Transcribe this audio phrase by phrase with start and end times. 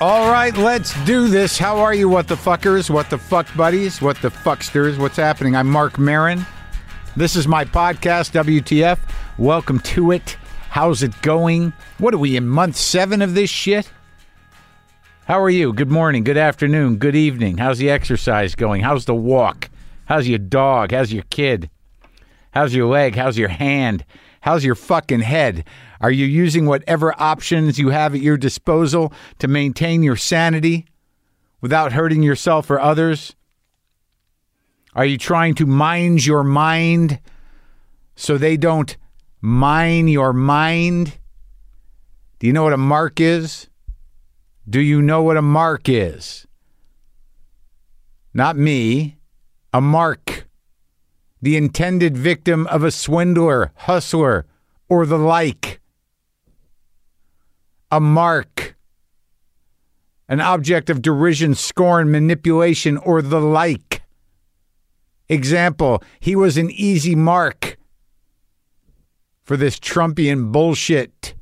[0.00, 1.56] All right, let's do this.
[1.56, 4.98] How are you, what the fuckers, what the fuck buddies, what the fucksters?
[4.98, 5.54] What's happening?
[5.54, 6.44] I'm Marc Maron.
[7.16, 8.98] This is my podcast, WTF.
[9.38, 10.36] Welcome to it.
[10.68, 11.72] How's it going?
[11.98, 13.90] What are we in month seven of this shit?
[15.26, 15.72] How are you?
[15.72, 17.58] Good morning, good afternoon, good evening.
[17.58, 18.82] How's the exercise going?
[18.82, 19.70] How's the walk?
[20.06, 20.90] How's your dog?
[20.90, 21.70] How's your kid?
[22.50, 23.14] How's your leg?
[23.14, 24.04] How's your hand?
[24.40, 25.64] How's your fucking head?
[26.04, 30.84] Are you using whatever options you have at your disposal to maintain your sanity
[31.62, 33.34] without hurting yourself or others?
[34.94, 37.20] Are you trying to mind your mind
[38.16, 38.94] so they don't
[39.40, 41.16] mine your mind?
[42.38, 43.70] Do you know what a mark is?
[44.68, 46.46] Do you know what a mark is?
[48.34, 49.16] Not me,
[49.72, 50.46] a mark.
[51.40, 54.44] The intended victim of a swindler, hustler,
[54.90, 55.80] or the like.
[57.94, 58.74] A mark.
[60.28, 64.02] An object of derision, scorn, manipulation, or the like.
[65.28, 67.76] Example, he was an easy mark
[69.44, 71.36] for this Trumpian bullshit.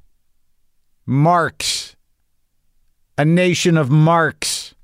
[1.06, 1.96] Marks.
[3.16, 4.74] A nation of marks.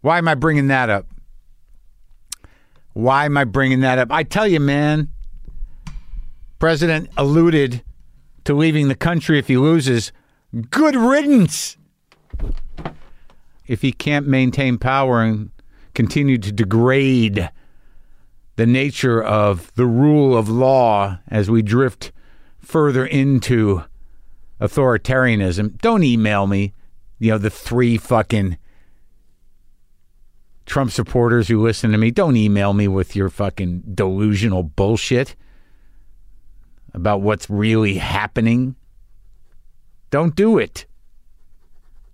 [0.00, 1.04] Why am I bringing that up?
[2.94, 4.10] Why am I bringing that up?
[4.10, 5.10] I tell you, man,
[6.58, 7.82] President alluded
[8.44, 10.10] to leaving the country if he loses.
[10.70, 11.76] Good riddance.
[13.66, 15.50] If he can't maintain power and
[15.94, 17.50] continue to degrade
[18.56, 22.12] the nature of the rule of law as we drift
[22.60, 23.84] further into
[24.60, 26.72] authoritarianism, don't email me,
[27.18, 28.56] you know, the three fucking
[30.64, 32.10] Trump supporters who listen to me.
[32.10, 35.36] Don't email me with your fucking delusional bullshit
[36.94, 38.76] about what's really happening.
[40.10, 40.86] Don't do it.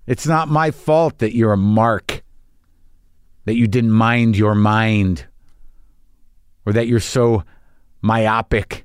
[0.07, 2.23] It's not my fault that you're a mark,
[3.45, 5.27] that you didn't mind your mind,
[6.67, 7.45] or that you're so
[8.03, 8.85] myopic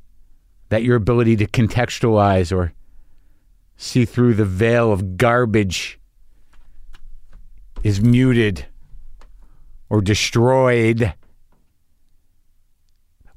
[0.69, 2.73] that your ability to contextualize or
[3.75, 5.99] see through the veil of garbage
[7.83, 8.65] is muted
[9.89, 11.13] or destroyed.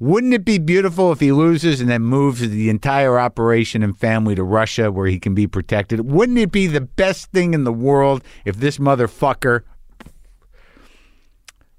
[0.02, 4.34] Wouldn't it be beautiful if he loses and then moves the entire operation and family
[4.34, 6.10] to Russia where he can be protected?
[6.10, 9.62] Wouldn't it be the best thing in the world if this motherfucker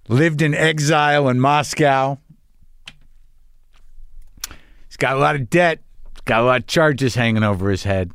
[0.07, 2.17] lived in exile in Moscow?
[4.87, 5.81] He's got a lot of debt,
[6.23, 8.13] got a lot of charges hanging over his head.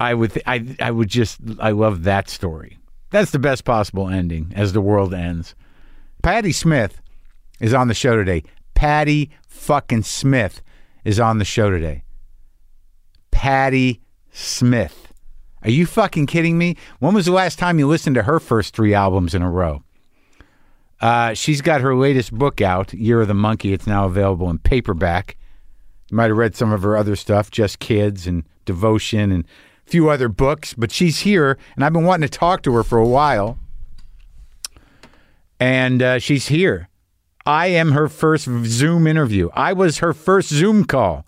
[0.00, 2.78] I would, th- I, I would just, I love that story.
[3.10, 5.54] That's the best possible ending as the world ends.
[6.22, 7.02] Patti Smith
[7.60, 8.42] is on the show today.
[8.74, 10.62] Patti fucking Smith
[11.04, 12.04] is on the show today.
[13.30, 14.00] Patti
[14.30, 15.12] Smith.
[15.62, 16.76] Are you fucking kidding me?
[16.98, 19.82] When was the last time you listened to her first three albums in a row?
[21.00, 23.72] Uh, she's got her latest book out, Year of the Monkey.
[23.72, 25.36] It's now available in paperback.
[26.10, 29.44] You might have read some of her other stuff, Just Kids and Devotion and
[29.86, 32.82] a few other books, but she's here, and I've been wanting to talk to her
[32.82, 33.58] for a while.
[35.58, 36.88] And uh, she's here.
[37.46, 39.48] I am her first Zoom interview.
[39.54, 41.24] I was her first Zoom call.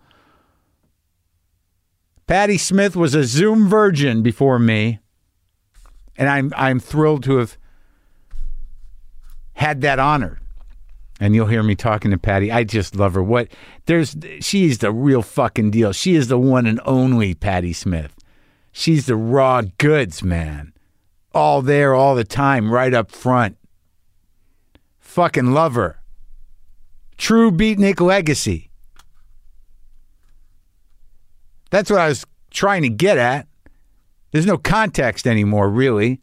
[2.26, 4.98] Patti Smith was a Zoom virgin before me,
[6.16, 7.56] and I'm I'm thrilled to have
[9.54, 10.40] had that honor.
[11.20, 12.52] And you'll hear me talking to Patti.
[12.52, 13.22] I just love her.
[13.22, 13.48] What
[13.86, 15.92] there's she's the real fucking deal.
[15.92, 18.14] She is the one and only Patti Smith.
[18.72, 20.72] She's the raw goods, man.
[21.32, 23.56] All there all the time, right up front.
[24.98, 25.97] Fucking love her.
[27.18, 28.70] True beatnik legacy.
[31.70, 33.46] That's what I was trying to get at.
[34.30, 36.20] There's no context anymore, really.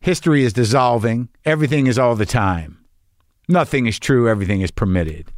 [0.00, 1.28] History is dissolving.
[1.44, 2.84] Everything is all the time.
[3.48, 4.28] Nothing is true.
[4.28, 5.32] Everything is permitted.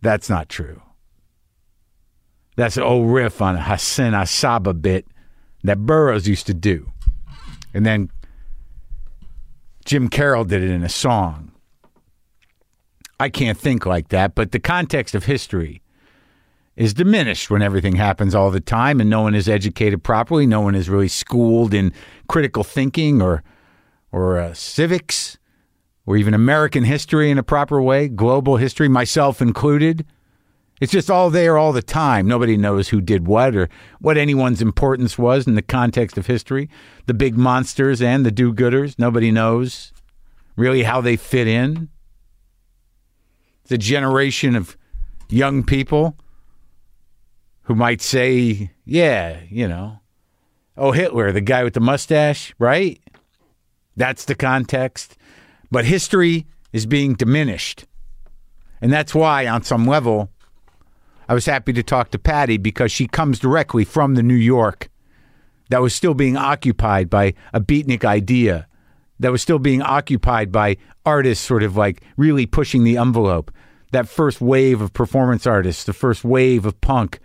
[0.00, 0.82] That's not true.
[2.56, 5.06] That's an old riff on a Hassan-i-Sabbah bit
[5.62, 6.90] that Burroughs used to do.
[7.74, 8.10] And then
[9.84, 11.47] Jim Carroll did it in a song.
[13.20, 15.82] I can't think like that, but the context of history
[16.76, 20.46] is diminished when everything happens all the time and no one is educated properly.
[20.46, 21.92] No one is really schooled in
[22.28, 23.42] critical thinking or
[24.12, 25.38] or uh, civics
[26.06, 30.06] or even American history in a proper way, global history, myself included.
[30.80, 32.28] It's just all there all the time.
[32.28, 33.68] Nobody knows who did what or
[34.00, 36.70] what anyone's importance was in the context of history.
[37.06, 39.92] The big monsters and the do gooders, nobody knows
[40.56, 41.88] really how they fit in.
[43.68, 44.76] The generation of
[45.28, 46.16] young people
[47.62, 50.00] who might say, yeah, you know,
[50.76, 53.00] oh, Hitler, the guy with the mustache, right?
[53.96, 55.16] That's the context.
[55.70, 57.84] But history is being diminished.
[58.80, 60.30] And that's why, on some level,
[61.28, 64.88] I was happy to talk to Patti because she comes directly from the New York
[65.68, 68.67] that was still being occupied by a beatnik idea,
[69.20, 73.50] that was still being occupied by artists sort of like really pushing the envelope.
[73.92, 77.20] That first wave of performance artists, the first wave of punk,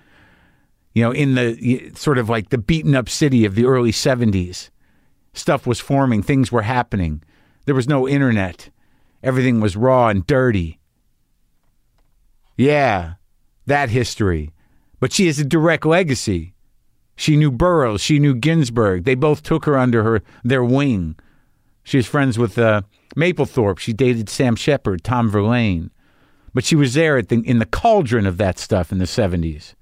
[0.93, 4.69] you know, in the sort of like the beaten up city of the early 70s.
[5.33, 7.21] Stuff was forming, things were happening.
[7.65, 8.69] There was no internet.
[9.23, 10.79] Everything was raw and dirty.
[12.55, 13.15] Yeah,
[13.65, 14.53] that history.
[14.99, 16.53] But she has a direct legacy.
[17.15, 18.01] She knew Burroughs.
[18.01, 19.03] She knew Ginsberg.
[19.03, 21.15] They both took her under her their wing.
[21.83, 22.83] She was friends with uh,
[23.15, 23.79] Mapplethorpe.
[23.79, 25.91] She dated Sam Shepard, Tom Verlaine.
[26.53, 29.73] But she was there the, in the cauldron of that stuff in the 70s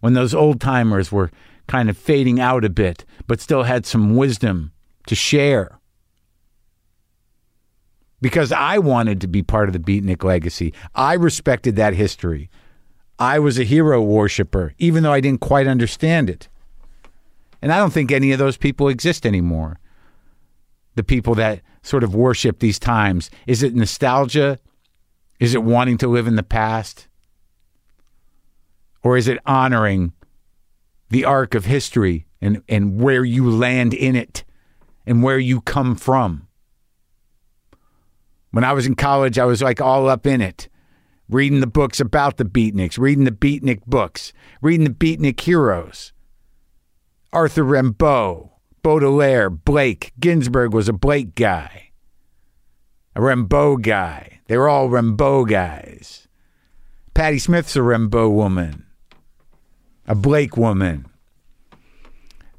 [0.00, 1.30] when those old timers were
[1.68, 4.72] kind of fading out a bit, but still had some wisdom
[5.06, 5.78] to share.
[8.20, 10.74] Because I wanted to be part of the Beatnik legacy.
[10.94, 12.50] I respected that history.
[13.18, 16.48] I was a hero worshiper, even though I didn't quite understand it.
[17.60, 19.78] And I don't think any of those people exist anymore.
[20.94, 23.30] The people that sort of worship these times.
[23.46, 24.58] Is it nostalgia?
[25.40, 27.08] Is it wanting to live in the past?
[29.02, 30.12] Or is it honoring
[31.10, 34.44] the arc of history and, and where you land in it
[35.06, 36.46] and where you come from?
[38.52, 40.68] When I was in college, I was like all up in it,
[41.28, 46.12] reading the books about the beatniks, reading the beatnik books, reading the beatnik heroes.
[47.32, 48.50] Arthur Rimbaud,
[48.82, 50.12] Baudelaire, Blake.
[50.18, 51.90] Ginsberg was a Blake guy,
[53.14, 54.40] a Rimbaud guy.
[54.46, 56.26] They were all Rimbaud guys.
[57.14, 58.86] Patti Smith's a Rimbaud woman,
[60.06, 61.06] a Blake woman.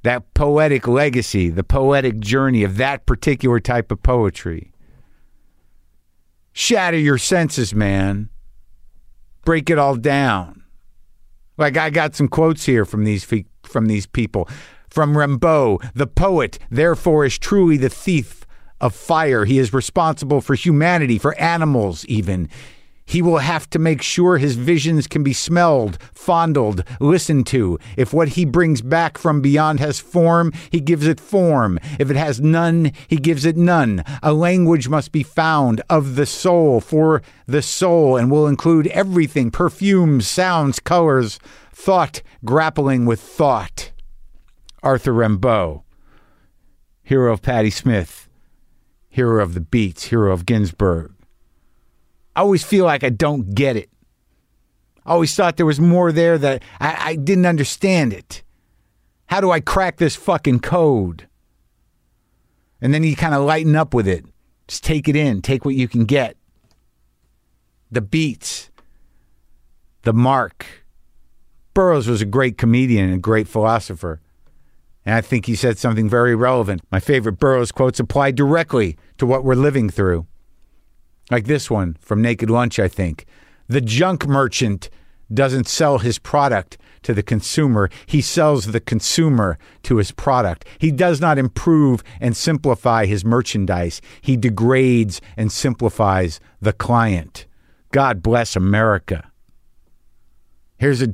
[0.04, 4.74] That poetic legacy, the poetic journey of that particular type of poetry.
[6.52, 8.30] Shatter your senses, man.
[9.46, 10.64] Break it all down.
[11.58, 13.26] Like I got some quotes here from these
[13.64, 14.48] from these people.
[14.94, 18.46] From Rimbaud, the poet, therefore, is truly the thief
[18.80, 19.44] of fire.
[19.44, 22.48] He is responsible for humanity, for animals, even.
[23.04, 27.80] He will have to make sure his visions can be smelled, fondled, listened to.
[27.98, 31.80] If what he brings back from beyond has form, he gives it form.
[31.98, 34.04] If it has none, he gives it none.
[34.22, 39.50] A language must be found of the soul for the soul and will include everything
[39.50, 41.40] perfumes, sounds, colors,
[41.72, 43.90] thought grappling with thought.
[44.84, 45.82] Arthur Rimbaud,
[47.04, 48.28] hero of Patti Smith,
[49.10, 51.14] hero of the Beats, hero of Ginsberg.
[52.36, 53.90] I always feel like I don't get it.
[55.06, 58.44] I always thought there was more there that I, I didn't understand it.
[59.28, 61.28] How do I crack this fucking code?
[62.82, 64.26] And then you kind of lighten up with it.
[64.68, 66.36] Just take it in, take what you can get.
[67.90, 68.70] The beats,
[70.02, 70.66] the mark.
[71.74, 74.20] Burroughs was a great comedian and a great philosopher.
[75.06, 76.82] And I think he said something very relevant.
[76.92, 80.28] My favorite Burroughs quotes apply directly to what we're living through.
[81.30, 83.26] Like this one from Naked Lunch, I think.
[83.68, 84.90] The junk merchant
[85.34, 90.66] doesn't sell his product to the consumer, he sells the consumer to his product.
[90.80, 97.46] He does not improve and simplify his merchandise, he degrades and simplifies the client.
[97.92, 99.30] God bless America.
[100.78, 101.14] Here's a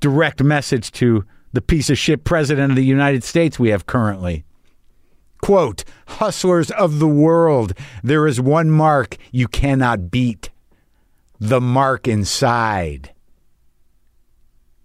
[0.00, 4.44] direct message to the piece of shit president of the United States we have currently.
[5.42, 10.50] Quote, hustlers of the world, there is one mark you cannot beat
[11.40, 13.12] the mark inside.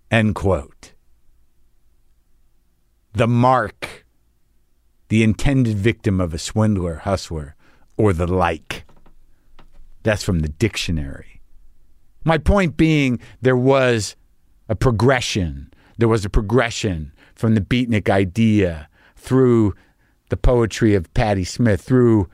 [0.09, 0.93] End quote.
[3.13, 4.05] The mark,
[5.09, 7.55] the intended victim of a swindler, hustler,
[7.95, 8.85] or the like.
[10.01, 11.41] That's from the dictionary.
[12.23, 14.15] My point being, there was
[14.67, 19.73] a progression there was a progression from the beatnik idea through
[20.29, 22.29] the poetry of Patti Smith, through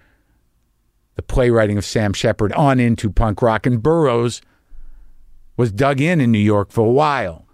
[1.15, 3.65] the playwriting of Sam Shepard, on into punk rock.
[3.65, 4.41] And Burroughs
[5.58, 7.46] was dug in in New York for a while.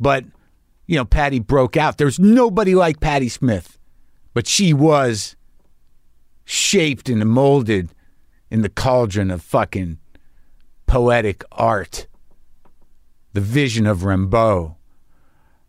[0.00, 0.24] But,
[0.86, 1.98] you know, Patti broke out.
[1.98, 3.78] There's nobody like Patti Smith,
[4.32, 5.36] but she was
[6.44, 7.90] shaped and molded
[8.50, 9.98] in the cauldron of fucking
[10.86, 12.06] poetic art.
[13.34, 14.77] The vision of Rimbaud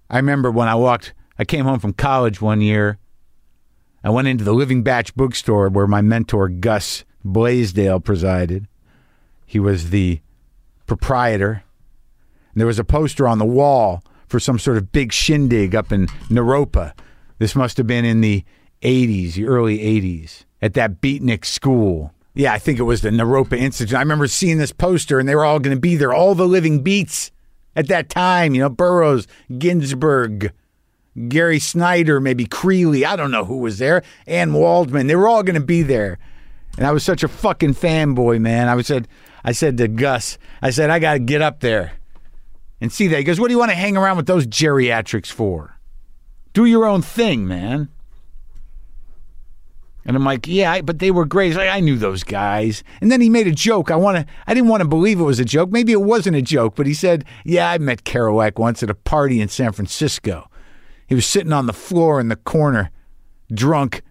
[0.10, 2.98] I remember when I walked, I came home from college one year.
[4.04, 8.68] I went into the Living Batch bookstore where my mentor, Gus Blaisdell, presided.
[9.46, 10.22] He was the
[10.88, 11.64] proprietor.
[12.54, 15.92] And there was a poster on the wall for some sort of big shindig up
[15.92, 16.94] in Naropa.
[17.38, 18.44] This must have been in the
[18.82, 22.14] 80s, the early 80s, at that beatnik school.
[22.34, 23.96] Yeah, I think it was the Naropa Institute.
[23.96, 26.48] I remember seeing this poster and they were all going to be there, all the
[26.48, 27.32] living beats
[27.80, 28.54] at that time.
[28.54, 29.26] You know, Burroughs,
[29.58, 30.54] Ginsberg,
[31.28, 33.06] Gary Snyder, maybe Creeley.
[33.06, 34.04] I don't know who was there.
[34.28, 35.08] Anne Waldman.
[35.08, 36.20] They were all going to be there.
[36.78, 38.68] And I was such a fucking fanboy, man.
[38.68, 39.08] I said,
[39.44, 41.94] I said to Gus, I said, I got to get up there
[42.80, 43.18] and see that.
[43.18, 45.80] He goes, What do you want to hang around with those geriatrics for?
[46.54, 47.90] Do your own thing, man.
[50.10, 51.56] And I'm like, yeah, I- but they were great.
[51.56, 52.84] Like, I knew those guys.
[53.00, 53.92] And then he made a joke.
[53.92, 54.26] I want to.
[54.48, 55.70] I didn't want to believe it was a joke.
[55.72, 58.96] Maybe it wasn't a joke, but he said, yeah, I met Kerouac once at a
[58.96, 60.50] party in San Francisco.
[61.06, 62.90] He was sitting on the floor in the corner,
[63.54, 64.02] drunk,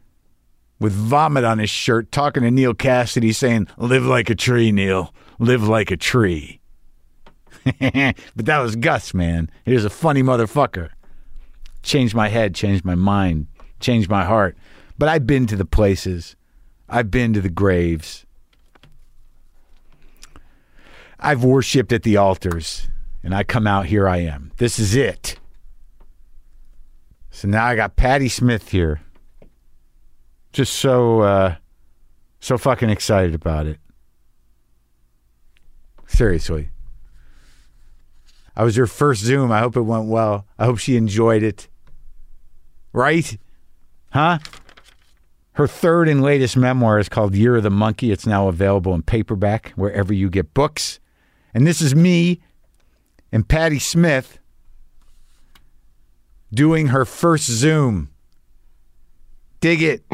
[0.78, 5.12] with vomit on his shirt, talking to Neal Cassady, saying, "Live like a tree, Neil.
[5.40, 6.61] Live like a tree."
[7.81, 8.14] but
[8.47, 9.50] that was Gus, man.
[9.64, 10.90] He was a funny motherfucker.
[11.83, 13.49] Changed my head, changed my mind,
[13.81, 14.57] changed my heart.
[14.99, 16.35] But I've been to the places.
[16.88, 18.26] I've been to the graves.
[21.21, 22.88] I've worshiped at the altars.
[23.23, 24.52] And I come out, here I am.
[24.57, 25.38] This is it.
[27.31, 29.00] So now I got Patti Smith here.
[30.52, 31.57] Just so uh
[32.40, 33.78] so fucking excited about it.
[36.07, 36.71] Seriously.
[38.57, 39.52] I was her first Zoom.
[39.52, 40.47] I hope it went well.
[40.59, 41.69] I hope she enjoyed it.
[42.93, 43.38] Right?
[44.11, 44.38] Huh?
[45.59, 48.12] Her third and latest memoir is called Year of the Monkey.
[48.12, 51.00] It's now available in paperback wherever you get books.
[51.53, 52.41] And this is me
[53.33, 54.38] and Patti Smith
[56.55, 58.11] doing her first Zoom.
[59.59, 60.05] Dig it.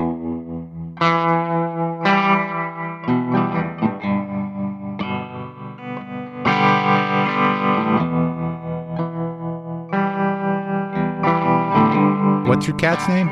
[12.49, 13.29] What's your cat's name?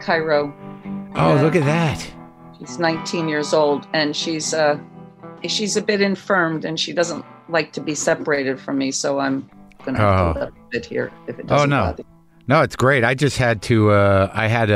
[0.00, 0.54] Cairo.
[1.18, 2.06] Oh, look at that.
[2.58, 4.78] She's 19 years old and she's uh
[5.46, 9.48] she's a bit infirmed and she doesn't like to be separated from me, so I'm
[9.84, 10.32] gonna have Oh.
[10.34, 11.76] to let a bit here if it Oh, doesn't no.
[11.84, 12.04] bother.
[12.46, 13.04] No, it's great.
[13.04, 13.90] I just had to.
[13.90, 14.74] Uh, I had a.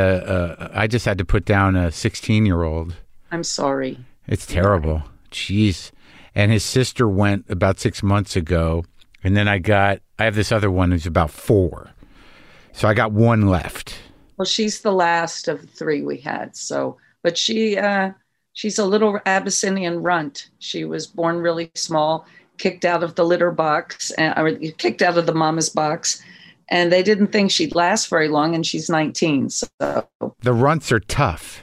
[0.61, 2.94] Uh, I just had to put down a 16 year old.
[3.30, 3.99] I'm sorry.
[4.28, 5.02] It's terrible.
[5.30, 5.90] Jeez.
[6.34, 8.84] And his sister went about six months ago,
[9.25, 10.00] and then I got.
[10.18, 11.90] I have this other one who's about four,
[12.72, 13.94] so I got one left.
[14.42, 16.56] Well, she's the last of the three we had.
[16.56, 18.11] So, but she uh
[18.54, 20.50] she's a little Abyssinian runt.
[20.58, 22.26] She was born really small,
[22.58, 26.20] kicked out of the litter box, uh, or kicked out of the mama's box,
[26.70, 28.56] and they didn't think she'd last very long.
[28.56, 29.68] And she's 19, so
[30.40, 31.62] The runts are tough.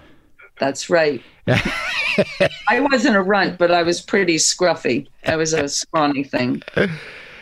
[0.58, 1.22] That's right.
[1.50, 5.06] I wasn't a runt, but I was pretty scruffy.
[5.26, 6.64] I was a scrawny thing.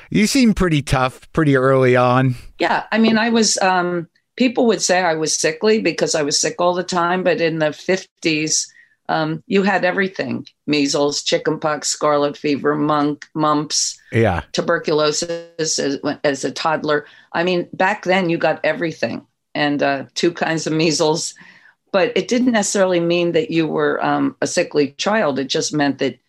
[0.10, 2.34] You seem pretty tough pretty early on.
[2.58, 3.60] Yeah, I mean, I was.
[3.60, 7.42] Um, people would say I was sickly because I was sick all the time, but
[7.42, 8.72] in the fifties,
[9.10, 14.44] um, you had everything: measles, chickenpox, scarlet fever, monk, mumps, Yeah.
[14.54, 17.06] tuberculosis as, as a toddler.
[17.34, 21.34] I mean, back then you got everything and uh, two kinds of measles,
[21.92, 25.40] but it didn't necessarily mean that you were um, a sickly child.
[25.40, 26.20] It just meant that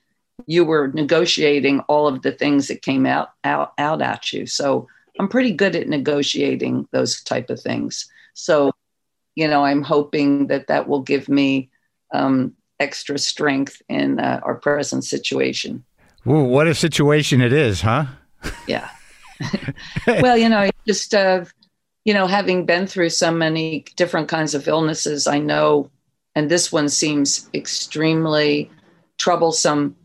[0.46, 4.46] you were negotiating all of the things that came out out out at you.
[4.46, 4.86] So
[5.18, 8.08] I'm pretty good at negotiating those type of things.
[8.34, 8.72] So,
[9.34, 11.70] you know, I'm hoping that that will give me
[12.12, 15.84] um, extra strength in uh, our present situation.
[16.26, 18.06] Ooh, what a situation it is, huh?
[18.66, 18.88] Yeah.
[20.06, 21.44] well, you know, just uh,
[22.04, 25.90] you know, having been through so many different kinds of illnesses, I know,
[26.34, 28.70] and this one seems extremely
[29.18, 29.96] troublesome,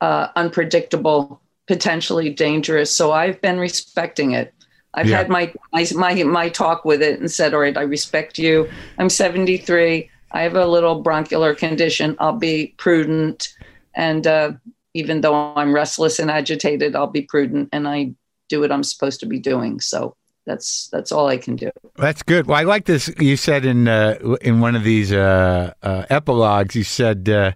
[0.00, 2.90] uh, unpredictable, potentially dangerous.
[2.90, 4.53] So I've been respecting it.
[4.94, 5.18] I've Yeah.
[5.18, 8.68] had my, my my my talk with it and said, "All right, I respect you.
[8.98, 10.10] I'm 73.
[10.32, 12.16] I have a little bronchial condition.
[12.18, 13.48] I'll be prudent,
[13.94, 14.52] and uh,
[14.94, 18.14] even though I'm restless and agitated, I'll be prudent, and I
[18.48, 19.80] do what I'm supposed to be doing.
[19.80, 21.70] So that's that's all I can do.
[21.96, 22.46] That's good.
[22.46, 23.10] Well, I like this.
[23.18, 27.52] You said in uh, in one of these uh, uh, epilogues, you said uh,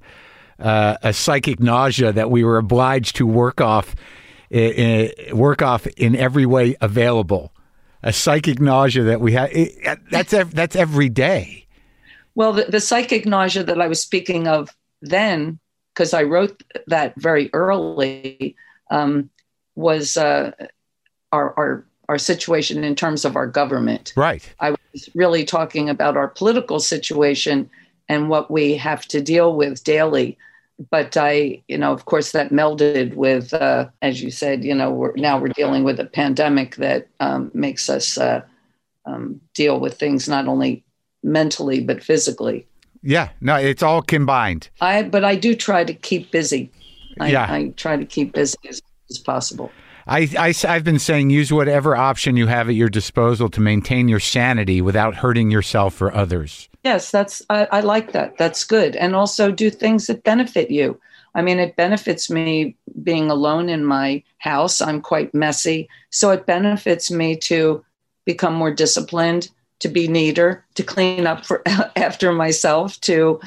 [0.59, 3.95] uh, a psychic nausea that we were obliged to work off,
[5.33, 7.53] work off in every way available.
[8.03, 11.67] A psychic nausea that we have, it, that's, that's every day.
[12.35, 15.59] Well, the, the psychic nausea that I was speaking of then,
[15.95, 18.55] because I wrote that very early,
[18.91, 19.31] um,
[19.75, 20.53] was uh,
[21.33, 24.15] our, our our situation in terms of our government.
[24.17, 24.51] Right.
[24.61, 27.69] I was really talking about our political situation
[28.09, 30.39] and what we have to deal with daily.
[30.91, 34.91] But I, you know, of course, that melded with, uh, as you said, you know,
[34.91, 38.43] we're, now we're dealing with a pandemic that um, makes us uh,
[39.05, 40.85] um, deal with things not only
[41.23, 42.67] mentally but physically.
[43.03, 44.71] Yeah, no, it's all combined.
[44.81, 46.71] I, but I do try to keep busy.
[47.21, 47.47] I, Yeah.
[47.49, 49.71] I try to keep busy as, as possible.
[50.07, 54.09] I, I, have been saying use whatever option you have at your disposal to maintain
[54.09, 56.71] your sanity without hurting yourself or others.
[56.89, 58.39] Yes, that's I, I like that.
[58.39, 58.97] That's good.
[58.97, 60.99] And also do things that benefit you.
[61.35, 64.81] I mean, it benefits me being alone in my house.
[64.81, 65.89] I'm quite messy.
[66.09, 67.85] So it benefits me to
[68.25, 71.63] become more disciplined, to be neater, to clean up for
[71.97, 73.39] after myself, to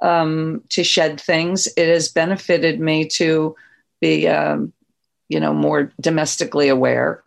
[0.00, 1.66] um, to shed things.
[1.76, 3.56] It has benefited me to
[4.00, 4.72] be, um,
[5.28, 7.24] you know, more domestically aware,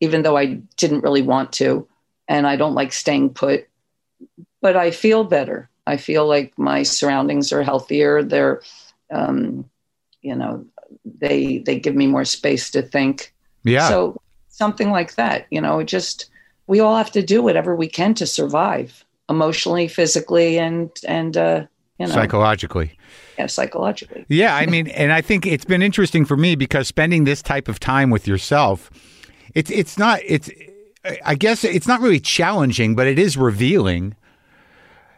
[0.00, 1.88] even though I didn't really want to,
[2.28, 3.66] and I don't like staying put.
[4.66, 5.70] But I feel better.
[5.86, 8.24] I feel like my surroundings are healthier.
[8.24, 8.62] They're,
[9.12, 9.64] um,
[10.22, 10.66] you know,
[11.04, 13.32] they they give me more space to think.
[13.62, 13.88] Yeah.
[13.88, 16.28] So something like that, you know, just
[16.66, 21.66] we all have to do whatever we can to survive emotionally, physically, and and uh,
[22.00, 22.98] you know, Psychologically.
[23.38, 24.26] yeah, psychologically.
[24.28, 27.68] Yeah, I mean, and I think it's been interesting for me because spending this type
[27.68, 28.90] of time with yourself,
[29.54, 30.50] it's it's not it's
[31.24, 34.16] I guess it's not really challenging, but it is revealing.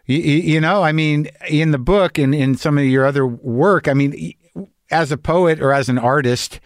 [0.09, 3.87] You, you know, I mean, in the book and in some of your other work,
[3.87, 4.35] I mean,
[4.91, 6.59] as a poet or as an artist,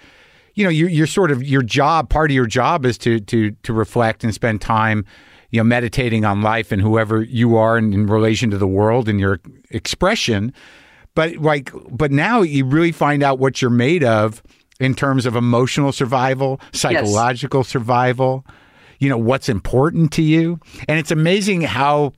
[0.55, 2.09] you know, you're, you're sort of your job.
[2.09, 5.05] Part of your job is to to to reflect and spend time,
[5.51, 9.09] you know, meditating on life and whoever you are in, in relation to the world
[9.09, 10.55] and your expression
[11.15, 14.43] but like but now you really find out what you're made of
[14.81, 18.45] in terms of emotional survival psychological survival
[18.99, 20.59] you know what's important to you
[20.89, 22.13] and it's amazing how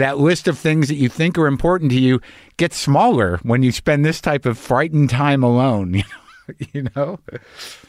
[0.00, 2.20] that list of things that you think are important to you
[2.56, 6.02] gets smaller when you spend this type of frightened time alone
[6.72, 7.18] you know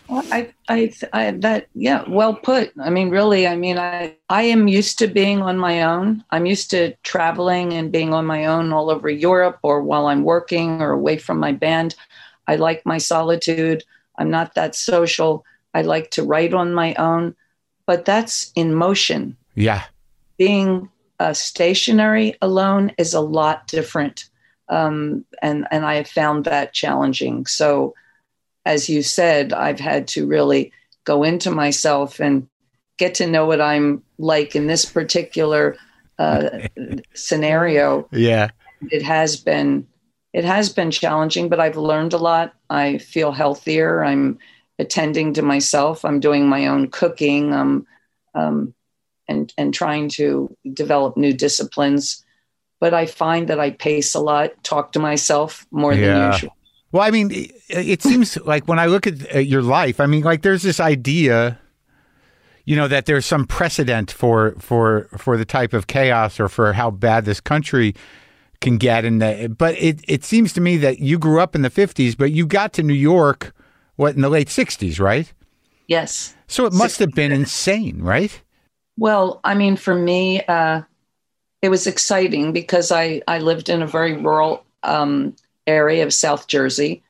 [0.08, 2.74] Well, I, I, I, that, yeah, well put.
[2.84, 6.22] I mean, really, I mean, I, I am used to being on my own.
[6.32, 10.24] I'm used to traveling and being on my own all over Europe or while I'm
[10.26, 11.96] working or away from my band.
[12.46, 13.86] I like my solitude.
[14.18, 15.46] I'm not that social.
[15.74, 17.34] I like to write on my own,
[17.86, 19.38] but that's in motion.
[19.56, 19.84] yeah
[20.38, 20.90] Being
[21.22, 24.26] uh, stationary alone is a lot different.
[24.70, 27.46] Um, and, and I have found that challenging.
[27.46, 27.94] So,
[28.66, 30.72] as you said, I've had to really
[31.04, 32.48] go into myself and
[32.98, 35.78] get to know what I'm like in this particular
[36.18, 36.68] uh,
[37.14, 38.08] scenario.
[38.12, 38.50] yeah
[38.90, 39.88] It has been
[40.34, 42.54] it has been challenging, but I've learned a lot.
[42.70, 44.04] I feel healthier.
[44.04, 44.40] I'm
[44.80, 46.04] attending to myself.
[46.04, 47.54] I'm doing my own cooking.
[47.54, 47.86] Um,
[48.34, 48.74] um,
[49.28, 52.24] and and trying to develop new disciplines.
[52.80, 56.14] But I find that I pace a lot, talk to myself more Yeah.
[56.14, 56.56] than usual.
[56.92, 60.08] Well, I mean, it, it seems like when I look at uh, your life, I
[60.08, 61.58] mean, like there's this idea,
[62.66, 66.74] you know, that there's some precedent for for for the type of chaos or for
[66.74, 67.96] how bad this country
[68.60, 69.06] can get.
[69.06, 72.32] And but it it seems to me that you grew up in the '50s, but
[72.32, 73.54] you got to New York,
[73.96, 75.32] what in the late '60s, right?
[75.88, 76.36] Yes.
[76.48, 78.42] So it must have been insane, right?
[78.98, 80.82] Well, I mean, for me, uh,
[81.62, 85.36] it was exciting because I, I lived in a very rural um,
[85.68, 87.04] area of South Jersey.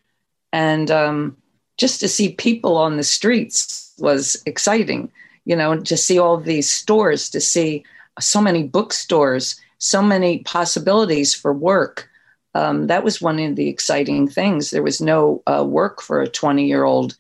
[0.54, 1.38] And um,
[1.78, 5.12] just to see people on the streets was exciting,
[5.46, 7.84] you know, to see all these stores, to see
[8.20, 12.10] so many bookstores, so many possibilities for work.
[12.54, 14.70] Um, that was one of the exciting things.
[14.70, 17.16] There was no uh, work for a 20 year old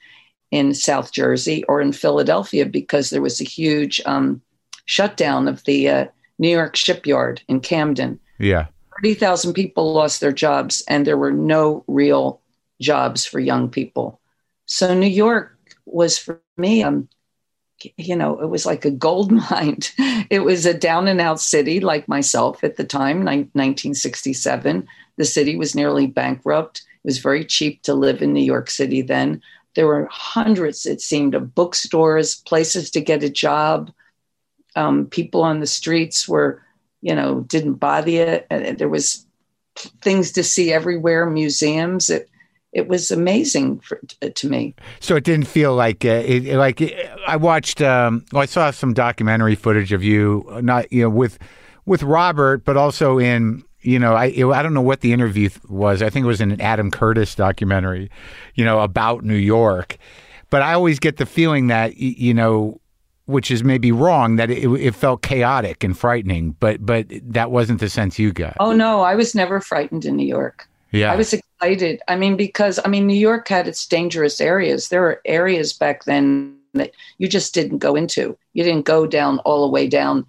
[0.51, 4.41] in South Jersey or in Philadelphia because there was a huge um,
[4.85, 6.05] shutdown of the uh,
[6.39, 8.19] New York shipyard in Camden.
[8.39, 8.67] Yeah.
[9.01, 12.41] 30,000 people lost their jobs, and there were no real
[12.79, 14.19] jobs for young people.
[14.65, 17.09] So New York was for me, um,
[17.97, 19.79] you know, it was like a gold mine.
[20.29, 24.87] It was a down and out city like myself at the time, ni- 1967.
[25.17, 26.79] The city was nearly bankrupt.
[27.03, 29.41] It was very cheap to live in New York City then.
[29.75, 33.91] There were hundreds, it seemed, of bookstores, places to get a job.
[34.75, 36.61] Um, people on the streets were,
[37.01, 38.41] you know, didn't bother you.
[38.49, 39.25] And there was
[40.01, 42.09] things to see everywhere, museums.
[42.09, 42.29] It
[42.73, 44.73] it was amazing for, to me.
[45.01, 46.81] So it didn't feel like uh, it, like
[47.27, 47.81] I watched.
[47.81, 51.37] Um, well, I saw some documentary footage of you, not you know with
[51.85, 56.01] with Robert, but also in you know I I don't know what the interview was.
[56.01, 58.09] I think it was in an Adam Curtis documentary,
[58.55, 59.97] you know about New York.
[60.49, 62.80] But I always get the feeling that you know,
[63.31, 66.55] which is maybe wrong, that it, it felt chaotic and frightening.
[66.59, 68.57] But but that wasn't the sense you got.
[68.59, 70.67] Oh no, I was never frightened in New York.
[70.91, 72.01] Yeah, I was excited.
[72.07, 74.89] I mean, because I mean, New York had its dangerous areas.
[74.89, 78.37] There were areas back then that you just didn't go into.
[78.53, 80.25] You didn't go down all the way down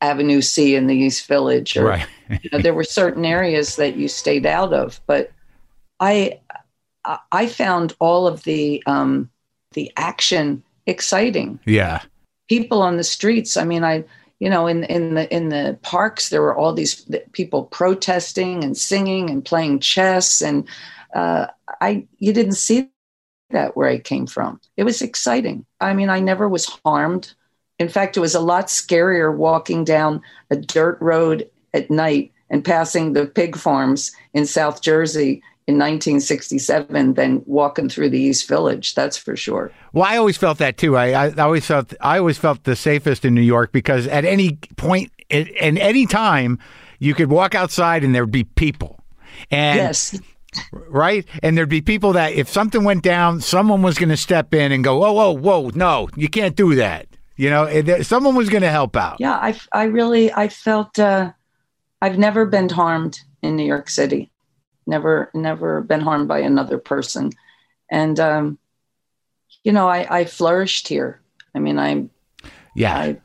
[0.00, 1.76] Avenue C in the East Village.
[1.76, 2.06] Or, right.
[2.42, 5.00] you know, there were certain areas that you stayed out of.
[5.06, 5.32] But
[6.00, 6.40] I,
[7.32, 9.30] I found all of the um,
[9.72, 11.60] the action exciting.
[11.64, 12.02] Yeah.
[12.48, 13.56] People on the streets.
[13.56, 14.04] I mean, I
[14.38, 18.76] you know in in the in the parks there were all these people protesting and
[18.76, 20.68] singing and playing chess and
[21.14, 21.46] uh,
[21.80, 22.90] I you didn't see
[23.50, 24.60] that where I came from.
[24.76, 25.64] It was exciting.
[25.80, 27.32] I mean, I never was harmed.
[27.78, 32.64] In fact, it was a lot scarier walking down a dirt road at night and
[32.64, 38.94] passing the pig farms in South Jersey in 1967 than walking through the East Village.
[38.94, 39.72] That's for sure.
[39.92, 40.96] Well, I always felt that too.
[40.96, 44.58] I, I always felt I always felt the safest in New York because at any
[44.76, 46.58] point at any time
[47.00, 49.00] you could walk outside and there'd be people.
[49.50, 50.20] And yes.
[50.72, 51.26] Right?
[51.42, 54.72] And there'd be people that if something went down, someone was going to step in
[54.72, 58.62] and go, "Whoa, whoa, whoa, no, you can't do that." You know, someone was going
[58.62, 59.16] to help out.
[59.20, 61.32] Yeah, I, I really, I felt, uh,
[62.00, 64.30] I've never been harmed in New York City
[64.86, 67.32] never never been harmed by another person.
[67.90, 68.58] And um,
[69.66, 71.20] you know I, I flourished here.
[71.54, 72.10] I mean i'm
[72.74, 72.96] yeah.
[72.96, 73.16] I,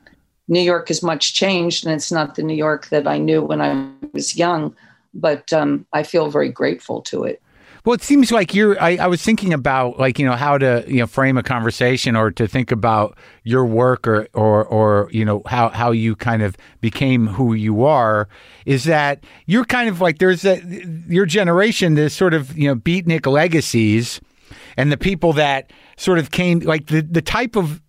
[0.48, 3.60] new york has much changed and it's not the new york that i knew when
[3.60, 4.74] i was young
[5.14, 7.42] but um, i feel very grateful to it
[7.84, 8.80] well, it seems like you're.
[8.80, 12.14] I, I, was thinking about like you know how to you know frame a conversation
[12.14, 16.42] or to think about your work or or or you know how how you kind
[16.42, 18.28] of became who you are.
[18.66, 20.60] Is that you're kind of like there's a
[21.08, 24.20] your generation this sort of you know beatnik legacies,
[24.76, 27.82] and the people that sort of came like the the type of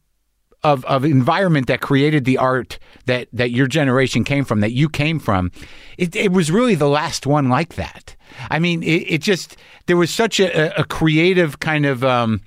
[0.63, 4.87] of, of environment that created the art that, that your generation came from, that you
[4.87, 5.51] came from,
[5.97, 8.15] it, it was really the last one like that.
[8.49, 12.41] I mean, it, it just there was such a, a creative kind of um,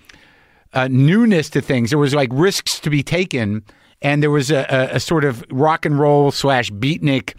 [0.72, 1.90] uh, newness to things.
[1.90, 3.64] There was like risks to be taken,
[4.02, 7.34] and there was a, a, a sort of rock and roll slash beatnik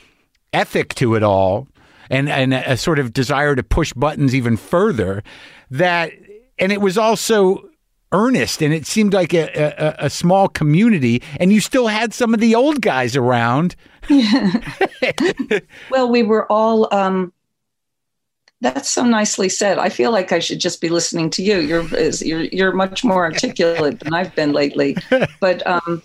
[0.53, 1.67] ethic to it all,
[2.09, 5.23] and and a sort of desire to push buttons even further.
[5.69, 6.11] That
[6.57, 7.69] and it was also
[8.13, 12.33] earnest and it seemed like a, a, a, small community and you still had some
[12.33, 13.75] of the old guys around
[15.91, 17.33] well we were all um,
[18.61, 19.77] that's so nicely said.
[19.77, 21.59] I feel like i should just be listening to you.
[21.59, 21.83] You're
[22.21, 24.97] you're, you're much more articulate than i've been lately.
[25.39, 26.01] But um,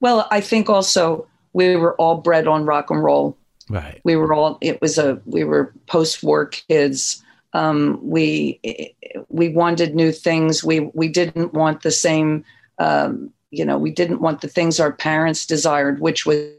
[0.00, 3.38] well i think also we were all bred on rock and roll.
[3.70, 4.00] Right.
[4.04, 7.22] We were all it was a we were post-war kids.
[7.54, 8.60] Um, we
[9.28, 10.62] we wanted new things.
[10.62, 12.44] We we didn't want the same.
[12.78, 16.50] Um, you know, we didn't want the things our parents desired, which was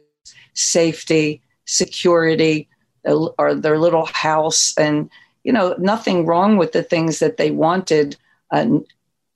[0.53, 2.69] safety, security,
[3.05, 5.09] or their little house, and
[5.43, 8.17] you know, nothing wrong with the things that they wanted.
[8.51, 8.79] Uh,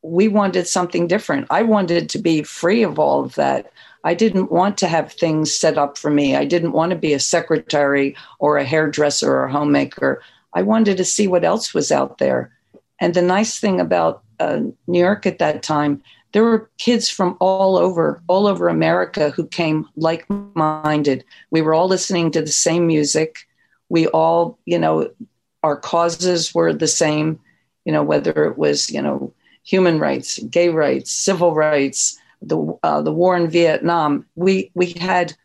[0.01, 1.47] we wanted something different.
[1.49, 3.71] I wanted to be free of all of that.
[4.03, 6.36] I didn't want to have things set up for me.
[6.36, 10.23] I didn't want to be a secretary or a hairdresser or a homemaker.
[10.53, 12.51] I wanted to see what else was out there.
[12.99, 16.01] And the nice thing about uh, New York at that time,
[16.32, 21.25] there were kids from all over, all over America who came like minded.
[21.51, 23.47] We were all listening to the same music.
[23.89, 25.12] We all, you know,
[25.63, 27.39] our causes were the same,
[27.86, 33.02] you know, whether it was, you know, human rights, gay rights, civil rights, the, uh,
[33.02, 34.25] the war in Vietnam.
[34.36, 35.36] We, we had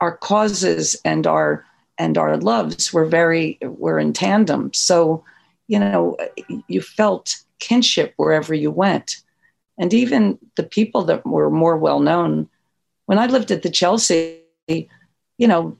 [0.00, 1.64] our causes and our
[1.98, 5.24] and our loves were very were in tandem so
[5.68, 6.16] you know
[6.68, 9.22] you felt kinship wherever you went
[9.78, 12.48] and even the people that were more well known
[13.06, 15.76] when i lived at the chelsea you know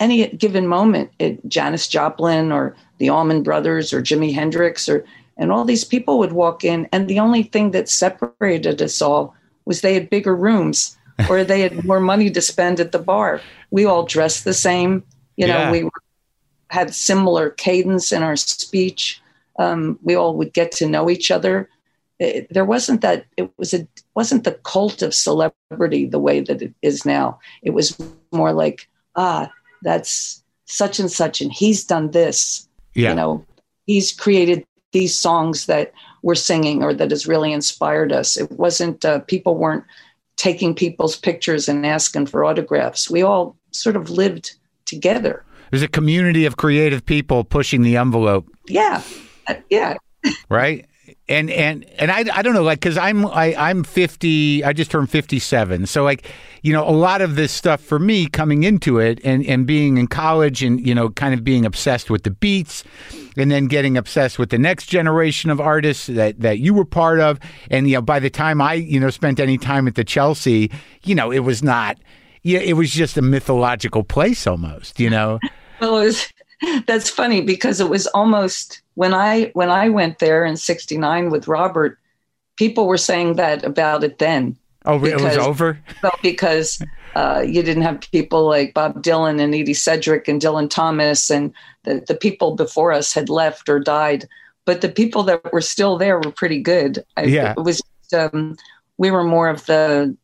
[0.00, 5.04] any given moment it, janis joplin or the allman brothers or jimi hendrix or
[5.36, 9.34] and all these people would walk in and the only thing that separated us all
[9.64, 10.96] was they had bigger rooms
[11.28, 15.04] or they had more money to spend at the bar we all dressed the same
[15.40, 15.72] you know, yeah.
[15.72, 15.90] we were,
[16.68, 19.22] had similar cadence in our speech.
[19.58, 21.66] Um, we all would get to know each other.
[22.18, 23.24] It, there wasn't that.
[23.38, 27.40] It was a wasn't the cult of celebrity the way that it is now.
[27.62, 27.98] It was
[28.32, 28.86] more like
[29.16, 29.50] ah,
[29.82, 32.68] that's such and such, and he's done this.
[32.94, 33.10] Yeah.
[33.10, 33.46] You know,
[33.86, 38.36] he's created these songs that we're singing or that has really inspired us.
[38.36, 39.84] It wasn't uh, people weren't
[40.36, 43.10] taking people's pictures and asking for autographs.
[43.10, 44.52] We all sort of lived
[44.86, 45.44] together.
[45.70, 48.48] There's a community of creative people pushing the envelope.
[48.66, 49.02] Yeah.
[49.46, 49.96] Uh, yeah.
[50.48, 50.86] right?
[51.28, 54.90] And and and I, I don't know like because I'm I, I'm 50 I just
[54.90, 56.26] turned 57 so like
[56.62, 59.96] you know a lot of this stuff for me coming into it and and being
[59.96, 62.84] in college and you know kind of being obsessed with the beats
[63.36, 67.20] and then getting obsessed with the next generation of artists that that you were part
[67.20, 67.38] of.
[67.70, 70.70] And you know by the time I you know spent any time at the Chelsea
[71.04, 71.98] you know it was not
[72.42, 75.38] yeah it was just a mythological place almost you know?
[75.80, 76.32] Well it was
[76.86, 81.48] that's funny because it was almost when I when I went there in '69 with
[81.48, 81.98] Robert,
[82.56, 84.58] people were saying that about it then.
[84.84, 85.78] Oh, because, it was over.
[86.02, 86.82] Well, because
[87.14, 91.54] uh, you didn't have people like Bob Dylan and Edie Sedgwick and Dylan Thomas, and
[91.84, 94.28] the, the people before us had left or died.
[94.66, 97.02] But the people that were still there were pretty good.
[97.16, 97.80] I, yeah, it was.
[98.12, 98.58] Um,
[98.98, 100.14] we were more of the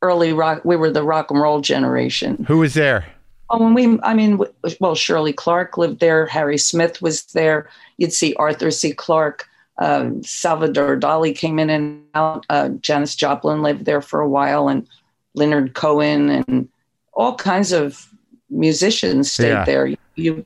[0.00, 0.64] early rock.
[0.64, 2.44] We were the rock and roll generation.
[2.48, 3.04] Who was there?
[3.52, 4.40] Oh, and we, I mean,
[4.80, 6.24] well, Shirley Clarke lived there.
[6.24, 7.68] Harry Smith was there.
[7.98, 8.94] You'd see Arthur C.
[8.94, 9.46] Clarke.
[9.78, 12.46] Uh, Salvador Dali came in and out.
[12.48, 14.88] Uh, Janis Joplin lived there for a while, and
[15.34, 16.68] Leonard Cohen and
[17.12, 18.08] all kinds of
[18.48, 19.64] musicians stayed yeah.
[19.64, 19.86] there.
[19.86, 20.44] You, you,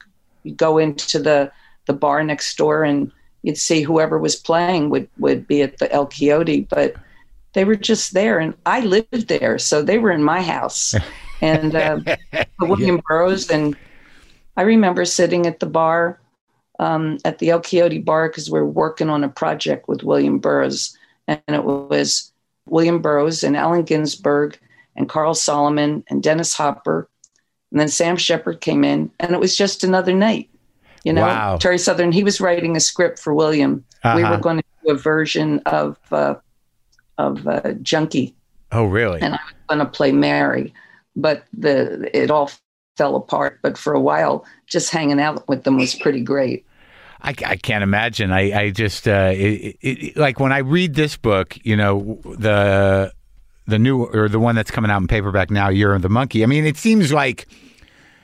[0.57, 1.51] go into the
[1.87, 3.11] the bar next door, and
[3.42, 6.97] you'd see whoever was playing would would be at the El Quijote, but
[7.53, 10.95] they were just there, and I lived there, so they were in my house.
[11.40, 12.01] and uh,
[12.61, 13.51] William Burroughs.
[13.51, 13.77] And
[14.57, 16.20] I remember sitting at the bar
[16.79, 20.38] um, at the El Quijote bar because we are working on a project with William
[20.38, 20.96] Burroughs,
[21.27, 22.33] and it was
[22.66, 24.59] William Burroughs and Allen Ginsberg
[24.96, 27.09] and Carl Solomon and Dennis Hopper,
[27.70, 30.49] and then Sam Shepard came in, and it was just another night.
[31.05, 31.57] You know, wow.
[31.57, 32.11] Terry Southern.
[32.11, 33.85] He was writing a script for William.
[34.03, 34.16] Uh-huh.
[34.16, 36.35] We were going to do a version of uh,
[37.16, 38.35] of uh, Junkie.
[38.72, 39.20] Oh, really?
[39.20, 40.75] And I was going to play Mary
[41.16, 42.50] but the it all
[42.96, 43.59] fell apart.
[43.62, 46.64] But for a while, just hanging out with them was pretty great.
[47.22, 48.31] I, I can't imagine.
[48.31, 53.12] I, I just uh, it, it, like when I read this book, you know, the
[53.66, 56.44] the new or the one that's coming out in paperback now, Year of the Monkey.
[56.44, 57.48] I mean, it seems like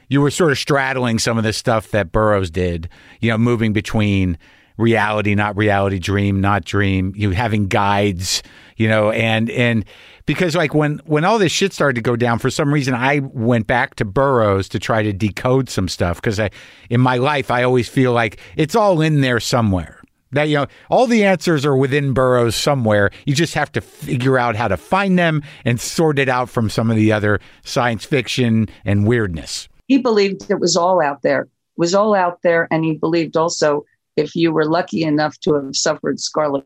[0.09, 2.88] you were sort of straddling some of the stuff that Burroughs did.
[3.20, 4.38] You know, moving between
[4.76, 7.12] reality, not reality, dream, not dream.
[7.16, 8.42] You having guides,
[8.76, 9.85] you know, and and
[10.26, 13.20] because like when when all this shit started to go down, for some reason I
[13.20, 16.50] went back to Burroughs to try to decode some stuff because I
[16.90, 20.02] in my life I always feel like it's all in there somewhere.
[20.32, 23.11] That you know, all the answers are within Burroughs somewhere.
[23.26, 26.70] You just have to figure out how to find them and sort it out from
[26.70, 29.68] some of the other science fiction and weirdness.
[29.88, 31.42] He believed it was all out there.
[31.42, 33.85] It was all out there, and he believed also
[34.16, 36.64] if you were lucky enough to have suffered scarlet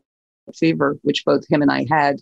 [0.55, 2.21] fever, which both him and I had,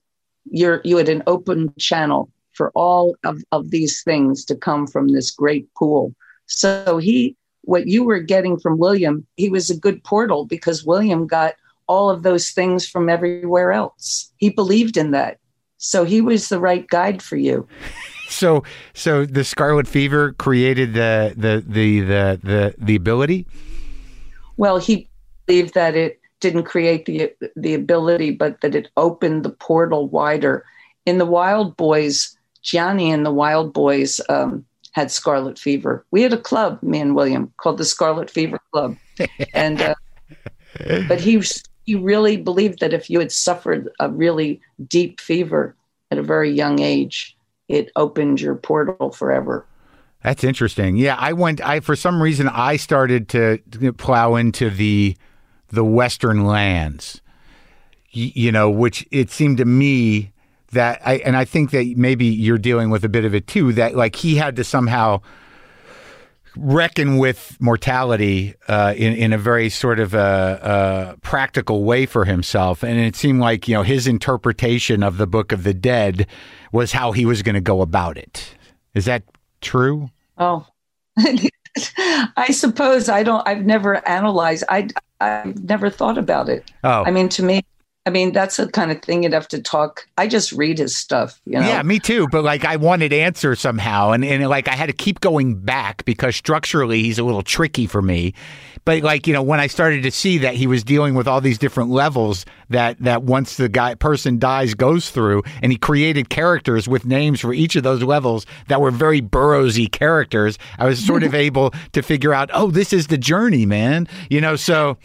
[0.49, 5.10] you're you had an open channel for all of, of these things to come from
[5.10, 6.13] this great pool.
[6.45, 11.25] So he what you were getting from William, he was a good portal because William
[11.25, 11.55] got
[11.88, 14.31] all of those things from everywhere else.
[14.38, 15.39] He believed in that.
[15.77, 17.67] So he was the right guide for you.
[18.27, 18.63] So
[18.95, 23.45] so the scarlet fever created the the the the the, the ability?
[24.58, 25.08] Well, he
[25.45, 30.65] believed that it didn't create the the ability, but that it opened the portal wider.
[31.05, 36.05] In the Wild Boys, Gianni and the Wild Boys um, had scarlet fever.
[36.11, 38.97] We had a club, me and William, called the Scarlet Fever Club,
[39.53, 39.95] and uh,
[41.07, 41.41] but he
[41.85, 45.75] he really believed that if you had suffered a really deep fever
[46.11, 49.65] at a very young age, it opened your portal forever.
[50.23, 50.97] That's interesting.
[50.97, 51.61] Yeah, I went.
[51.61, 53.59] I for some reason I started to
[53.97, 55.15] plow into the
[55.75, 57.21] the Western lands,
[58.11, 60.31] you, know, which it seemed to me
[60.71, 63.73] that I, and I think that maybe you're dealing with a bit of it too,
[63.73, 65.21] that like he had to somehow
[66.57, 72.83] reckon with mortality uh, in in a very sort of a, practical way for himself,
[72.83, 76.27] and it seemed like you know his interpretation of the Book of the Dead
[76.71, 78.55] was how he was going to go about it.
[78.93, 79.23] Is that
[79.61, 80.09] true?
[80.38, 80.65] Oh,
[82.38, 83.47] I suppose I don't.
[83.47, 84.63] I've never analyzed.
[84.69, 84.88] I
[85.19, 86.71] I've never thought about it.
[86.83, 87.63] Oh, I mean, to me,
[88.07, 90.07] I mean, that's the kind of thing you'd have to talk.
[90.15, 91.67] I just read his stuff, you know?
[91.67, 92.27] Yeah, me too.
[92.31, 96.05] But like, I wanted answers somehow, and and like, I had to keep going back
[96.05, 98.35] because structurally, he's a little tricky for me.
[98.85, 101.41] But like, you know, when I started to see that he was dealing with all
[101.41, 106.29] these different levels that that once the guy person dies goes through, and he created
[106.29, 111.03] characters with names for each of those levels that were very Burroughsy characters, I was
[111.03, 114.07] sort of able to figure out, oh, this is the journey, man.
[114.29, 114.97] You know, so.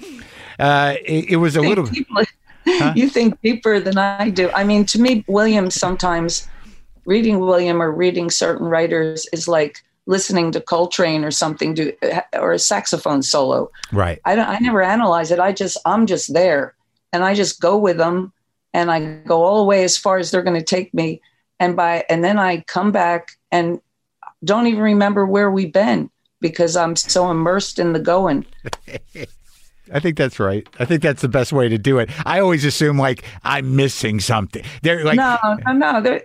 [0.58, 1.86] Uh, it, it was a little.
[1.86, 2.22] People,
[2.80, 2.92] Huh?
[2.96, 4.50] You think deeper than I do.
[4.50, 6.48] I mean, to me, William sometimes
[7.04, 11.94] reading William or reading certain writers is like listening to Coltrane or something to
[12.38, 13.70] or a saxophone solo.
[13.92, 14.20] Right.
[14.24, 15.38] I don't I never analyze it.
[15.38, 16.74] I just I'm just there
[17.12, 18.32] and I just go with them
[18.72, 21.20] and I go all the way as far as they're going to take me.
[21.58, 23.80] And by, and then I come back and
[24.44, 28.46] don't even remember where we've been because I'm so immersed in the going.
[29.92, 30.66] I think that's right.
[30.79, 32.11] I think that's the best way to do it.
[32.26, 34.64] I always assume like I'm missing something.
[34.83, 36.20] They're like no, no, no.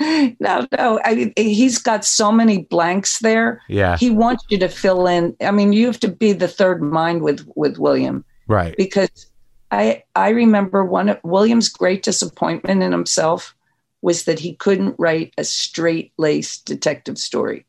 [0.40, 1.00] no, no.
[1.04, 3.62] I mean, he's got so many blanks there.
[3.68, 3.96] Yeah.
[3.96, 5.36] He wants you to fill in.
[5.40, 8.74] I mean, you have to be the third mind with with William, right?
[8.76, 9.30] Because
[9.70, 13.54] I I remember one of William's great disappointment in himself
[14.02, 17.66] was that he couldn't write a straight laced detective story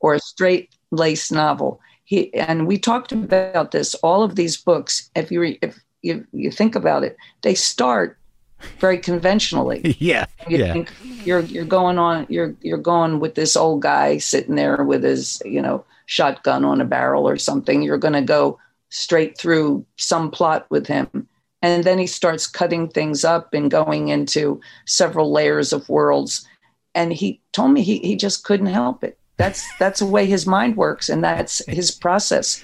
[0.00, 1.80] or a straight laced novel.
[2.08, 3.94] He and we talked about this.
[3.96, 8.16] All of these books, if you re, if you, you think about it, they start
[8.78, 9.94] very conventionally.
[9.98, 10.72] yeah, you yeah.
[10.72, 10.90] Think
[11.26, 15.42] you're you're going on you're you're going with this old guy sitting there with his
[15.44, 17.82] you know shotgun on a barrel or something.
[17.82, 21.28] You're going to go straight through some plot with him.
[21.60, 26.48] And then he starts cutting things up and going into several layers of worlds.
[26.94, 29.18] And he told me he, he just couldn't help it.
[29.38, 32.62] That's that's the way his mind works, and that's his process.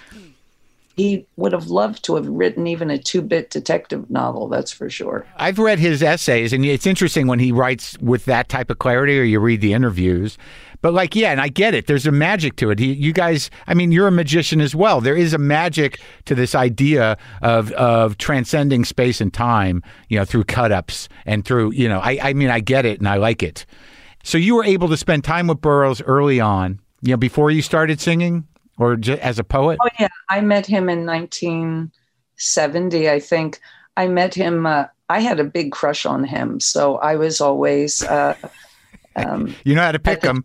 [0.96, 4.48] He would have loved to have written even a two-bit detective novel.
[4.48, 5.26] That's for sure.
[5.36, 9.18] I've read his essays, and it's interesting when he writes with that type of clarity,
[9.18, 10.38] or you read the interviews.
[10.82, 11.86] But like, yeah, and I get it.
[11.86, 12.78] There's a magic to it.
[12.78, 15.00] He, you guys, I mean, you're a magician as well.
[15.00, 20.26] There is a magic to this idea of of transcending space and time, you know,
[20.26, 23.16] through cut ups and through, you know, I, I mean, I get it and I
[23.16, 23.64] like it.
[24.24, 27.62] So you were able to spend time with Burroughs early on, you know, before you
[27.62, 29.78] started singing, or just as a poet.
[29.82, 33.60] Oh yeah, I met him in 1970, I think.
[33.96, 34.66] I met him.
[34.66, 38.02] Uh, I had a big crush on him, so I was always.
[38.02, 38.34] Uh,
[39.16, 40.44] um, you know how to pick them.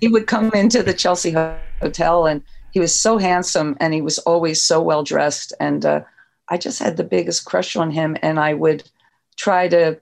[0.00, 1.32] he would come into the Chelsea
[1.80, 6.00] Hotel, and he was so handsome, and he was always so well dressed, and uh,
[6.48, 8.88] I just had the biggest crush on him, and I would
[9.36, 10.00] try to,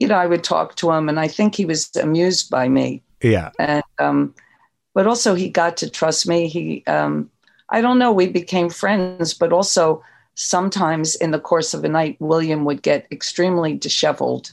[0.00, 3.02] you know, I would talk to him, and I think he was amused by me.
[3.22, 4.34] Yeah, and um,
[4.94, 6.48] but also he got to trust me.
[6.48, 7.30] He, um,
[7.68, 10.02] I don't know, we became friends, but also
[10.34, 14.52] sometimes in the course of a night, William would get extremely disheveled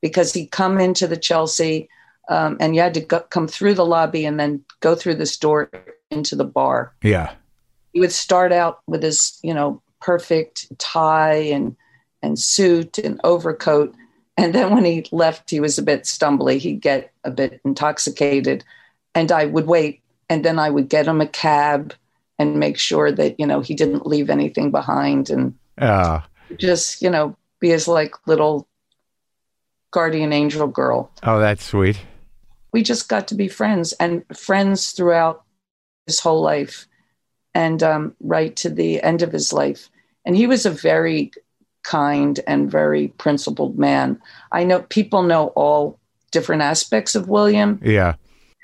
[0.00, 1.88] because he'd come into the Chelsea
[2.28, 5.36] um, and you had to go, come through the lobby and then go through this
[5.36, 5.70] door
[6.10, 6.92] into the bar.
[7.02, 7.32] Yeah.
[7.92, 11.76] He would start out with his, you know, perfect tie and
[12.22, 13.94] and suit and overcoat.
[14.36, 16.58] And then when he left, he was a bit stumbly.
[16.58, 18.64] He'd get a bit intoxicated.
[19.14, 20.02] And I would wait.
[20.28, 21.94] And then I would get him a cab
[22.38, 26.20] and make sure that, you know, he didn't leave anything behind and uh.
[26.58, 28.68] just, you know, be his like little
[29.90, 31.10] guardian angel girl.
[31.22, 31.98] Oh, that's sweet.
[32.72, 35.44] We just got to be friends and friends throughout
[36.06, 36.86] his whole life
[37.54, 39.88] and um, right to the end of his life.
[40.26, 41.32] And he was a very
[41.86, 44.20] kind and very principled man.
[44.50, 45.98] I know people know all
[46.32, 47.80] different aspects of William.
[47.82, 48.14] Yeah.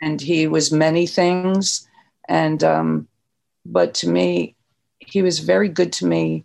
[0.02, 1.86] And he was many things.
[2.28, 3.08] And, um,
[3.64, 4.56] but to me,
[4.98, 6.44] he was very good to me.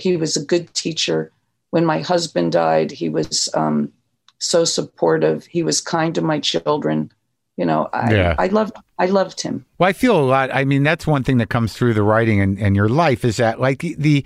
[0.00, 1.32] He was a good teacher.
[1.70, 3.92] When my husband died, he was um,
[4.38, 5.44] so supportive.
[5.46, 7.10] He was kind to my children.
[7.56, 8.34] You know, I, yeah.
[8.38, 9.66] I loved I loved him.
[9.78, 10.50] Well, I feel a lot.
[10.54, 13.36] I mean, that's one thing that comes through the writing and, and your life is
[13.36, 14.24] that like the the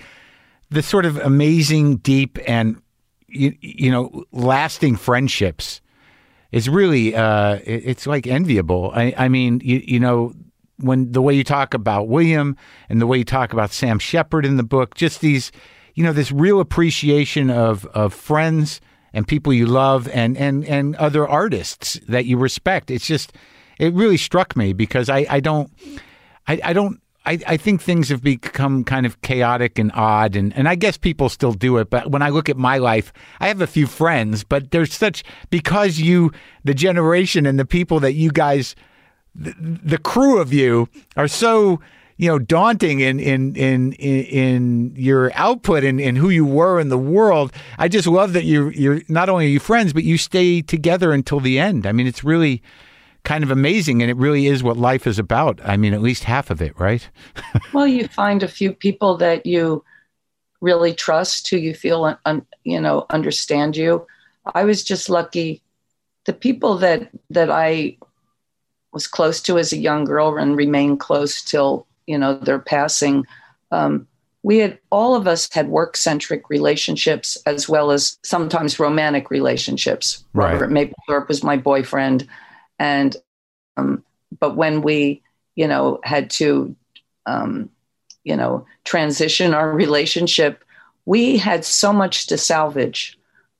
[0.83, 2.81] sort of amazing, deep, and
[3.29, 5.81] you, you know, lasting friendships
[6.52, 8.92] is really uh, it's like enviable.
[8.94, 10.33] I, I mean, you, you know,
[10.79, 12.57] when the way you talk about William
[12.88, 15.52] and the way you talk about Sam Shepard in the book, just these,
[15.94, 18.81] you know, this real appreciation of of friends
[19.12, 22.90] and people you love and and and other artists that you respect.
[22.90, 23.33] It's just
[23.79, 25.70] it really struck me because I I don't
[26.46, 30.56] I, I don't I, I think things have become kind of chaotic and odd and,
[30.56, 33.48] and I guess people still do it, but when I look at my life, I
[33.48, 36.30] have a few friends, but there's such because you
[36.64, 38.76] the generation and the people that you guys
[39.34, 41.80] the, the crew of you are so
[42.16, 46.88] you know daunting in in in in, your output and, in who you were in
[46.88, 47.52] the world.
[47.78, 51.12] I just love that you you're not only are you friends, but you stay together
[51.12, 51.86] until the end.
[51.86, 52.62] I mean, it's really
[53.26, 55.60] kind of amazing, and it really is what life is about.
[55.64, 57.06] I mean, at least half of it, right?
[57.74, 59.85] well, you find a few people that you
[60.60, 64.06] really trust, who you feel un, you know understand you.
[64.54, 65.60] I was just lucky.
[66.24, 67.98] The people that that I
[68.92, 73.27] was close to as a young girl and remained close till you know their passing
[73.72, 74.06] um,
[74.42, 80.24] we had all of us had work centric relationships as well as sometimes romantic relationships
[80.33, 80.52] right.
[80.52, 82.27] robert mapplethorpe was my boyfriend
[82.79, 83.16] and
[83.77, 84.04] um,
[84.38, 85.22] but when we
[85.54, 86.74] you know had to
[87.27, 87.70] um,
[88.24, 90.62] you know transition our relationship
[91.06, 93.18] we had so much to salvage.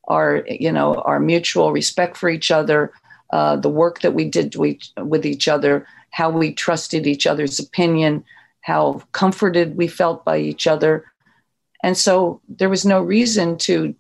[0.09, 2.93] Our, you know, our mutual respect for each other,
[3.33, 7.59] uh, the work that we did each, with each other, how we trusted each other's
[7.59, 8.25] opinion,
[8.61, 11.05] how comforted we felt by each other.
[11.83, 13.95] And so there was no reason to,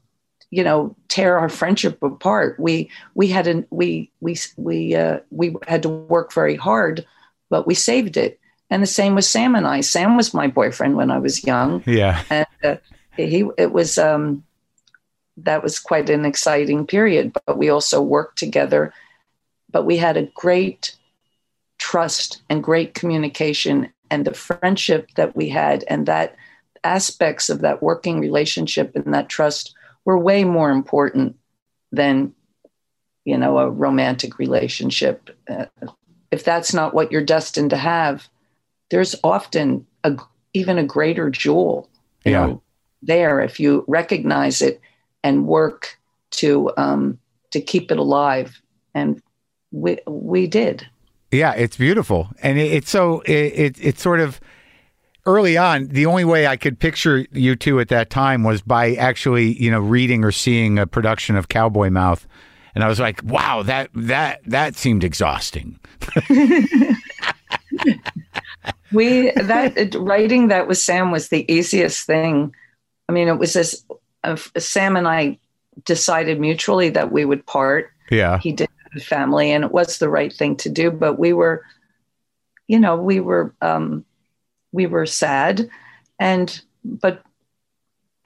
[0.51, 2.59] you know, tear our friendship apart.
[2.59, 7.07] We we had an we we we uh, we had to work very hard,
[7.51, 8.39] but we saved it.
[8.71, 9.81] And the same with Sam and I.
[9.81, 11.83] Sam was my boyfriend when I was young.
[11.87, 12.23] Yeah.
[12.31, 12.77] And uh,
[13.17, 14.45] he it was um,
[15.37, 17.33] that was quite an exciting period.
[17.47, 18.93] But we also worked together.
[19.71, 20.97] But we had a great
[21.79, 26.37] trust and great communication and the friendship that we had and that
[26.85, 29.75] aspects of that working relationship and that trust
[30.07, 31.37] were way more important
[31.93, 32.33] than
[33.27, 35.31] you know a romantic relationship.
[35.51, 35.67] Uh,
[36.31, 38.29] if that's not what you're destined to have
[38.91, 40.17] there's often a
[40.55, 41.89] even a greater jewel
[42.25, 42.47] you Yeah.
[42.47, 42.63] know
[43.03, 44.81] there if you recognize it
[45.23, 45.99] and work
[46.31, 47.19] to um
[47.51, 48.61] to keep it alive.
[48.95, 49.23] And
[49.73, 50.87] we we did.
[51.31, 54.41] Yeah, it's beautiful, and it, it's so it, it it's sort of
[55.27, 55.89] early on.
[55.89, 59.71] The only way I could picture you two at that time was by actually, you
[59.71, 62.27] know, reading or seeing a production of Cowboy Mouth,
[62.75, 65.79] and I was like, wow, that that that seemed exhausting.
[68.93, 72.55] we that writing that with Sam was the easiest thing.
[73.09, 73.85] I mean, it was this.
[74.25, 75.39] Uh, Sam and I
[75.85, 77.91] decided mutually that we would part.
[78.11, 80.91] Yeah, He did have family, and it was the right thing to do.
[80.91, 81.65] But we were,
[82.69, 84.05] you know, we were um,
[84.77, 85.69] we were sad,
[86.21, 87.23] and but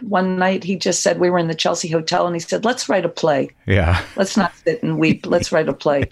[0.03, 2.88] one night he just said we were in the Chelsea Hotel, and he said, "Let's
[2.88, 3.51] write a play.
[3.66, 5.26] yeah, Let's not sit and weep.
[5.26, 6.09] Let's write a play."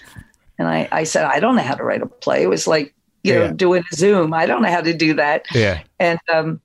[0.59, 2.95] And I, I said, "I don't know how to write a play." It was like
[3.25, 4.33] you know doing a Zoom.
[4.33, 5.47] I don't know how to do that.
[5.53, 6.61] yeah, And um,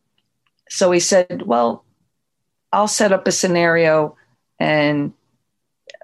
[0.69, 1.83] so he said, Well,
[2.71, 4.15] I'll set up a scenario
[4.59, 5.13] and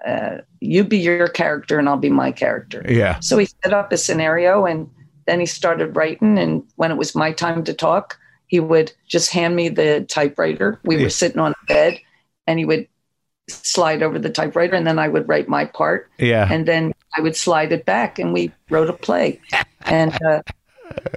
[0.06, 2.84] uh, you be your character and I'll be my character.
[2.88, 4.88] yeah, So he set up a scenario and
[5.26, 6.38] then he started writing.
[6.38, 10.80] And when it was my time to talk, he would just hand me the typewriter.
[10.84, 11.04] We Yeah.
[11.04, 11.98] were sitting on a bed
[12.46, 12.88] and he would
[13.48, 17.20] slide over the typewriter and then I would write my part yeah, and then I
[17.20, 19.40] would slide it back and we wrote a play.
[19.80, 20.42] And, uh,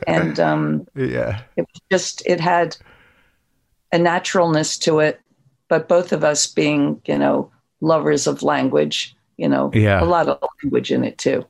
[0.08, 1.42] and, um, yeah.
[1.56, 2.76] it was just it had
[3.92, 5.20] a naturalness to it
[5.68, 7.52] but both of us being you know
[7.82, 10.02] lovers of language you know Yeah.
[10.04, 11.46] a lot of language in it too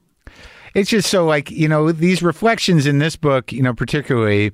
[0.74, 4.52] It's just so like you know these reflections in this book, you know, particularly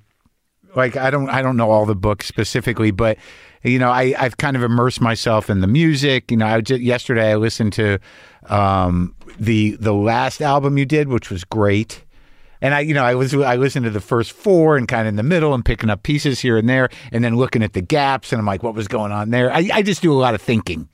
[0.76, 3.18] like I don't I don't know all the books specifically, but
[3.64, 6.32] you know I I've kind of immersed myself in the music.
[6.32, 8.00] You know, I just, yesterday I listened to
[8.48, 12.04] um, the the last album you did, which was great.
[12.62, 15.08] And I, you know, I was I listened to the first four and kind of
[15.08, 17.82] in the middle and picking up pieces here and there, and then looking at the
[17.82, 19.50] gaps, and I'm like, what was going on there?
[19.50, 20.90] I, I just do a lot of thinking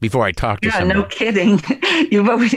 [0.00, 1.00] before I talk to yeah somebody.
[1.00, 1.60] no kidding
[2.10, 2.54] You've always-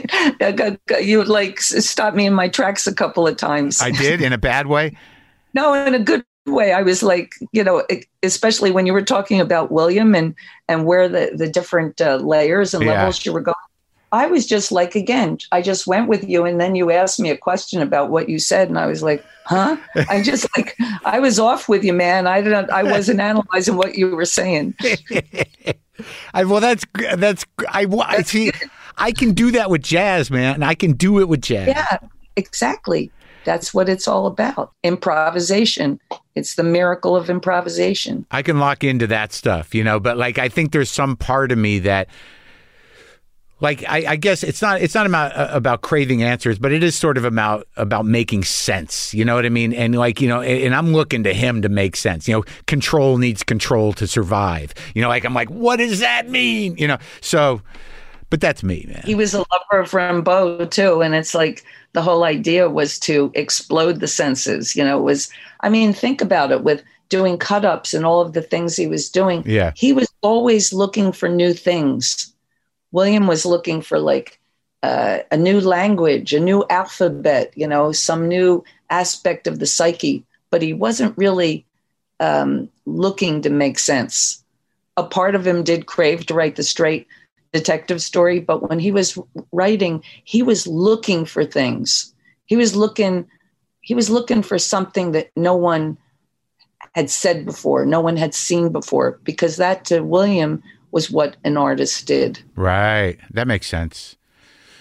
[1.02, 4.38] you like stopped me in my tracks a couple of times I did in a
[4.38, 4.96] bad way.
[5.54, 7.84] no in a good way i was like you know
[8.24, 10.34] especially when you were talking about william and
[10.68, 12.94] and where the the different uh, layers and Yeah.
[12.94, 13.56] levels you were going
[14.12, 17.30] i was just like again i just went with you and then you asked me
[17.30, 19.78] a question about what you said and i was like huh
[20.10, 23.96] i just like i was off with you man i don't i wasn't analyzing what
[23.96, 24.74] you were saying
[26.34, 26.84] I, well, that's
[27.16, 28.52] that's I, I see.
[28.98, 31.68] I can do that with jazz, man, and I can do it with jazz.
[31.68, 32.00] yeah
[32.36, 33.12] exactly
[33.44, 36.00] that's what it's all about improvisation
[36.36, 40.00] it's the miracle of improvisation I can lock into that stuff, you know.
[40.00, 42.08] But like, I think there's some part of me that,
[43.62, 46.84] like, I, I guess it's not it's not about uh, about craving answers, but it
[46.84, 49.14] is sort of about about making sense.
[49.14, 49.74] You know what I mean?
[49.74, 52.28] And like, you know, and, and I'm looking to him to make sense.
[52.28, 54.74] You know, control needs control to survive.
[54.96, 56.76] You know, like I'm like, what does that mean?
[56.78, 57.62] You know, so.
[58.30, 59.02] But that's me, man.
[59.04, 63.30] he was a lover of Rimbaud too, and it's like the whole idea was to
[63.36, 64.74] explode the senses.
[64.74, 66.82] You know, it was I mean, think about it with
[67.12, 69.44] doing cut ups and all of the things he was doing.
[69.46, 69.74] Yeah.
[69.76, 72.31] He was always looking for new things.
[72.92, 74.40] William was looking for like
[74.84, 80.26] uh, a new language, a new alphabet, you know, some new aspect of the psyche,
[80.50, 81.66] but he wasn't really
[82.20, 84.44] um, looking to make sense.
[84.98, 87.08] A part of him did crave to write the straight
[87.54, 89.18] detective story, but when he was
[89.52, 92.14] writing, he was looking for things.
[92.46, 93.28] He was looking
[93.84, 95.98] he was looking for something that no one
[96.94, 100.62] had said before, no one had seen before, because that to William
[100.92, 102.40] was what an artist did.
[102.56, 103.18] Right.
[103.32, 104.18] That makes sense.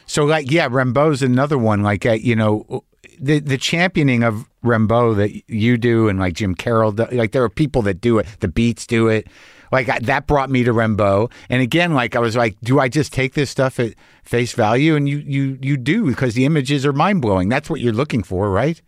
[0.07, 1.83] So, like, yeah, Rimbaud's another one.
[1.83, 2.85] Like, uh, you know,
[3.21, 7.45] the the championing of Rimbaud that you do, and like Jim Carroll, do, like there
[7.45, 8.27] are people that do it.
[8.41, 9.29] The Beats do it.
[9.71, 11.31] Like I, that brought me to Rimbaud.
[11.49, 13.95] And again, like I was like, do I just take this stuff at
[14.25, 14.97] face value?
[14.97, 17.49] And you you you do because the images are mind blowing.
[17.49, 18.81] That's what you're looking for, right?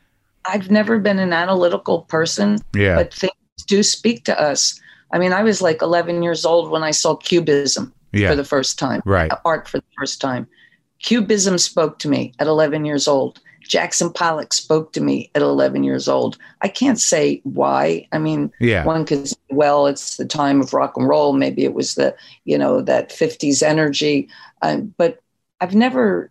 [0.44, 2.96] I've never been an analytical person, Yeah.
[2.96, 3.32] but things
[3.68, 4.80] do speak to us.
[5.12, 8.30] I mean, I was like 11 years old when I saw Cubism Yeah.
[8.30, 9.30] for the first time, Right.
[9.44, 10.46] art for the first time.
[11.02, 13.40] Cubism spoke to me at 11 years old.
[13.62, 16.36] Jackson Pollock spoke to me at 11 years old.
[16.62, 18.06] I can't say why.
[18.12, 18.84] I mean, Yeah.
[18.84, 21.32] one could say, well, it's the time of rock and roll.
[21.32, 24.28] Maybe it was the, you know, that 50s energy.
[24.62, 25.20] Um, but
[25.60, 26.30] I've never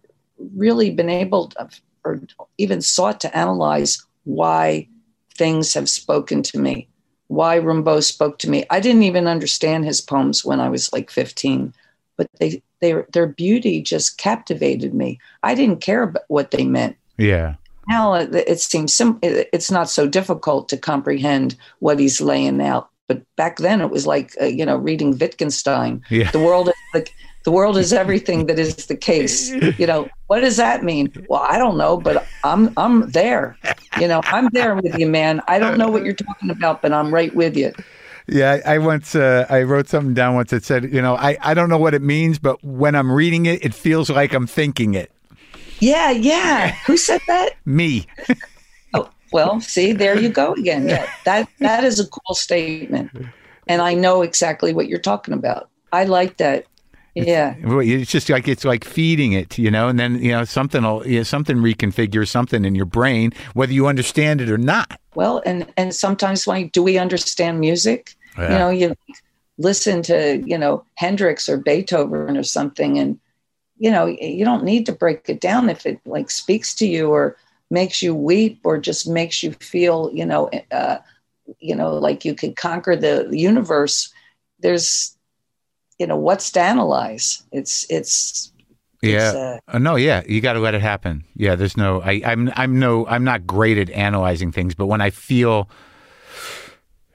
[0.56, 1.70] really been able to,
[2.04, 2.20] or
[2.58, 4.88] even sought to analyze why
[5.36, 6.88] things have spoken to me,
[7.32, 8.66] why Rimbaud spoke to me.
[8.70, 11.74] I didn't even understand his poems when I was like 15,
[12.18, 15.18] but they, they, their beauty just captivated me.
[15.42, 17.56] I didn't care about what they meant Yeah.
[17.88, 22.90] now it, it seems sim- it's not so difficult to comprehend what he's laying out
[23.08, 26.32] but back then it was like uh, you know reading wittgenstein Yeah.
[26.32, 27.08] the world is the,
[27.44, 31.46] the world is everything that is the case you know what does that mean well
[31.50, 33.58] i don't know but i'm i'm there
[34.00, 36.94] you know i'm there with you man i don't know what you're talking about but
[36.94, 37.72] i'm right with you
[38.28, 41.54] Yeah, I once uh, I wrote something down once that said, you know, I, I
[41.54, 44.94] don't know what it means, but when I'm reading it, it feels like I'm thinking
[44.94, 45.12] it.
[45.80, 48.06] yeah yeah who said that Me.
[48.94, 50.88] Oh, well, see, there you go again.
[50.88, 53.12] Yeah, that that is a cool statement,
[53.68, 55.70] and I know exactly what you're talking about.
[55.92, 56.66] I like that.
[57.14, 60.84] Yeah, It's just like it's like feeding it, you know, and then you know something
[60.84, 64.98] will you know, something reconfigures something in your brain, whether you understand it or not.
[65.14, 68.16] well, and and sometimes when do we understand music?
[68.38, 68.52] Yeah.
[68.52, 68.96] You know, you
[69.58, 73.20] listen to you know Hendrix or Beethoven or something, and
[73.78, 77.10] you know you don't need to break it down if it like speaks to you
[77.10, 77.36] or
[77.70, 80.98] makes you weep or just makes you feel you know uh,
[81.60, 84.14] you know like you could conquer the universe.
[84.60, 85.18] There's
[86.02, 87.44] you know what's to analyze.
[87.52, 88.52] It's it's
[89.04, 89.60] Yeah.
[89.68, 91.24] Uh, Uh, no, yeah, you got to let it happen.
[91.36, 92.02] Yeah, there's no.
[92.02, 92.52] I, I'm.
[92.56, 93.06] I'm no.
[93.06, 95.70] I'm not great at analyzing things, but when I feel,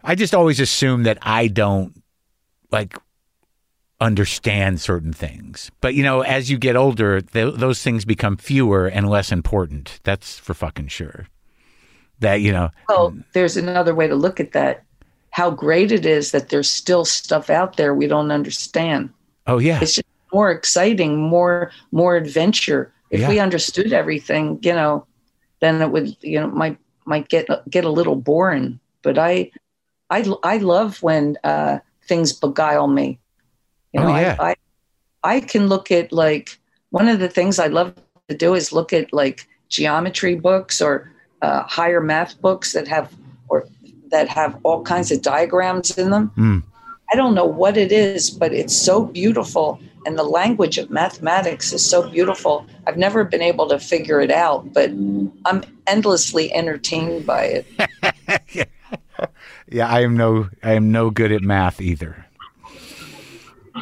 [0.05, 2.01] I just always assume that I don't
[2.71, 2.97] like
[4.01, 5.73] understand certain things.
[5.81, 9.99] But you know, as you get older, th- those things become fewer and less important.
[10.05, 11.27] That's for fucking sure.
[12.21, 12.71] That you know.
[12.89, 14.86] Well, there's another way to look at that.
[15.37, 19.11] How great it is that there's still stuff out there we don't understand.
[19.47, 19.81] Oh yeah.
[19.83, 22.93] It's just more exciting, more more adventure.
[23.11, 23.29] If Yeah.
[23.29, 25.05] we understood everything, you know,
[25.61, 28.79] then it would, you know, might might get get a little boring.
[29.03, 29.51] But I,
[30.11, 31.79] I, I love when uh,
[32.09, 33.19] things beguile me.
[33.93, 34.37] You Oh, know, yeah.
[34.41, 36.59] I, I, I can look at like
[36.91, 37.95] one of the things I love
[38.29, 41.13] to do is look at like geometry books or
[41.43, 43.13] uh, higher math books that have
[44.11, 46.33] that have all kinds of diagrams in them.
[46.37, 46.63] Mm.
[47.13, 49.81] I don't know what it is, but it's so beautiful.
[50.07, 52.67] And the language of mathematics is so beautiful.
[52.87, 54.91] I've never been able to figure it out, but
[55.45, 58.69] I'm endlessly entertained by it.
[59.69, 60.49] Yeah, I am no.
[60.63, 62.25] I am no good at math either.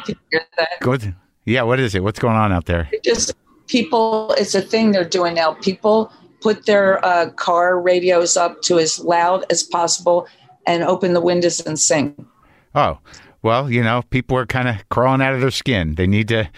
[0.07, 0.69] You hear that?
[0.81, 0.97] Go.
[1.45, 1.63] Yeah.
[1.63, 2.03] What is it?
[2.03, 2.89] What's going on out there?
[2.91, 3.33] It just
[3.67, 5.53] people, it's a thing they're doing now.
[5.53, 6.11] People
[6.41, 10.27] put their uh, car radios up to as loud as possible
[10.67, 12.25] and open the windows and sing.
[12.73, 12.99] Oh,
[13.41, 15.95] well, you know, people are kind of crawling out of their skin.
[15.95, 16.49] They need to.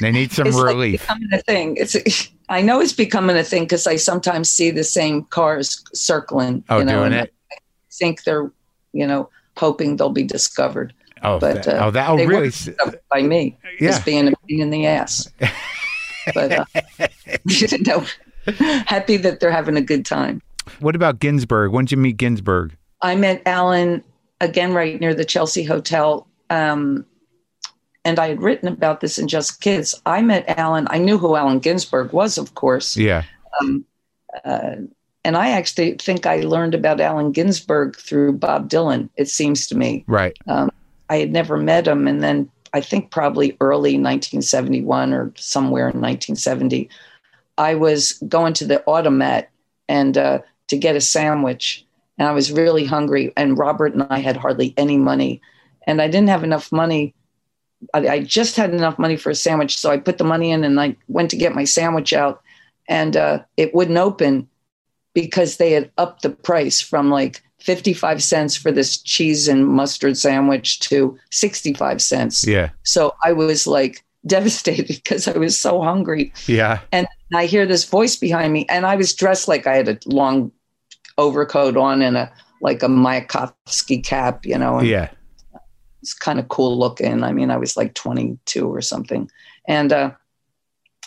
[0.00, 1.00] They need some it's like relief.
[1.02, 1.76] becoming a thing.
[1.76, 1.96] It's
[2.48, 6.64] I know it's becoming a thing because I sometimes see the same cars circling.
[6.70, 7.34] oh, you know, doing and it.
[7.52, 7.56] I
[7.92, 8.50] think they're,
[8.92, 10.94] you know, hoping they'll be discovered.
[11.22, 12.08] Oh, but, that, uh, oh, that.
[12.08, 12.50] Oh, really?
[13.12, 13.90] by me Yeah.
[13.90, 15.28] as being a pain in the ass.
[16.32, 16.64] but uh,
[17.46, 18.04] you know,
[18.86, 20.42] happy that they're having a good time.
[20.80, 21.72] What about Ginsberg?
[21.72, 22.76] When did you meet Ginsberg?
[23.02, 24.02] I met Allen
[24.40, 26.26] again right near the Chelsea Hotel.
[26.50, 27.06] Um,
[28.04, 29.94] and I had written about this in Just Kids.
[30.06, 30.86] I met Allen.
[30.90, 32.96] I knew who Allen Ginsberg was, of course.
[32.96, 33.24] Yeah.
[33.60, 33.84] Um,
[34.44, 34.76] uh,
[35.24, 39.76] and I actually think I learned about Allen Ginsberg through Bob Dylan, it seems to
[39.76, 40.04] me.
[40.06, 40.38] Right.
[41.10, 42.06] I had never met him.
[42.06, 46.88] And then I think probably early 1971 or somewhere in 1970,
[47.58, 49.50] I was going to the automat
[49.88, 50.38] and uh,
[50.68, 51.84] to get a sandwich.
[52.16, 53.32] And I was really hungry.
[53.36, 55.42] And Robert and I had hardly any money.
[55.86, 57.14] And I didn't have enough money.
[57.92, 59.76] I, I just had enough money for a sandwich.
[59.76, 62.42] So I put the money in and I went to get my sandwich out.
[62.88, 64.48] And uh, it wouldn't open
[65.12, 70.16] because they had upped the price from like 55 cents for this cheese and mustard
[70.16, 72.46] sandwich to 65 cents.
[72.46, 72.70] Yeah.
[72.84, 76.32] So I was like devastated because I was so hungry.
[76.46, 76.80] Yeah.
[76.92, 79.98] And I hear this voice behind me, and I was dressed like I had a
[80.06, 80.52] long
[81.18, 84.80] overcoat on and a like a Mayakovsky cap, you know.
[84.80, 85.10] Yeah.
[86.00, 87.22] was kind of cool looking.
[87.22, 89.30] I mean, I was like 22 or something.
[89.66, 90.12] And uh,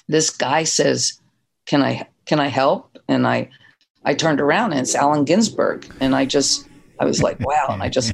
[0.08, 1.20] this guy says,
[1.66, 3.50] "Can I can I help?" And I
[4.06, 6.68] I turned around and it's Allen Ginsberg, and I just
[7.00, 8.14] I was like, "Wow!" And I just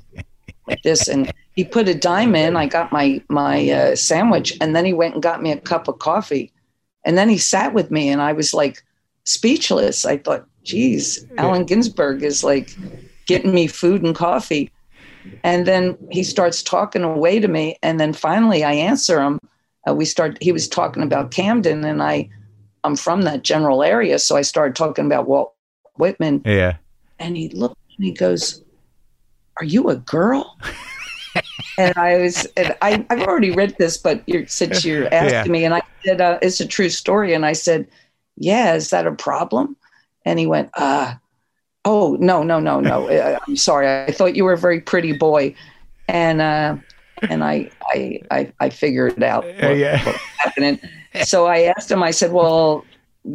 [0.67, 2.55] like this, and he put a dime in.
[2.55, 5.87] I got my my uh, sandwich, and then he went and got me a cup
[5.87, 6.51] of coffee,
[7.07, 8.83] and then he sat with me, and I was like
[9.23, 10.05] speechless.
[10.05, 12.75] I thought, "Geez, Allen Ginsberg is like
[13.25, 14.69] getting me food and coffee."
[15.43, 19.39] And then he starts talking away to me, and then finally I answer him.
[19.87, 20.37] Uh, we start.
[20.41, 22.29] He was talking about Camden, and I,
[22.83, 25.53] I'm from that general area, so I started talking about Walt
[25.95, 26.41] Whitman.
[26.43, 26.75] Yeah.
[27.19, 28.61] And he looked and he goes,
[29.61, 30.57] "Are you a girl?"
[31.77, 35.59] and I was, and I, I've already read this, but you're, since you're asking Yeah.
[35.59, 37.87] me, and I said, uh, "It's a true story," and I said,
[38.35, 39.75] "Yeah, is that a problem?"
[40.25, 41.13] And he went, "Uh,
[41.85, 43.09] oh no, no, no, no.
[43.09, 43.87] Uh, I'm sorry.
[44.05, 45.55] I thought you were a very pretty boy,"
[46.07, 46.77] and uh,
[47.29, 49.97] and I, I, I, I figured out what, yeah.
[50.05, 50.79] what was happening.
[51.23, 52.03] So I asked him.
[52.03, 52.85] I said, "Well,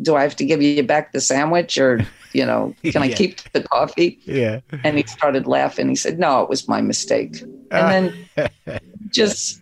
[0.03, 3.17] do I have to give you back the sandwich, or you know, can I Yeah.
[3.17, 4.61] keep the coffee?" Yeah.
[4.85, 5.89] And he started laughing.
[5.89, 9.61] He said, "No, it was my mistake." And then just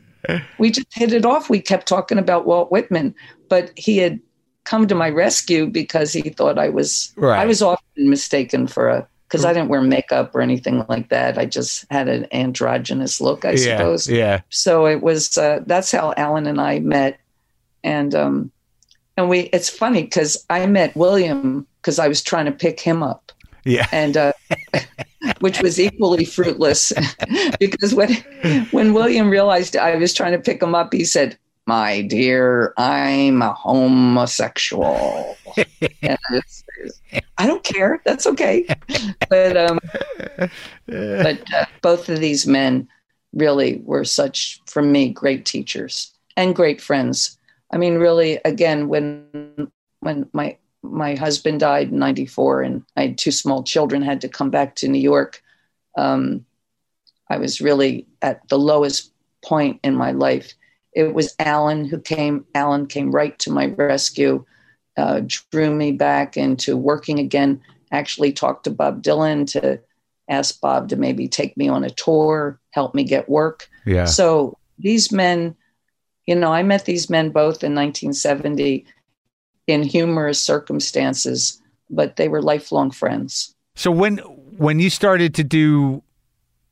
[0.58, 1.48] we just hit it off.
[1.48, 3.14] We kept talking about Walt Whitman,
[3.48, 4.20] but he had
[4.64, 7.40] come to my rescue because he thought I was Right.
[7.40, 11.38] I was often mistaken for a because I didn't wear makeup or anything like that.
[11.38, 13.56] I just had an androgynous look, I yeah.
[13.78, 14.08] suppose.
[14.08, 14.40] Yeah.
[14.50, 17.20] So it was uh, that's how Allen and I met,
[17.84, 18.50] and um,
[19.16, 23.02] and we it's funny because I met William because I was trying to pick him
[23.02, 23.32] up
[23.64, 23.86] Yeah.
[23.92, 24.32] and uh,
[25.40, 26.92] which was equally fruitless
[27.60, 28.12] because when
[28.70, 33.42] when William realized I was trying to pick him up, he said, "My dear, I'm
[33.42, 36.64] a homosexual." it's,
[37.38, 38.00] I don't care.
[38.04, 38.66] That's okay.
[39.28, 39.80] But um,
[40.86, 42.88] but uh, both of these men
[43.32, 47.38] really were such for me great teachers and great friends.
[47.72, 49.70] I mean, really, again, when
[50.00, 54.28] when my my husband died in '94 and I had two small children, had to
[54.28, 55.42] come back to New York.
[55.96, 56.44] Um,
[57.28, 59.12] I was really at the lowest
[59.42, 60.54] point in my life.
[60.92, 62.44] It was Allen who came.
[62.54, 64.44] Allen came right to my rescue,
[64.96, 67.60] uh, drew me back into working again.
[67.92, 69.80] Actually, talked to Bob Dylan to
[70.28, 73.68] ask Bob to maybe take me on a tour, help me get work.
[73.84, 74.04] Yeah.
[74.04, 75.56] So these men,
[76.26, 78.86] you know, I met these men both in 1970
[79.70, 83.54] in humorous circumstances, but they were lifelong friends.
[83.74, 84.18] So when
[84.58, 86.02] when you started to do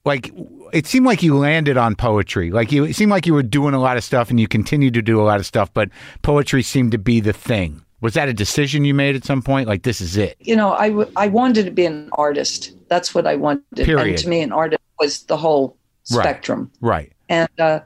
[0.05, 0.33] like
[0.73, 2.51] it seemed like you landed on poetry.
[2.51, 4.95] Like you it seemed like you were doing a lot of stuff and you continued
[4.95, 5.89] to do a lot of stuff, but
[6.23, 7.83] poetry seemed to be the thing.
[8.01, 9.69] Was that a decision you made at some point?
[9.69, 10.37] Like this is it.
[10.41, 12.73] You know, I, w- I wanted to be an artist.
[12.89, 13.65] That's what I wanted.
[13.75, 14.09] Period.
[14.09, 15.77] And to me, an artist was the whole
[16.11, 16.23] Right.
[16.23, 16.71] spectrum.
[16.81, 17.13] Right.
[17.29, 17.81] And, uh,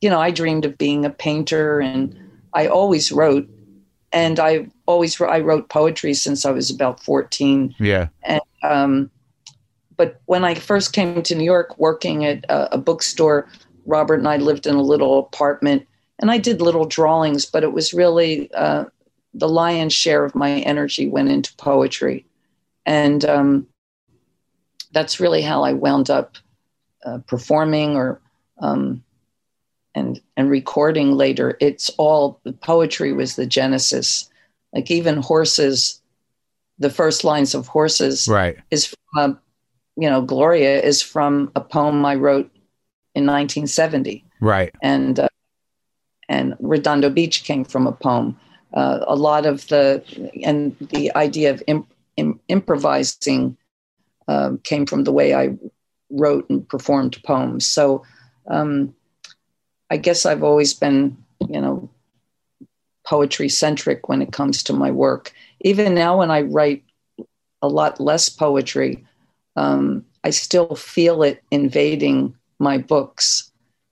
[0.00, 2.16] you know, I dreamed of being a painter and
[2.54, 3.46] I always wrote.
[4.16, 7.74] And I always I wrote poetry since I was about 14.
[7.78, 8.08] Yeah.
[8.62, 9.10] um,
[9.98, 13.46] but when I first came to New York, working at a, a bookstore,
[13.84, 15.86] Robert and I lived in a little apartment,
[16.18, 17.44] and I did little drawings.
[17.44, 18.86] But it was really uh,
[19.34, 22.24] the lion's share of my energy went into poetry,
[22.86, 23.66] and um,
[24.92, 26.38] that's really how I wound up
[27.04, 28.22] uh, performing or
[28.60, 29.04] um,
[29.96, 31.56] and and recording later.
[31.60, 34.30] It's all the poetry was the genesis.
[34.72, 36.00] Like even horses,
[36.78, 38.58] the first lines of horses Right.
[38.70, 39.34] is from, uh,
[39.96, 42.50] you know, Gloria is from a poem I wrote
[43.14, 44.72] in 1970, Right.
[44.82, 45.28] and uh,
[46.28, 48.38] and Redondo Beach came from a poem.
[48.74, 50.02] Uh, a lot of the
[50.44, 53.56] and the idea of imp, im, improvising
[54.28, 55.56] um, came from the way I
[56.10, 57.66] wrote and performed poems.
[57.66, 58.02] So
[58.48, 58.94] um,
[59.90, 61.16] I guess I've always been,
[61.48, 61.88] you know,
[63.06, 65.32] poetry centric when it comes to my work.
[65.60, 66.84] Even now, when I write
[67.62, 69.04] a lot less poetry,
[69.56, 73.50] um, I still feel it invading my books.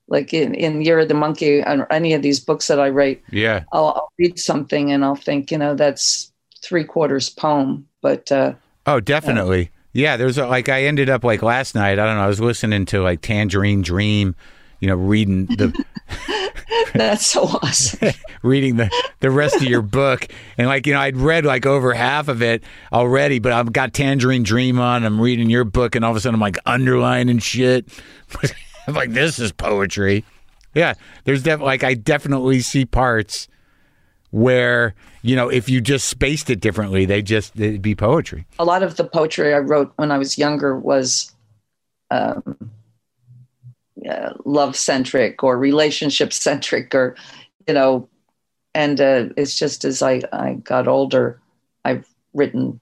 [0.09, 3.23] Like in, in Year of the Monkey, or any of these books that I write,
[3.31, 3.65] Yeah.
[3.73, 6.31] I'll, I'll read something and I'll think, you know, that's
[6.63, 7.87] three quarters poem.
[8.03, 8.55] But uh,
[8.87, 9.71] Oh, definitely.
[9.95, 11.99] Yeah, there's a, like I ended up like last night.
[11.99, 12.25] I don't know.
[12.25, 14.35] I was listening to like Tangerine Dream,
[14.85, 15.73] you know, reading the
[16.95, 18.11] that's so awesome.
[18.43, 20.29] reading the the rest of your book,
[20.59, 22.63] and like you know, I'd read like over half of it
[22.93, 25.07] already, but I've got Tangerine Dream on.
[25.07, 27.89] I'm reading your book, and all of a sudden I'm like underlining shit.
[28.87, 30.23] I'm like, this is poetry.
[30.75, 30.93] Yeah,
[31.25, 33.49] there's def- like I definitely see parts
[34.31, 38.47] where you know if you just spaced it differently, they just it'd be poetry.
[38.59, 41.33] a lot of the poetry I wrote when I was younger was,
[42.11, 42.71] um,
[44.09, 47.17] uh, love centric or relationship centric or
[47.67, 48.09] you know
[48.75, 51.41] and uh, it's just as I, I got older
[51.85, 52.81] i've written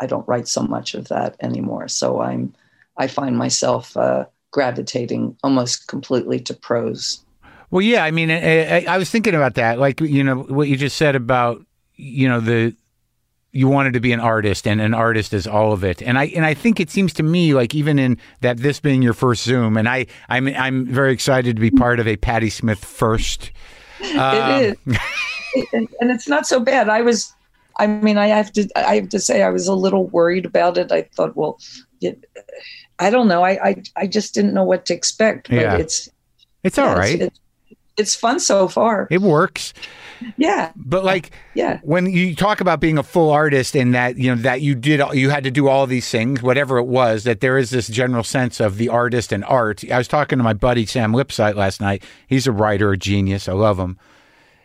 [0.00, 1.88] i don't write so much of that anymore.
[1.88, 2.54] So i'm
[2.96, 7.24] i find myself uh, gravitating almost completely to prose.
[7.70, 10.76] Well yeah i mean I, I was thinking about that like you know what you
[10.76, 12.74] just said about you know the
[13.52, 16.00] you wanted to be an artist and an artist is all of it.
[16.02, 19.02] And i and i think it seems to me like even in that this being
[19.02, 22.48] your first zoom and i i'm i'm very excited to be part of a Patti
[22.50, 23.50] Smith first.
[24.02, 24.98] Um, it is.
[25.72, 26.88] And, it's not so bad.
[26.88, 27.34] I was
[27.78, 30.78] i mean i have to i have to say i was a little worried about
[30.78, 30.92] it.
[30.92, 31.58] I thought well
[32.00, 32.24] it,
[33.00, 33.42] i don't know.
[33.42, 35.76] I, I i just didn't know what to expect but Yeah.
[35.76, 36.08] it's
[36.62, 37.20] it's all right.
[37.20, 37.40] it's,
[37.96, 39.08] it's fun so far.
[39.10, 39.72] It works
[40.36, 40.72] yeah.
[40.76, 41.80] But like yeah.
[41.82, 45.00] when you talk about being a full artist and that you know that you did
[45.12, 48.24] you had to do all these things whatever it was that there is this general
[48.24, 49.84] sense of the artist and art.
[49.90, 52.02] I was talking to my buddy sam Lipsyte last night.
[52.26, 53.48] He's a writer a genius.
[53.48, 53.98] I love him.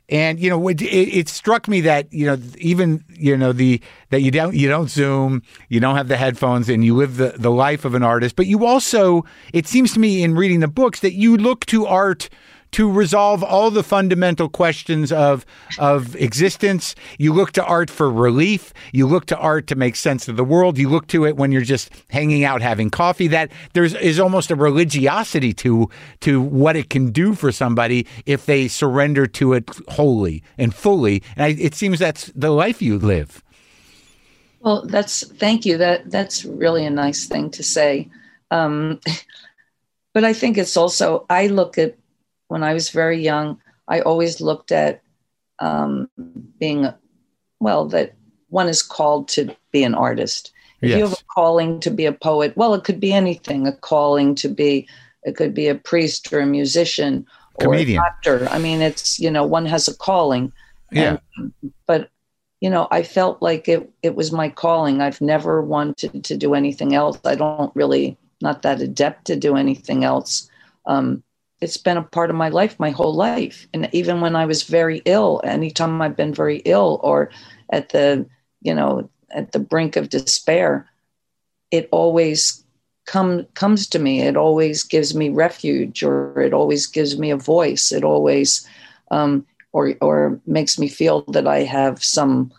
[0.07, 3.81] And you know it, it, it struck me that you know even you know the
[4.11, 7.33] that you don't you don't zoom you don't have the headphones and you live the,
[7.37, 8.35] the life of an artist.
[8.35, 11.87] But you also it seems to me in reading the books that you look to
[11.87, 12.29] art
[12.75, 15.45] to resolve all the fundamental questions of
[15.79, 16.93] of existence.
[17.17, 18.73] You look to art for relief.
[18.91, 20.77] You look to art to make sense of the world.
[20.77, 23.27] You look to it when you're just hanging out having coffee.
[23.29, 28.45] That there's is almost a religiosity to to what it can do for somebody if
[28.45, 31.23] they surrender to it wholly and fully.
[31.37, 33.41] And I, it seems that's the life you live.
[34.59, 35.77] Well, that's thank you.
[35.77, 38.09] That that's really a nice thing to say.
[38.51, 38.99] Um,
[40.13, 41.95] but I think it's also I look at
[42.47, 43.59] when I was very young.
[43.87, 45.01] I always looked at
[45.59, 46.09] um,
[46.59, 46.87] being
[47.59, 48.13] well that
[48.49, 50.51] one is called to be an artist.
[50.81, 53.67] If you have a calling to be a poet, well, it could be anything.
[53.67, 54.87] A calling to be
[55.23, 57.25] it could be a priest or a musician
[57.63, 58.47] or a doctor.
[58.49, 60.51] I mean, it's you know one has a calling.
[60.91, 61.17] Yeah.
[61.37, 61.53] And-
[61.87, 62.09] but
[62.61, 65.01] you know, I felt like it it was my calling.
[65.01, 67.19] I've never wanted to do anything else.
[67.25, 70.49] I don't really not that adept to do anything else.
[70.85, 71.23] Um,
[71.61, 74.63] it's been a part of my life my whole life, and even when I was
[74.63, 77.29] very ill, anytime I've been very ill or
[77.71, 78.25] at the
[78.61, 80.87] you know at the brink of despair,
[81.71, 82.63] it always
[83.05, 84.21] come comes to me.
[84.21, 87.91] It always gives me refuge, or it always gives me a voice.
[87.91, 88.67] It always
[89.11, 92.51] um, or or makes me feel that I have some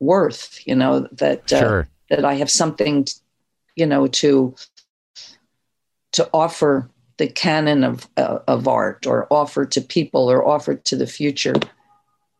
[0.00, 1.88] worth, you know, that uh, Sure.
[2.10, 3.06] that I have something,
[3.76, 4.54] you know, to
[6.12, 6.88] to offer
[7.18, 11.54] the canon of uh, of art, or offer to people, or offer to the future,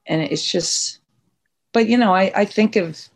[0.07, 1.01] and it's just.
[1.73, 3.09] But you know, I, I think of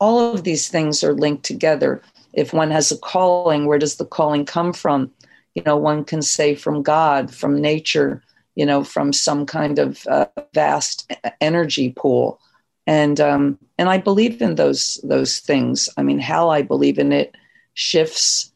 [0.00, 2.02] all of these things are linked together.
[2.32, 5.10] If one has a calling, where does the calling come from?
[5.54, 8.22] You know, one can say from God, from nature,
[8.54, 12.40] you know, from some kind of uh, vast energy pool.
[12.86, 15.88] And um, and I believe in those those things.
[15.96, 17.34] I mean, how I believe in it
[17.74, 18.52] shifts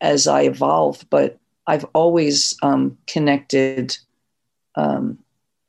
[0.00, 1.37] as I evolve, but
[1.68, 3.96] I've always um, connected.
[4.74, 5.18] Um,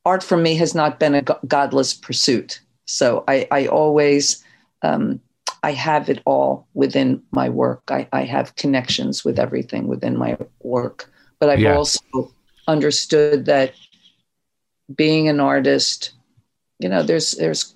[0.06, 2.62] art for me has not been a godless pursuit.
[2.86, 4.44] So I, I always
[4.82, 5.20] um,
[5.62, 7.84] I have it all within my work.
[7.90, 11.76] I, I have connections with everything within my work, but I've Yeah.
[11.76, 12.00] also
[12.68, 13.74] understood that
[14.96, 16.14] being an artist,
[16.80, 17.76] you know, there's there's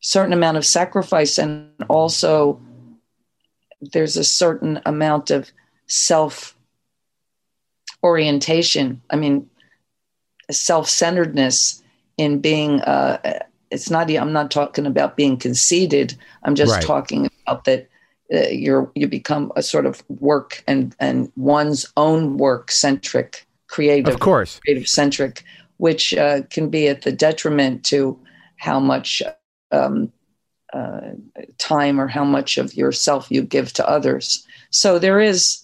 [0.00, 2.60] certain amount of sacrifice and also
[3.80, 5.50] there's a certain amount of
[5.86, 6.53] self
[8.04, 9.02] orientation.
[9.10, 9.48] I mean,
[10.50, 11.82] self-centeredness
[12.16, 13.18] in being uh,
[13.70, 16.82] it's not i'm not talking about being conceited i'm just Right.
[16.82, 17.88] talking about that
[18.34, 24.18] uh, you're you become a sort of work and and one's own work centric creative
[24.18, 24.62] Of course.
[24.64, 25.44] creative centric
[25.78, 28.18] which uh, can be at the detriment to
[28.58, 30.66] how much um, uh,
[31.22, 35.63] time or how much of yourself you give to others so there is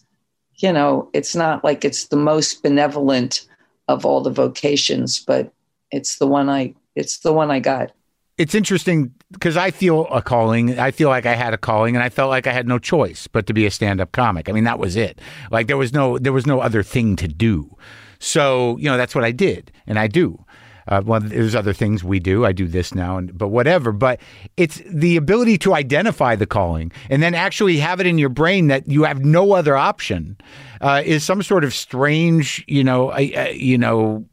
[0.62, 3.46] you know it's not like it's the most benevolent
[3.88, 5.52] of all the vocations but
[5.90, 7.92] it's the one i it's the one i got
[8.40, 10.78] it's interesting because I feel a calling.
[10.78, 13.26] I feel like I had a calling, and I felt like I had no choice
[13.26, 14.48] but to be a stand-up comic.
[14.48, 15.20] I mean, that was it.
[15.50, 17.76] Like there was no there was no other thing to do.
[18.18, 20.42] So you know that's what I did, and I do.
[20.90, 22.44] Uh, well, there's other things we do.
[22.44, 23.92] I do this now, and but whatever.
[23.92, 24.20] But
[24.56, 28.66] it's the ability to identify the calling and then actually have it in your brain
[28.66, 30.36] that you have no other option
[30.80, 34.26] uh, is some sort of strange, you know, I, you know,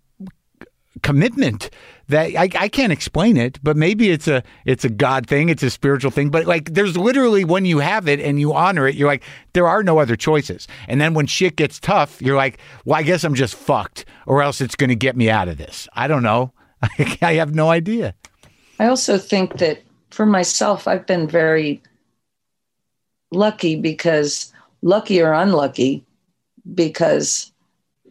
[1.03, 1.69] commitment
[2.09, 5.63] that I, I can't explain it, but maybe it's a it's a God thing, it's
[5.63, 6.29] a spiritual thing.
[6.29, 9.67] But like, there's literally when you have it and you honor it, you're like, there
[9.67, 10.67] are no other choices.
[10.87, 14.41] And then when shit gets tough, you're like, well, I guess I'm just fucked, or
[14.41, 15.87] else it's going to get me out of this.
[15.93, 16.53] I don't know.
[17.21, 18.15] I have no idea.
[18.79, 19.81] I also think that
[20.11, 21.81] for myself, I've been very
[23.31, 26.05] lucky because lucky or unlucky
[26.73, 27.51] because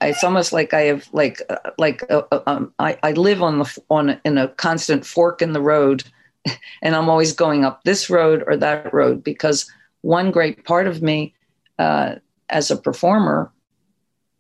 [0.01, 3.59] it's almost like I have like uh, like uh, uh, um, I, I live on
[3.59, 6.05] the on in a constant fork in the road,
[6.83, 9.71] and I'm always going up this road or that road because
[10.03, 11.35] one great part of me
[11.79, 12.17] uh,
[12.49, 13.51] as a performer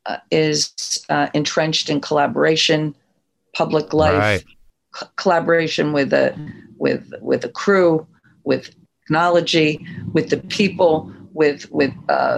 [0.07, 2.94] uh, is uh, entrenched in collaboration,
[3.54, 4.44] public life, right.
[4.94, 6.36] c- collaboration with a
[6.78, 8.07] with with a crew,
[8.44, 11.94] with technology, with the people, with with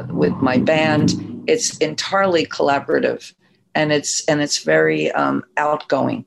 [0.09, 3.33] with my band it's entirely collaborative
[3.75, 6.25] and it's and it's very um, outgoing.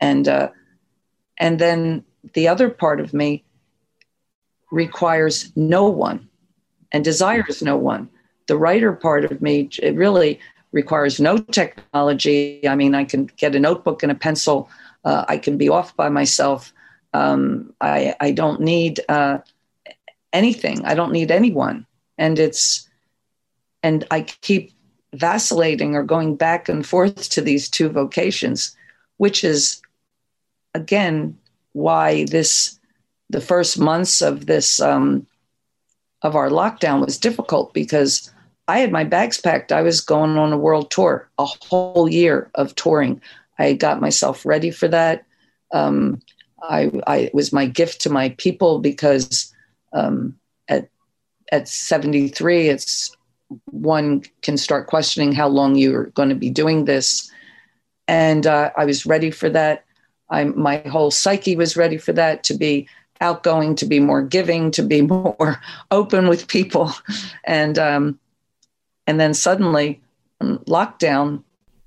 [0.00, 0.50] And uh,
[1.38, 2.04] and then
[2.34, 3.44] the other part of me
[4.70, 6.28] requires no one
[6.92, 8.08] and desires no one.
[8.48, 10.40] The writer part of me it really
[10.72, 12.66] requires no technology.
[12.68, 14.68] I mean i can get a notebook and a pencil.
[15.04, 16.72] Uh, i can be off by myself.
[17.12, 19.38] Um, I, I don't need uh,
[20.32, 20.84] anything.
[20.84, 21.86] I don't need anyone.
[22.18, 22.85] And it's
[23.86, 24.72] and I keep
[25.14, 28.76] vacillating or going back and forth to these two vocations,
[29.18, 29.80] which is
[30.74, 31.38] again
[31.72, 32.80] why this
[33.30, 35.24] the first months of this um,
[36.22, 38.28] of our lockdown was difficult because
[38.66, 39.70] I had my bags packed.
[39.70, 43.22] I was going on a world tour, a whole year of touring.
[43.60, 45.24] I got myself ready for that.
[45.72, 46.20] Um,
[46.60, 49.54] I, I, it was my gift to my people because
[49.92, 50.88] um, at
[51.52, 53.15] at 73, it's
[53.66, 57.30] one can start questioning how long you're going to be doing this.
[58.08, 59.84] And uh, I was ready for that.
[60.30, 62.88] I, my whole psyche was ready for that to be
[63.20, 66.92] outgoing, to be more giving, to be more open with people.
[67.44, 68.18] And, um,
[69.06, 70.00] and then suddenly,
[70.40, 71.42] um, lockdown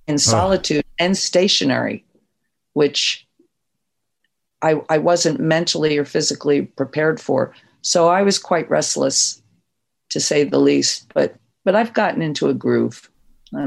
[0.07, 0.95] in solitude oh.
[0.97, 2.03] and stationary,
[2.73, 3.27] which
[4.61, 7.53] I, I wasn't mentally or physically prepared for.
[7.81, 9.41] So I was quite restless,
[10.09, 11.11] to say the least.
[11.13, 13.09] But but I've gotten into a groove.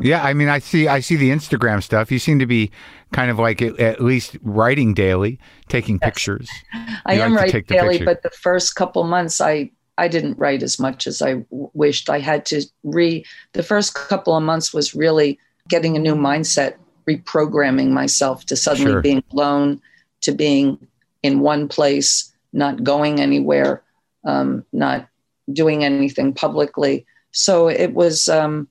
[0.00, 2.12] Yeah, I mean, I see, I see the Instagram stuff.
[2.12, 2.70] You seem to be
[3.12, 6.08] kind of like at, least writing daily, taking yes.
[6.08, 6.48] pictures.
[7.06, 8.04] I am like writing daily, pictures.
[8.06, 12.08] but the first couple months, I I didn't write as much as I wished.
[12.08, 13.24] I had to re.
[13.54, 15.38] The first couple of months was really
[15.68, 16.76] getting a new mindset,
[17.08, 19.02] reprogramming myself to suddenly sure.
[19.02, 19.82] being alone,
[20.20, 20.78] to being
[21.24, 23.82] in one place, not going anywhere,
[24.24, 25.08] um, not
[25.52, 28.68] doing anything publicly so it was um,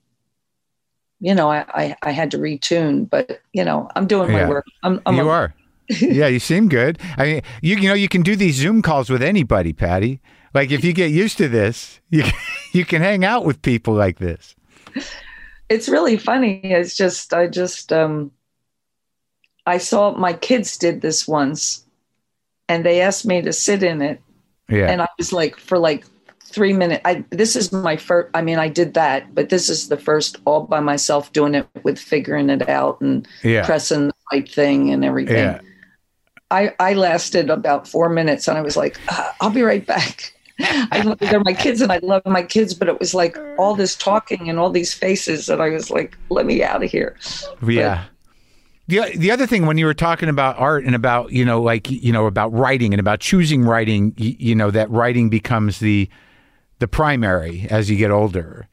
[1.19, 4.49] you know I, I, I had to retune but you know i'm doing my yeah.
[4.49, 4.65] work.
[4.83, 5.53] I'm, I'm you a- are.
[5.99, 6.99] Yeah you seem good.
[7.17, 10.21] I mean you you know you can do these zoom calls with anybody Patti.
[10.53, 12.23] Like if you get used to this you
[12.71, 14.55] you can hang out with people like this.
[15.69, 16.61] It's really funny.
[16.63, 18.31] It's just i just um
[19.65, 21.85] i saw my kids did this once
[22.69, 24.21] and they asked me to sit in it.
[24.69, 24.89] Yeah.
[24.89, 26.05] And i was like for like
[26.51, 29.89] three minute I this is my first I mean I did that, but this is
[29.89, 33.65] the first all by myself doing it with figuring it out and yeah.
[33.65, 35.35] pressing the right thing and everything.
[35.35, 35.61] Yeah.
[36.49, 40.33] I I lasted about four minutes and I was like, uh, I'll be right back.
[40.59, 43.95] I they're my kids and I love my kids, but it was like all this
[43.95, 47.17] talking and all these faces and I was like, let me out of here.
[47.65, 48.03] Yeah.
[48.03, 48.11] But,
[48.91, 51.89] the, the other thing when you were talking about art and about you know like
[51.89, 56.09] you know about writing and about choosing writing you, you know that writing becomes the
[56.81, 58.67] the primary as you get older.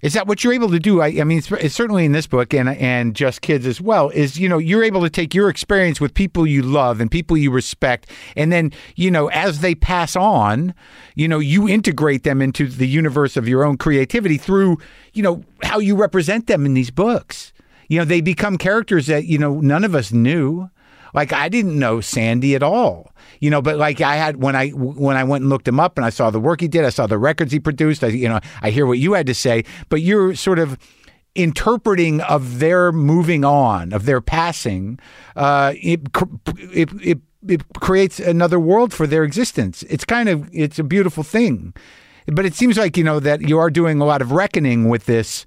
[0.00, 1.00] Is that what you're able to do?
[1.00, 4.10] I, I mean, it's, it's, certainly in this book and and just kids as well.
[4.10, 7.36] Is you know you're able to take your experience with people you love and people
[7.36, 10.74] you respect, and then you know as they pass on,
[11.14, 14.78] you know you integrate them into the universe of your own creativity through
[15.12, 17.52] you know how you represent them in these books.
[17.88, 20.70] You know they become characters that you know none of us knew.
[21.16, 23.10] Like I didn't know Sandy at all
[23.40, 25.96] you know, but like I had when I when I went and looked him up
[25.96, 28.02] and I saw the work he did, I saw the records he produced.
[28.02, 30.78] I, you know, I hear what you had to say, but you're sort of
[31.34, 34.98] interpreting of their moving on, of their passing.
[35.34, 36.00] Uh, it,
[36.72, 39.82] it, it it creates another world for their existence.
[39.84, 41.74] It's kind of it's a beautiful thing,
[42.26, 45.06] but it seems like you know that you are doing a lot of reckoning with
[45.06, 45.46] this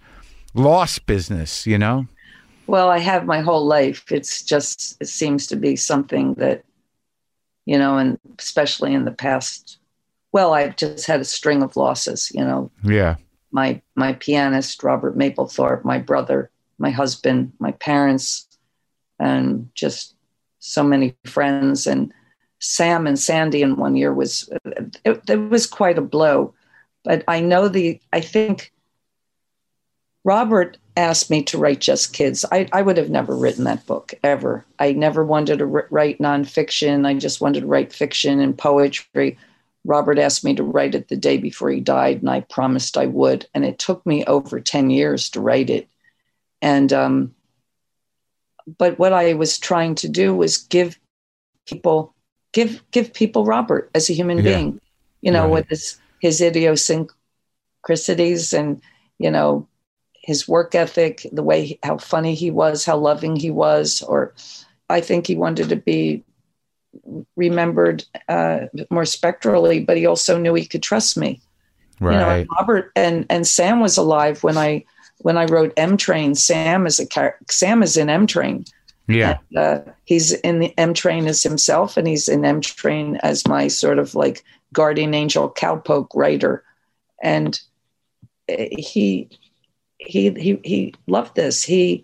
[0.53, 1.65] loss business.
[1.65, 2.07] You know.
[2.69, 4.11] Well, I have my whole life.
[4.11, 6.63] It's just it seems to be something that
[7.65, 9.79] you know, and especially in the past.
[10.31, 12.69] Well, I've just had a string of losses, you know.
[12.83, 13.15] Yeah.
[13.51, 18.47] My my pianist Robert Mapplethorpe, my brother, my husband, my parents,
[19.17, 20.13] and just
[20.59, 21.87] so many friends.
[21.87, 22.13] And
[22.59, 24.47] Sam and Sandy in one year was
[25.05, 26.53] it, it was quite a blow.
[27.03, 28.71] But I know the I think
[30.23, 32.43] Robert asked me to write just kids.
[32.51, 34.65] I, I would have never written that book ever.
[34.79, 37.07] I never wanted to write nonfiction.
[37.07, 39.37] I just wanted to write fiction and poetry.
[39.85, 43.05] Robert asked me to write it the day before he died, and I promised I
[43.05, 43.47] would.
[43.53, 45.87] And it took me over 10 years to write it.
[46.61, 47.33] And, um,
[48.77, 50.99] but what I was trying to do was give
[51.65, 52.13] people,
[52.51, 54.43] give, give people Robert as a human yeah.
[54.43, 54.81] being,
[55.21, 55.51] you know, right.
[55.51, 58.81] with his, his idiosyncrasies and,
[59.17, 59.65] you know,
[60.21, 64.33] his work ethic, the way, how funny he was, how loving he was, or
[64.89, 66.23] I think he wanted to be
[67.35, 71.41] remembered uh, more spectrally, but he also knew he could trust me.
[71.99, 72.13] Right.
[72.13, 74.85] You know, Robert and and Sam was alive when I
[75.19, 76.35] when I wrote M Train.
[76.35, 78.65] Sam is a Sam is in M Train.
[79.07, 83.17] Yeah, and, uh, he's in the M Train as himself, and he's in M Train
[83.17, 86.63] as my sort of like guardian angel, cowpoke writer,
[87.21, 87.59] and
[88.49, 89.29] uh, he
[89.99, 91.63] he he he loved this.
[91.63, 92.03] He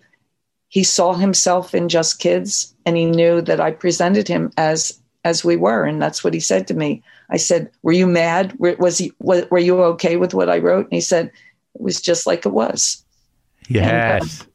[0.68, 5.44] he saw himself in just kids and he knew that I presented him as as
[5.44, 7.02] we were and that's what he said to me.
[7.30, 8.54] I said, "Were you mad?
[8.60, 11.32] Was he were you okay with what I wrote?" And he said,
[11.74, 13.04] "It was just like it was."
[13.68, 14.42] Yes.
[14.42, 14.46] And, uh,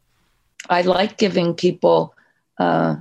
[0.69, 2.15] I like giving people
[2.59, 2.97] uh,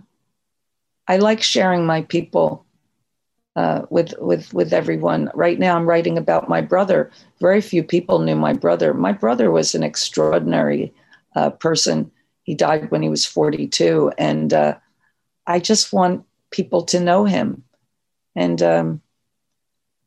[1.07, 2.65] I like sharing my people
[3.55, 5.29] uh, with with with everyone.
[5.33, 7.11] Right now, I'm writing about my brother.
[7.39, 8.93] Very few people knew my brother.
[8.93, 10.93] My brother was an extraordinary
[11.35, 12.11] uh, person
[12.49, 14.11] he died when he was 42.
[14.17, 14.77] And uh,
[15.45, 17.63] I just want people to know him.
[18.35, 19.01] And um,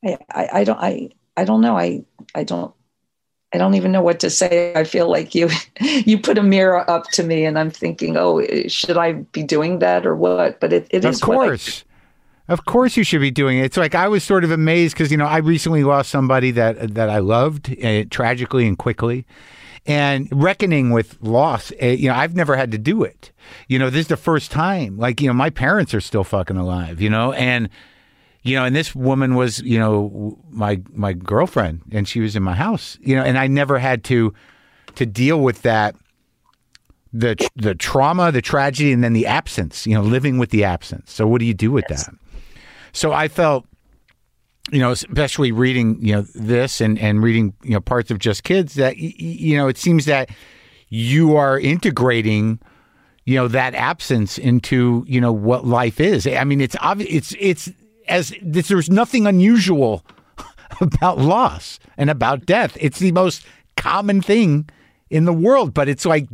[0.05, 1.78] I, I, I, don't, I, I don't know.
[1.78, 2.74] I, I don't,
[3.55, 4.72] I don't even know what to say.
[4.74, 8.45] I feel like you, you put a mirror up to me, and I'm thinking, oh,
[8.66, 10.59] should I be doing that or what?
[10.59, 11.84] But it, it of is course.
[12.53, 13.65] Of course, you should be doing it.
[13.65, 16.95] It's like I was sort of amazed because you know I recently lost somebody that
[16.95, 19.25] that I loved uh, tragically and quickly,
[19.87, 21.73] and reckoning with loss.
[21.83, 23.33] Uh, you know, I've never had to do it.
[23.69, 24.99] You know, this is the first time.
[24.99, 27.01] Like, you know, my parents are still fucking alive.
[27.01, 27.71] You know, and
[28.43, 32.43] you know, and this woman was, you know, my my girlfriend, and she was in
[32.43, 32.99] my house.
[33.01, 34.35] You know, and I never had to
[34.97, 35.97] to deal with that
[37.15, 39.87] the the trauma, the tragedy, and then the absence.
[39.87, 41.15] You know, living with the absence.
[41.15, 42.11] So, what do you do with that?
[42.93, 43.66] So, I felt
[44.70, 48.45] you know, especially reading, you know, this and, and reading, you know, parts of Just
[48.45, 50.30] Kids that, you know, it seems that
[50.88, 52.61] you are integrating,
[53.24, 56.26] you know, that absence into, you know, what life is.
[56.26, 57.70] I mean, it's obvious, it's, it's
[58.09, 60.07] as there's nothing unusual
[60.80, 62.76] about loss and about death.
[62.80, 63.45] It's the most
[63.76, 64.68] common thing
[65.11, 66.28] in the world, but it's like,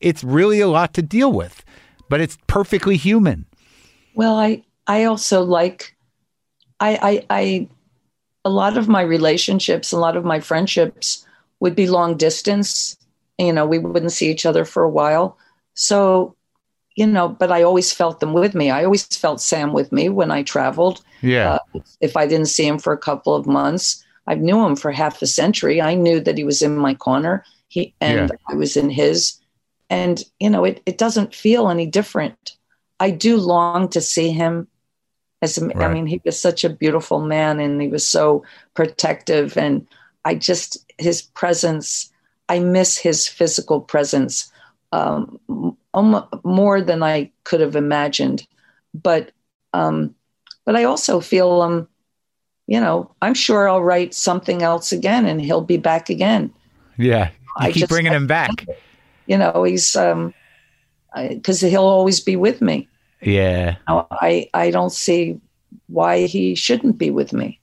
[0.00, 1.62] it's really a lot to deal with,
[2.08, 3.44] but it's perfectly human.
[4.14, 5.94] Well, I, I also like
[6.80, 7.68] I, I, I,
[8.44, 11.24] a lot of my relationships, a lot of my friendships
[11.60, 12.96] would be long distance.
[13.38, 15.38] You know, we wouldn't see each other for a while.
[15.74, 16.34] So,
[16.96, 18.70] you know, but I always felt them with me.
[18.70, 21.02] I always felt Sam with me when I traveled.
[21.22, 21.58] Yeah.
[21.74, 24.90] Uh, if I didn't see him for a couple of months, I knew him for
[24.90, 25.80] half a century.
[25.80, 27.44] I knew that he was in my corner.
[27.68, 28.36] He and yeah.
[28.48, 29.38] I was in his.
[29.88, 32.56] And you know, it, it doesn't feel any different.
[32.98, 34.66] I do long to see him
[35.42, 35.76] as a, right.
[35.76, 39.56] I mean, he was such a beautiful man, and he was so protective.
[39.56, 39.86] And
[40.24, 42.12] I just his presence.
[42.48, 44.50] I miss his physical presence
[44.92, 45.38] um,
[46.44, 48.46] more than I could have imagined.
[48.92, 49.30] But
[49.72, 50.14] um,
[50.64, 51.88] but I also feel um,
[52.66, 56.52] you know, I'm sure I'll write something else again, and he'll be back again.
[56.96, 58.66] Yeah, you I keep just, bringing him back.
[59.26, 60.34] You know, he's um,
[61.14, 62.88] because he'll always be with me.
[63.22, 63.76] Yeah.
[63.86, 65.40] I, I don't see
[65.88, 67.60] why he shouldn't be with me.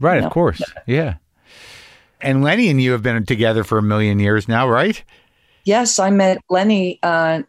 [0.00, 0.62] Right, of course.
[0.86, 1.16] Yeah.
[2.20, 5.02] And Lenny and you have been together for a million years now, right?
[5.64, 7.42] Yes, I met Lenny uh,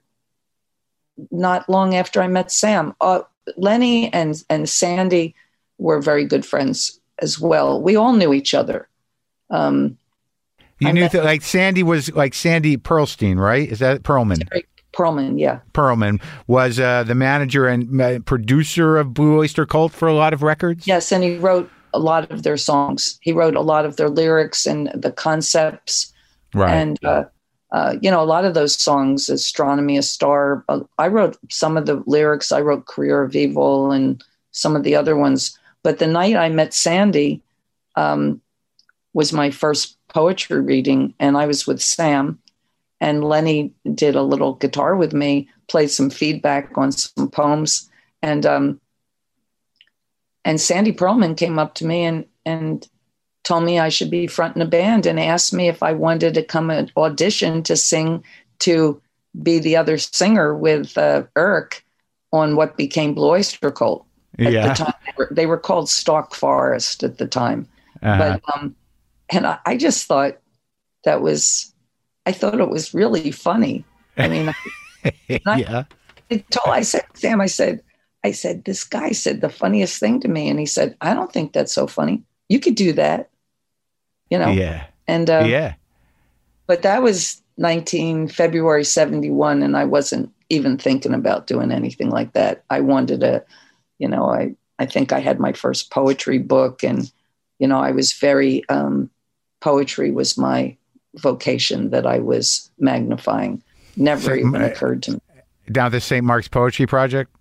[1.32, 2.95] not long after I met Sam.
[3.01, 3.22] Uh,
[3.55, 5.36] Lenny and, and Sandy
[5.78, 7.82] were very good friends as well.
[7.82, 8.88] We all knew each other.
[9.49, 9.97] Um,
[10.80, 13.68] you I knew that, like Sandy was like Sandy Pearlstein, right?
[13.68, 14.47] Is that Pearlman?
[14.94, 15.60] Pearlman, yeah.
[15.74, 20.34] Pearlman was uh, the manager and uh, producer of Blue Oyster Cult for a lot
[20.34, 20.88] of records.
[20.88, 23.20] Yes, and he wrote a lot of their songs.
[23.22, 26.14] He wrote a lot of their lyrics and the concepts.
[26.54, 26.74] Right.
[26.74, 27.26] And, uh,
[27.72, 31.78] uh, you know, a lot of those songs, Astronomy, A Star, uh, I wrote some
[31.78, 32.52] of the lyrics.
[32.52, 35.58] I wrote Career of Evil and some of the other ones.
[35.84, 37.42] But the night I met Sandy
[37.96, 38.42] um,
[39.14, 42.40] was my first poetry reading, and I was with Sam
[43.00, 47.89] and Lenny did a little guitar with me, played some feedback on some poems,
[48.22, 48.82] And um,
[50.43, 52.88] and Sandy Pearlman came up to me and and
[53.43, 56.43] told me I should be fronting a band and asked me if I wanted to
[56.43, 58.24] come and audition to sing
[58.60, 59.02] to
[59.41, 61.86] be the other singer with uh, Eric
[62.34, 64.06] on what became Blue Oyster Cult.
[64.39, 64.68] At Yeah.
[64.68, 67.68] the time, they were, they were called Stalk Forest at the time.
[68.04, 68.39] Uh-huh.
[68.43, 68.76] But um,
[69.30, 70.38] and I, I just thought
[71.04, 71.74] that was,
[72.28, 73.86] I thought it was really funny.
[74.17, 74.45] I mean,
[75.45, 75.86] not- yeah.
[76.30, 77.82] I told, I said, Sam, I said,
[78.25, 81.32] I said, this guy said the funniest thing to me, and he said, I don't
[81.32, 82.23] think that's so funny.
[82.49, 83.30] You could do that,
[84.30, 84.49] you know.
[84.49, 84.88] Yeah.
[85.07, 85.75] And uh, yeah.
[86.65, 92.34] but that was 19 February 71 and I wasn't even thinking about doing anything like
[92.34, 92.65] that.
[92.69, 93.45] I wanted to,
[93.99, 97.09] you know, I I think I had my first poetry book and
[97.59, 99.09] you know, I was very um
[99.61, 100.75] poetry was my
[101.20, 103.61] vocation that I was magnifying.
[103.95, 105.20] Never So, even uh, occurred to me.
[105.72, 106.24] Down at the St.
[106.24, 107.32] Mark's Poetry Project.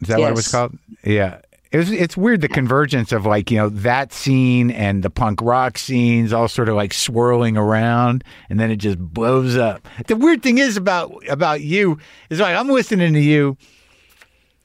[0.00, 0.76] Is that what it was called?
[1.04, 1.40] Yeah.
[1.70, 5.40] It was, it's weird the convergence of like, you know, that scene and the punk
[5.40, 9.86] rock scenes all sort of like swirling around and then it just blows up.
[10.06, 11.98] The weird thing is about about you
[12.28, 13.56] is like I'm listening to you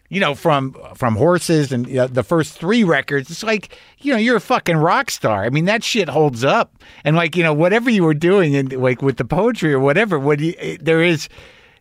[0.09, 4.11] you know, from from horses and you know, the first three records, it's like you
[4.13, 5.43] know you're a fucking rock star.
[5.43, 8.71] I mean that shit holds up, and like you know whatever you were doing, and
[8.73, 11.27] like with the poetry or whatever, what you, there is,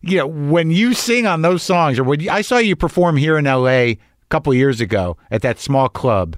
[0.00, 3.16] you know, when you sing on those songs, or when you, I saw you perform
[3.16, 3.90] here in L.A.
[3.92, 3.98] a
[4.28, 6.36] couple years ago at that small club.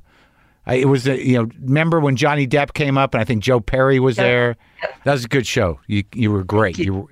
[0.66, 3.42] I, it was a, you know remember when Johnny Depp came up and I think
[3.42, 4.22] Joe Perry was Yeah.
[4.24, 4.56] there.
[5.04, 5.80] That was a good show.
[5.86, 6.76] You you were great.
[6.78, 7.08] You were-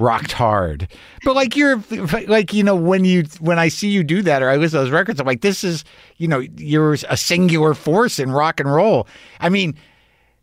[0.00, 0.88] rocked hard.
[1.24, 1.82] But like you're
[2.26, 4.84] like you know when you when I see you do that or I listen to
[4.84, 5.84] those records, I'm like this is
[6.16, 9.06] you know you're a singular force in rock and roll.
[9.38, 9.76] I mean.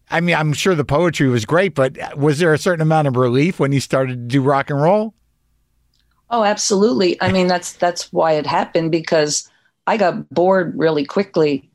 [0.10, 3.18] I mean, I'm sure the poetry was great, but was there a certain amount of
[3.18, 5.14] relief when you started to do rock and roll?
[6.30, 7.22] Oh, absolutely.
[7.22, 9.49] I mean, that's that's why it happened because
[9.86, 11.70] I got bored really quickly.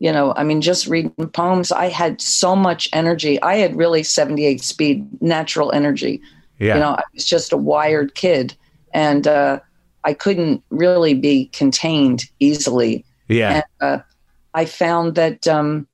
[0.00, 3.40] You know, I mean, just reading poems, I had so much energy.
[3.42, 6.20] I had really 78 speed natural energy.
[6.58, 6.74] Yeah.
[6.74, 8.54] You know, I was just a wired kid
[8.92, 9.60] and uh,
[10.04, 13.04] I couldn't really be contained easily.
[13.28, 13.54] yeah.
[13.54, 14.02] And uh,
[14.54, 15.86] I found that, um,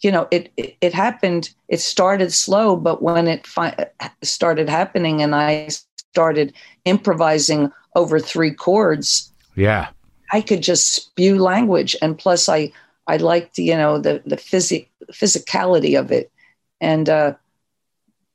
[0.00, 3.86] you know, it, it, it happened, it started slow, but when it fi-
[4.22, 5.68] started happening and I
[6.12, 6.54] started
[6.84, 9.88] improvising over three chords, yeah.
[10.32, 11.94] I could just spew language.
[12.02, 12.72] And plus I,
[13.06, 16.32] I liked, you know, the, the physic physicality of it.
[16.80, 17.34] And, uh,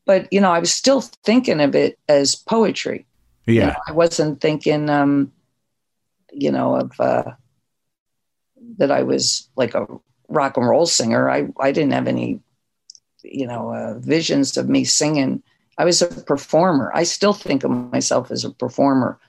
[0.08, 3.06] but, you know, I was still thinking of it as poetry.
[3.46, 3.68] You Yeah.
[3.68, 5.32] know, I wasn't thinking, um,
[6.32, 7.32] you know, of uh,
[8.78, 9.86] that I was like a
[10.30, 11.30] rock and roll singer.
[11.30, 12.40] I, I didn't have any,
[13.24, 15.44] you know, uh, visions of me singing.
[15.78, 16.92] I was a performer.
[16.94, 19.20] I still think of myself as a performer.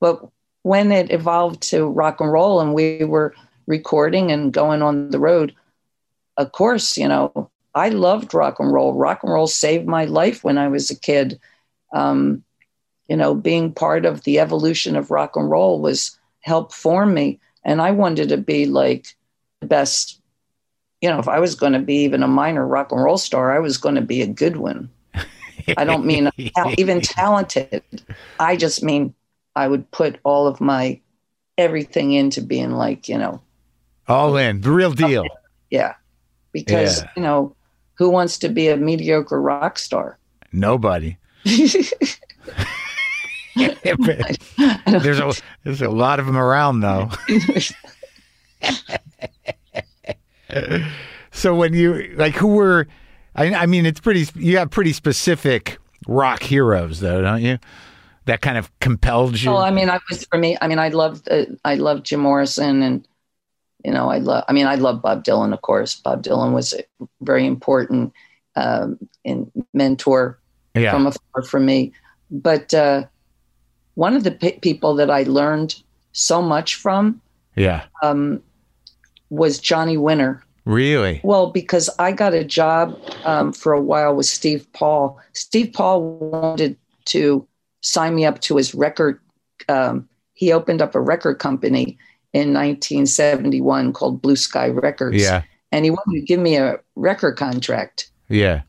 [0.00, 0.20] But
[0.62, 3.34] when it evolved to rock and roll and we were
[3.66, 5.54] recording and going on the road,
[6.36, 8.94] of course, you know, I loved rock and roll.
[8.94, 11.38] Rock and roll saved my life when I was a kid.
[11.92, 12.44] Um,
[13.08, 17.40] you know, being part of the evolution of rock and roll was helped form me.
[17.64, 19.08] And I wanted to be like
[19.60, 20.20] the best,
[21.00, 23.54] you know, if I was going to be even a minor rock and roll star,
[23.54, 24.90] I was going to be a good one.
[25.76, 26.30] I don't mean
[26.76, 27.82] even talented.
[28.38, 29.14] I just mean
[29.56, 31.00] I would put all of my
[31.56, 33.40] everything into being like, you know,
[34.08, 35.26] all in the real deal.
[35.70, 35.94] yeah.
[36.52, 37.06] Because, Yeah.
[37.16, 37.56] you know,
[37.94, 40.18] who wants to be a mediocre rock star?
[40.52, 41.16] Nobody.
[44.86, 45.32] there's a
[45.62, 47.08] there's a lot of them around though.
[51.30, 52.88] so when you like who were
[53.34, 57.58] I, I mean it's pretty you have pretty specific rock heroes though don't you
[58.26, 60.56] that kind of compelled you Well, I mean, I was for me.
[60.60, 63.06] I mean, I loved uh, I loved Jim Morrison, and
[63.84, 64.44] you know, I love.
[64.48, 65.94] I mean, I love Bob Dylan, of course.
[65.94, 66.84] Bob Dylan was a
[67.20, 68.12] very important
[68.56, 70.38] um, and mentor
[70.74, 71.92] yeah from afar for me.
[72.30, 73.04] But uh,
[73.94, 75.80] one of the pe- people that I learned
[76.12, 77.20] so much from
[77.56, 78.42] yeah um,
[79.28, 80.42] was Johnny Winter.
[80.64, 85.20] really Well, because I got a job um, for a while with Steve Paul.
[85.34, 87.46] Steve Paul wanted to
[87.82, 89.20] sign me up to his record.
[89.68, 91.98] Um, he opened up a record company
[92.34, 95.22] in 1971 called Blue Sky Records.
[95.22, 95.42] yeah
[95.72, 98.62] And he wanted to give me a record contract yeah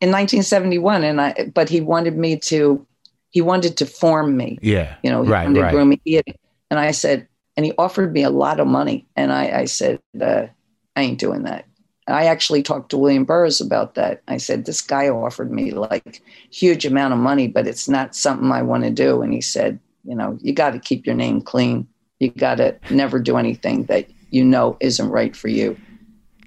[0.00, 1.04] in 1971.
[1.04, 2.86] And I, but he wanted me to,
[3.30, 4.58] he wanted to form me.
[4.62, 5.72] yeah You know, he Right, wanted to right.
[5.72, 6.22] groom me.
[6.70, 7.26] And I said,
[7.56, 9.06] and he offered me a lot of money.
[9.16, 10.46] And I, I said, uh,
[10.94, 11.64] I ain't doing that.
[12.08, 14.22] I actually talked to William Burroughs about that.
[14.28, 18.52] I said, this guy offered me like huge amount of money, but it's not something
[18.52, 19.22] I want to do.
[19.22, 21.88] And he said, you know, you got to keep your name clean.
[22.18, 25.76] You got to never do anything that you know isn't right for you.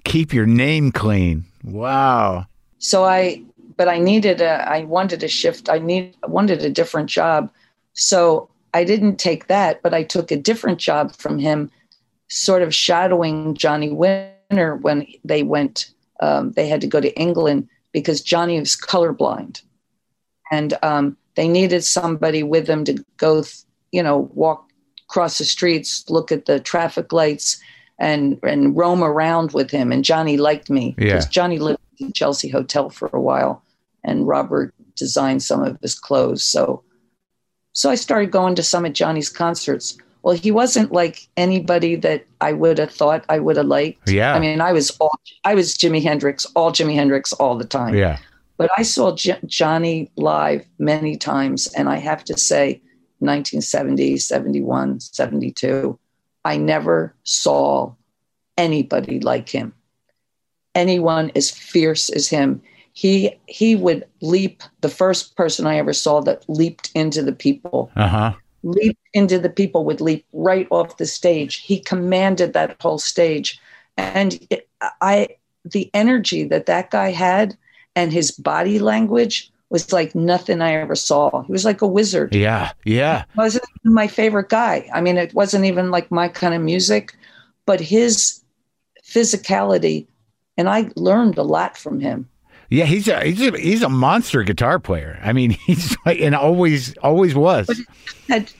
[0.04, 1.44] Keep your name clean.
[1.64, 2.46] Wow.
[2.78, 3.42] So I,
[3.76, 5.68] but I needed a, I wanted a shift.
[5.68, 7.50] I need, I wanted a different job.
[7.92, 11.70] So I didn't take that, but I took a different job from him,
[12.28, 17.68] sort of shadowing Johnny Winter when they went, um, they had to go to England
[17.92, 19.62] because Johnny was colorblind.
[20.50, 23.44] And um, they needed somebody with them to go,
[23.92, 24.69] you know, walk
[25.10, 27.60] across the streets, look at the traffic lights,
[27.98, 29.92] and and roam around with him.
[29.92, 31.30] And Johnny liked me because Yeah.
[31.30, 33.62] Johnny lived in the Chelsea Hotel for a while,
[34.04, 36.44] and Robert designed some of his clothes.
[36.44, 36.82] So,
[37.72, 39.98] so I started going to some of Johnny's concerts.
[40.22, 44.08] Well, he wasn't like anybody that I would have thought I would have liked.
[44.08, 44.34] Yeah.
[44.34, 47.94] I mean, I was all I was Jimi Hendrix, all Jimi Hendrix all the time.
[47.94, 48.18] Yeah.
[48.58, 52.80] But I saw J- Johnny live many times, and I have to say,
[53.20, 55.98] 1970, 71, 72,
[56.44, 57.92] I never saw
[58.56, 59.72] anybody like him.
[60.74, 62.62] Anyone as fierce as him.
[62.92, 64.62] He he would leap.
[64.80, 68.32] The first person I ever saw that leaped into the people, Uh huh.
[68.62, 71.56] leaped into the people, would leap right off the stage.
[71.56, 73.60] He commanded that whole stage,
[73.96, 74.68] and it,
[75.00, 75.28] I
[75.64, 77.56] the energy that that guy had
[77.94, 81.42] and his body language was like nothing I ever saw.
[81.44, 82.34] He was like a wizard.
[82.34, 82.72] Yeah.
[82.84, 83.24] Yeah.
[83.36, 84.88] wasn't even my favorite guy.
[84.92, 87.16] I mean, it wasn't even like my kind of music,
[87.66, 88.42] but his
[89.04, 90.06] physicality,
[90.56, 92.28] and I learned a lot from him.
[92.68, 92.84] Yeah.
[92.84, 95.18] He's a he's a he's a monster guitar player.
[95.22, 97.68] I mean, he's like and always always was.
[98.28, 98.52] Had,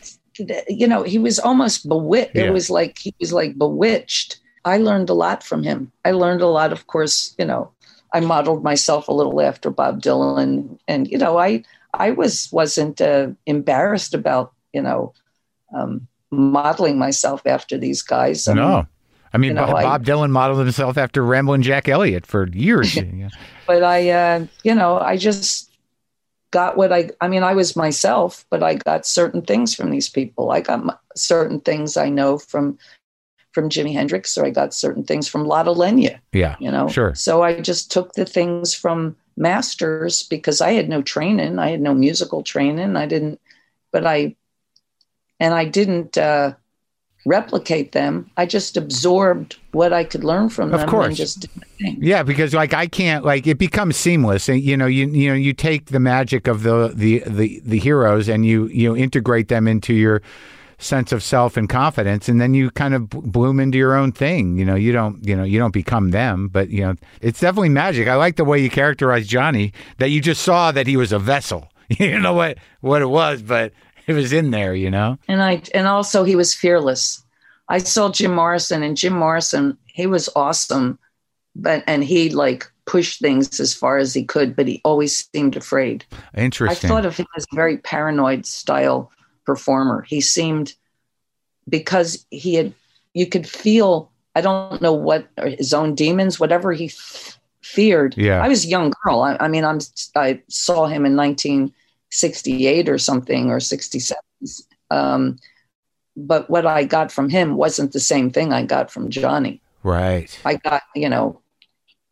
[0.69, 2.37] you know, he was almost bewitched.
[2.37, 2.45] Yeah.
[2.45, 4.39] It was like he was like bewitched.
[4.65, 5.91] I learned a lot from him.
[6.05, 7.35] I learned a lot, of course.
[7.39, 7.73] You know,
[8.13, 11.63] I modeled myself a little after Bob Dylan, and you know, I
[11.95, 15.13] I was wasn't uh, embarrassed about you know
[15.75, 18.49] um, modeling myself after these guys.
[18.49, 18.87] I mean, no.
[19.33, 22.99] I mean, you know, Bob, I- Dylan modeled himself after Ramblin' Jack Elliott for years.
[23.67, 25.71] But I, uh, you know, I just
[26.51, 30.09] got what I, I mean, I was myself, but I got certain things from these
[30.09, 30.51] people.
[30.51, 32.77] I got m- certain things I know from,
[33.53, 36.57] from Jimi Hendrix, or I got certain things from Lotte Lenya, yeah.
[36.61, 36.89] you know?
[36.89, 37.15] Sure.
[37.15, 41.59] So I just took the things from masters because I had no training.
[41.59, 42.97] I had no musical training.
[42.97, 43.41] I didn't,
[43.93, 44.37] but I,
[45.41, 46.55] and I didn't, uh,
[47.27, 48.31] replicate them.
[48.37, 51.07] I just absorbed what I could learn from them Of course.
[51.07, 51.99] and just did my thing.
[52.01, 55.35] Yeah, because like I can't like it becomes seamless, and you know you you know
[55.35, 59.69] you take the magic of the the the the heroes and you you integrate them
[59.69, 60.23] into your
[60.81, 64.13] sense of self and confidence, and then you kind of b- bloom into your own
[64.13, 64.57] thing.
[64.57, 67.69] You know, you don't you know you don't become them, but you know it's definitely
[67.69, 68.09] magic.
[68.09, 71.19] I like the way you characterize Johnny that you just saw that he was a
[71.19, 71.69] vessel.
[71.99, 73.73] You know what what it was, but
[74.07, 74.77] it was in there.
[74.77, 75.19] You know.
[75.27, 77.21] and I and also he was fearless.
[77.69, 81.01] I saw Jim Morrison, and Jim Morrison, he was awesome,
[81.57, 85.57] but and he like pushed things as far as he could, but he always seemed
[85.57, 86.05] afraid.
[86.37, 86.91] Interesting.
[86.91, 89.11] I thought of him as a very paranoid style
[89.51, 90.03] performer.
[90.03, 90.75] He seemed
[91.69, 92.73] because he had
[93.15, 98.17] you could feel I don't know what his own demons, whatever he f- feared.
[98.17, 98.43] Yeah.
[98.45, 99.23] I was a young girl.
[99.23, 99.81] I, I mean, I'm
[100.15, 104.23] I saw him in 1968 or something or 67.
[104.91, 105.39] Um,
[106.17, 109.61] but what I got from him wasn't the same thing I got from Johnny.
[109.83, 110.31] right.
[110.45, 111.41] I got, you know,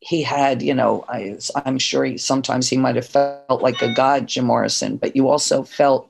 [0.00, 3.92] he had, you know, I, I'm sure he, sometimes he might have felt like a
[3.92, 6.08] god, Jim Morrison, but you also felt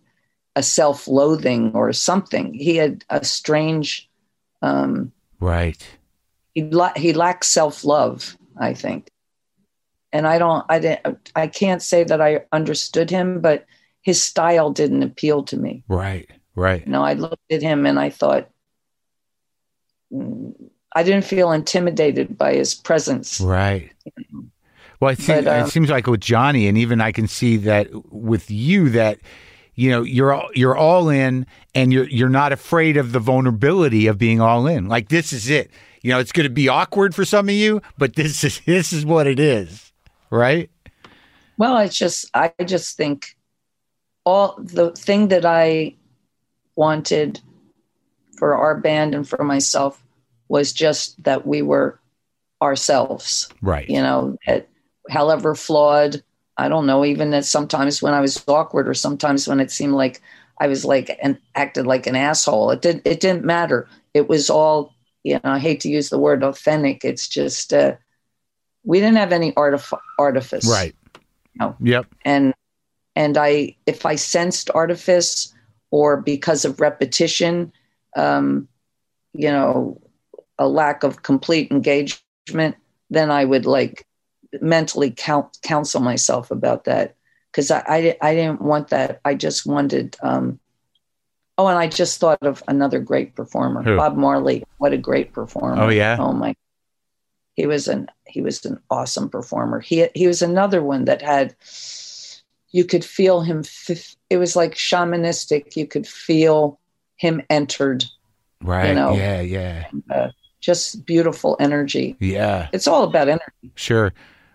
[0.58, 2.52] a self-loathing or something.
[2.52, 4.10] He had a strange,
[4.60, 5.80] um, Right.
[6.54, 9.08] he la- he lacked self-love, I think.
[10.12, 13.66] And I don't, I didn't, I can't say that I understood him, but
[14.02, 15.84] his style didn't appeal to me.
[15.86, 16.28] Right.
[16.56, 16.84] Right.
[16.84, 18.48] You know, I looked at him and I thought,
[20.10, 23.40] I didn't feel intimidated by his presence.
[23.40, 23.92] Right.
[24.98, 27.58] Well, I think But, um, it seems like with Johnny, and even I can see
[27.58, 29.20] that with you that
[29.78, 34.08] you know you're all, you're all in, and you're you're not afraid of the vulnerability
[34.08, 34.88] of being all in.
[34.88, 35.70] Like this is it.
[36.02, 38.92] You know, it's going to be awkward for some of you, but this is this
[38.92, 39.92] is what it is,
[40.30, 40.68] right?
[41.58, 43.36] Well, it's just I just think
[44.24, 45.94] all the thing that I
[46.74, 47.40] wanted
[48.36, 50.02] for our band and for myself
[50.48, 52.00] was just that we were
[52.60, 53.48] ourselves.
[53.62, 53.88] Right.
[53.88, 54.68] You know, that
[55.08, 56.20] however flawed,
[56.58, 59.94] I don't know, even that sometimes when I was awkward or sometimes when it seemed
[59.94, 60.20] like
[60.60, 62.70] I was like and acted like an asshole.
[62.72, 63.88] It didn't it didn't matter.
[64.14, 67.04] It was all, you know, I hate to use the word authentic.
[67.04, 67.96] It's just uh
[68.84, 70.94] we didn't have any artif- artifice Right.
[71.58, 71.76] No.
[71.80, 72.06] Yep.
[72.24, 72.54] and
[73.16, 75.52] and i if i sensed artifice
[75.90, 77.72] or because of repetition,
[78.16, 78.68] um,
[79.32, 80.00] you know,
[80.58, 82.76] a lack of complete engagement,
[83.10, 84.04] then I would like
[84.62, 87.16] mentally count, counsel myself about that
[87.50, 89.20] because I, I, I didn't want that.
[89.24, 90.16] I just wanted.
[90.22, 90.58] Um,
[91.56, 93.96] oh, and I just thought of another great performer, Who?
[93.96, 94.64] Bob Marley.
[94.78, 95.82] What a great performer!
[95.82, 96.16] Oh, yeah?
[96.18, 96.54] Oh my.
[97.54, 99.80] He was an he was an awesome performer.
[99.80, 101.56] He he was another one that had.
[102.70, 103.60] You could feel him.
[103.88, 105.74] f- It was like shamanistic.
[105.74, 106.78] You could feel
[107.16, 108.04] him entered.
[108.62, 108.88] Right.
[108.88, 109.14] You know.
[109.14, 109.86] Yeah, yeah.
[110.10, 110.28] Uh,
[110.60, 112.16] just beautiful energy.
[112.20, 112.68] Yeah.
[112.72, 113.72] It's all about energy.
[113.74, 114.12] Sure.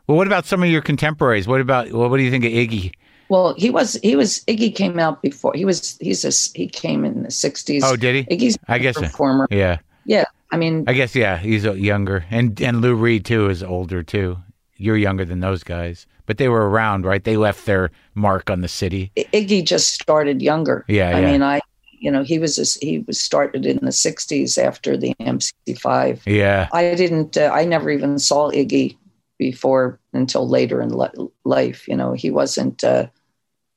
[0.08, 1.48] Well, what about some of your contemporaries?
[1.48, 2.94] What about well, what do you think of Iggy?
[3.30, 5.54] Well, he was he was Iggy came out before.
[5.56, 7.84] He was he's a he came in the sixties.
[7.84, 8.36] Oh, did he?
[8.36, 9.02] Iggy's I guess so.
[9.02, 9.48] performer.
[9.50, 9.80] Yeah.
[10.06, 14.04] Yeah, I mean, I guess yeah, he's younger, and and Lou Reed too is older
[14.04, 14.38] too.
[14.76, 17.24] You're younger than those guys, but they were around, right?
[17.24, 19.12] They left their mark on the city.
[19.16, 20.84] Iggy just started younger.
[20.88, 21.32] Yeah, I yeah.
[21.32, 21.62] mean, I
[22.00, 26.22] you know he was a, he was started in the '60s after the MC5.
[26.26, 27.38] Yeah, I didn't.
[27.38, 28.98] Uh, I never even saw Iggy
[29.38, 31.88] before until later in li- life.
[31.88, 32.84] You know, he wasn't.
[32.84, 33.08] Uh,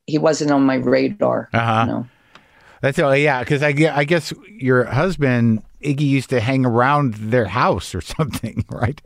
[0.05, 1.49] he wasn't on my radar.
[1.53, 1.81] uh huh.
[1.85, 2.07] You know.
[2.81, 3.15] That's all.
[3.15, 8.01] Yeah, because I I guess your husband Iggy used to hang around their house or
[8.17, 9.01] something, right?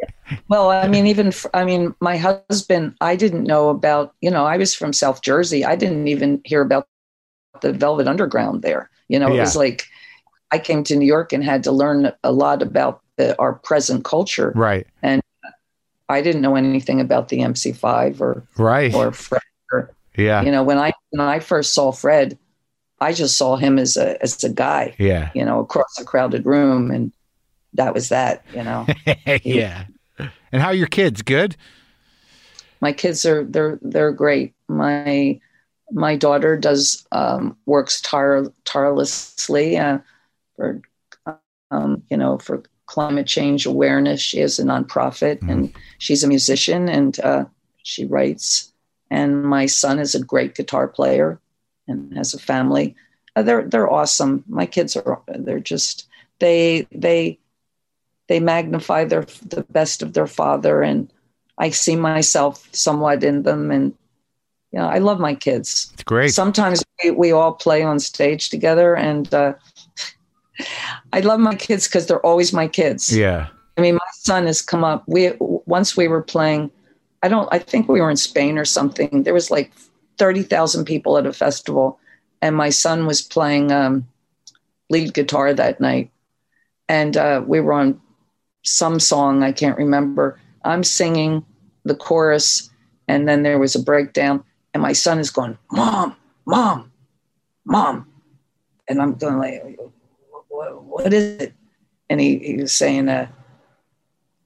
[0.50, 2.96] Well, I mean, even f- I mean, my husband.
[3.02, 4.14] I didn't know about.
[4.22, 5.64] You know, I was from South Jersey.
[5.66, 6.88] I didn't even hear about
[7.62, 8.90] the Velvet Underground there.
[9.08, 9.42] You know, it Yeah.
[9.42, 9.88] was like
[10.52, 14.04] I came to New York and had to learn a lot about the, our present
[14.04, 14.52] culture.
[14.56, 14.86] Right.
[16.12, 18.94] I didn't know anything about the MC5 or Right.
[18.94, 19.42] or Fred.
[19.72, 20.42] Or, yeah.
[20.44, 22.38] you know, when I when I first saw Fred,
[23.00, 24.94] I just saw him as a as a guy.
[25.00, 25.32] Yeah.
[25.34, 27.12] You know, across a crowded room, and
[27.74, 28.46] that was that.
[28.54, 28.86] You know.
[29.44, 29.86] yeah.
[30.52, 31.22] And how are your kids?
[31.22, 31.56] Good.
[32.82, 34.54] my kids are they're they're great.
[34.68, 35.40] My
[35.92, 40.00] my daughter does um, works tire, tirelessly uh,
[40.56, 40.82] for
[41.72, 44.20] um, you know for climate change awareness.
[44.22, 45.52] She is a nonprofit Mhm.
[45.52, 45.62] and
[45.98, 47.46] she's a musician and uh,
[47.84, 48.74] she writes.
[49.10, 51.40] And my son is a great guitar player
[51.88, 52.96] and has a family.
[53.36, 54.44] Uh, they're they're awesome.
[54.48, 56.08] My kids are they're just
[56.40, 57.40] they they
[58.28, 61.08] they magnify their the best of their father and
[61.58, 63.94] I see myself somewhat in them, and
[64.72, 65.92] you know, I love my kids.
[65.94, 66.34] It's great.
[66.34, 69.54] Sometimes we, we all play on stage together, and uh,
[71.14, 73.16] I love my kids because they're always my kids.
[73.16, 73.48] yeah.
[73.78, 75.04] I mean, my son has come up.
[75.08, 76.72] We once we were playing.
[77.24, 77.48] I don't.
[77.52, 79.24] I think we were in Spain or something.
[79.24, 79.72] There was like
[80.18, 82.00] thirty thousand people at a festival,
[82.42, 84.08] and my son was playing um,
[84.90, 86.12] lead guitar that night,
[86.90, 88.00] and uh, we were on
[88.64, 90.40] some song I can't remember.
[90.64, 91.46] I'm singing
[91.86, 92.70] the chorus,
[93.08, 96.16] and then there was a breakdown, and my son is going, "Mom,
[96.46, 96.92] mom,
[97.66, 98.08] mom,"
[98.88, 99.80] and I'm going like,
[100.62, 101.54] "What, what is it?"
[102.10, 103.28] And he, he was saying, uh,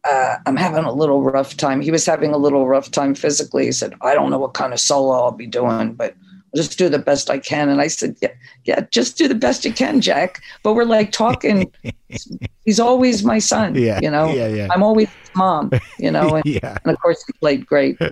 [0.06, 1.82] uh, I'm having a little rough time.
[1.82, 3.66] He was having a little rough time physically.
[3.66, 6.16] He said, I don't know what kind of solo I'll be doing, but
[6.54, 7.70] I'll just do the best I can.
[7.70, 8.34] And I said, Yeah,
[8.66, 10.42] yeah, just do the best you can, Jack.
[10.64, 11.72] But we're like talking.
[12.66, 13.76] He's always my son.
[13.76, 14.00] Yeah.
[14.02, 14.48] You know, Yeah.
[14.48, 14.68] Yeah.
[14.72, 16.78] I'm always his mom, you know, and, yeah.
[16.84, 17.98] and of course he played great.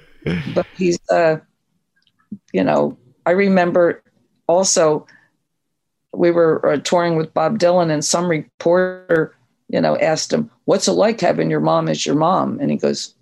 [0.56, 1.38] But he's uh
[2.54, 4.02] you know, I remember
[4.48, 5.06] also
[6.14, 9.36] we were uh, touring with Bob Dylan and some reporter,
[9.70, 12.78] you know, asked him, "What's it like having your mom as your mom?" And he
[12.78, 13.14] goes,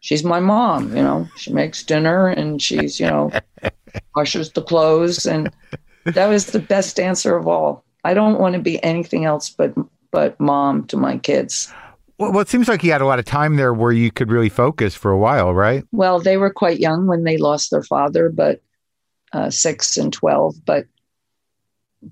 [0.00, 1.28] "She's my mom, you know.
[1.36, 3.32] She makes dinner and she's, you know,
[4.16, 5.50] washes the clothes and
[6.04, 7.84] that was the best answer of all.
[8.04, 9.74] I don't want to be anything else but
[10.10, 11.72] but mom to my kids.
[12.18, 14.48] Well, it seems like you had a lot of time there where you could really
[14.48, 15.82] focus for a while, right?
[15.90, 18.62] Well, they were quite young when they lost their father, but
[19.32, 20.54] uh, six and twelve.
[20.64, 20.86] But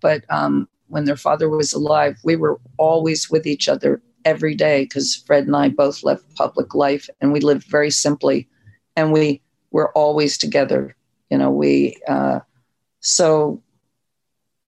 [0.01, 4.85] but um, when their father was alive, we were always with each other every day
[4.85, 8.49] because Fred and I both left public life and we lived very simply,
[8.97, 9.41] and we
[9.71, 10.95] were always together.
[11.31, 12.41] You know, we uh,
[13.01, 13.63] so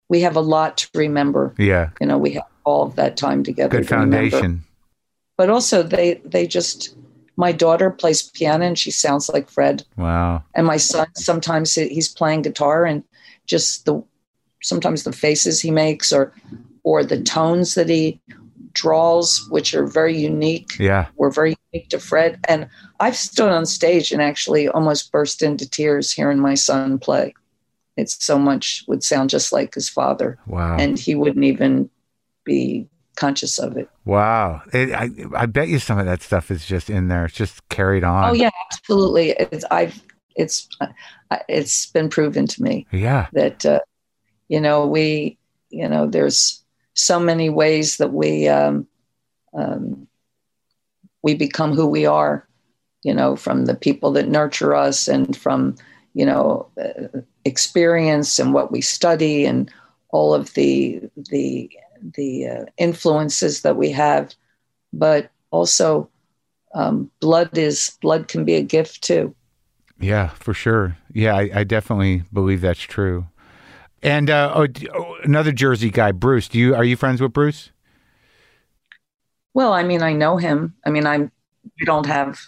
[0.08, 1.54] we have a lot to remember.
[1.58, 1.90] Yeah.
[2.00, 3.78] You know, we have all of that time together.
[3.78, 4.64] Good to remember foundation.
[5.36, 6.96] but also they they just
[7.36, 10.44] my daughter plays piano and she sounds like fred Wow.
[10.54, 13.02] and my son sometimes he's playing guitar and
[13.44, 14.02] just the
[14.64, 16.32] sometimes the faces he makes or
[16.82, 18.20] or the tones that he
[18.72, 21.06] draws which are very unique Yeah.
[21.16, 22.68] were very unique to fred and
[23.00, 27.34] i've stood on stage and actually almost burst into tears hearing my son play
[27.96, 30.76] it's so much would sound just like his father Wow.
[30.78, 31.88] and he wouldn't even
[32.44, 34.60] be conscious of it wow.
[34.72, 37.24] It, I I bet you some of that stuff is just in there.
[37.26, 38.28] It's just carried on.
[38.28, 39.30] Oh yeah, absolutely.
[39.30, 40.02] It's I've
[40.36, 40.88] it's uh,
[41.48, 43.28] it's been proven to me Yeah.
[43.32, 43.78] that uh,
[44.48, 45.38] you know, we,
[45.70, 46.62] you know, there's
[46.94, 48.86] so many ways that we um,
[49.52, 50.06] um,
[51.22, 52.46] we become who we are.
[53.02, 55.76] You know, from the people that nurture us, and from
[56.14, 59.70] you know uh, experience and what we study, and
[60.08, 61.70] all of the the
[62.16, 64.34] the uh, influences that we have.
[64.92, 66.08] But also,
[66.74, 69.34] um, blood is blood can be a gift too.
[70.00, 70.96] Yeah, for sure.
[71.12, 73.26] Yeah, I, I definitely believe that's true.
[74.04, 76.46] And uh, oh, oh, another Jersey guy, Bruce.
[76.46, 77.70] Do you are you friends with Bruce?
[79.54, 80.74] Well, I mean, I know him.
[80.84, 81.32] I mean, I'm.
[81.80, 82.38] We don't have.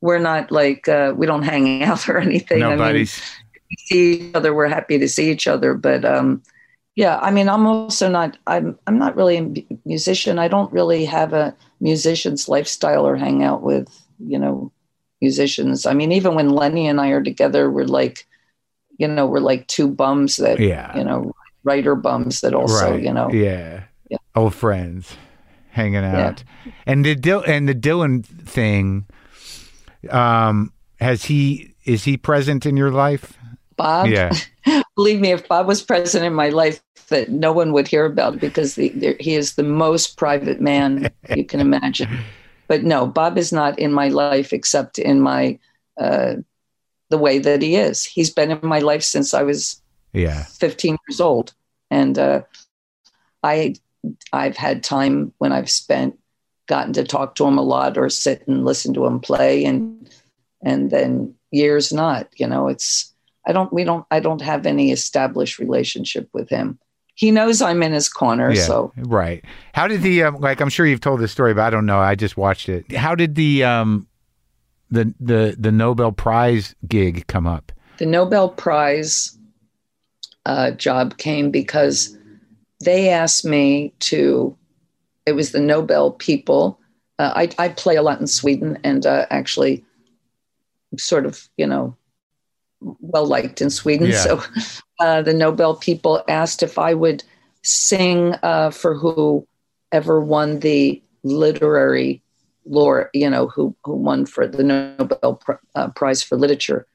[0.00, 2.58] We're not like uh, we don't hang out or anything.
[2.58, 3.20] Nobody's.
[3.20, 4.52] I mean, we see each other.
[4.52, 6.42] We're happy to see each other, but um,
[6.96, 7.20] yeah.
[7.20, 8.36] I mean, I'm also not.
[8.48, 8.76] I'm.
[8.88, 10.40] I'm not really a musician.
[10.40, 13.88] I don't really have a musician's lifestyle or hang out with
[14.18, 14.72] you know
[15.20, 15.86] musicians.
[15.86, 18.25] I mean, even when Lenny and I are together, we're like
[18.98, 20.96] you know, we're like two bums that, yeah.
[20.96, 23.02] you know, writer bums that also, right.
[23.02, 23.84] you know, yeah.
[24.08, 24.18] Yeah.
[24.36, 25.16] old friends
[25.70, 26.44] hanging out.
[26.86, 29.06] And the Dil- and the Dylan thing,
[30.10, 33.36] um, has he is he present in your life?
[33.76, 34.08] Bob.
[34.08, 34.32] Yeah.
[34.96, 38.34] Believe me, if Bob was present in my life, that no one would hear about
[38.34, 42.08] it because the, the, he is the most private man you can imagine.
[42.68, 45.56] But no, Bob is not in my life except in my
[46.00, 46.34] uh,
[47.10, 48.04] the way that he is.
[48.04, 49.80] He's been in my life since I was
[50.12, 50.44] Yeah.
[50.44, 51.54] 15 years old,
[51.90, 52.42] and uh,
[53.42, 53.74] I
[54.32, 56.18] I've had time when I've spent
[56.68, 60.08] gotten to talk to him a lot or sit and listen to him play, and
[60.62, 62.28] and then years not.
[62.36, 63.12] You know, it's
[63.46, 66.78] I don't we don't I don't have any established relationship with him.
[67.14, 68.62] He knows I'm in his corner, Yeah.
[68.62, 69.42] so Right.
[69.72, 70.60] How did the um, like?
[70.60, 71.98] I'm sure you've told this story, but I don't know.
[71.98, 72.92] I just watched it.
[72.92, 74.06] How did the um,
[74.90, 77.72] the the the Nobel Prize gig come up?
[77.98, 79.36] the Nobel Prize
[80.44, 82.16] uh, job came because
[82.84, 84.56] they asked me to.
[85.24, 86.78] It was the Nobel people.
[87.18, 89.84] Uh, I, I play a lot in Sweden, and uh, actually,
[90.98, 91.96] sort of, you know,
[92.80, 94.08] well liked in Sweden.
[94.08, 94.22] Yeah.
[94.22, 94.42] So,
[95.00, 97.24] uh, the Nobel people asked if I would
[97.62, 102.22] sing uh, for whoever won the literary
[102.66, 105.40] lore, you know, who who won for the Nobel
[105.74, 106.86] uh, Prize for Literature.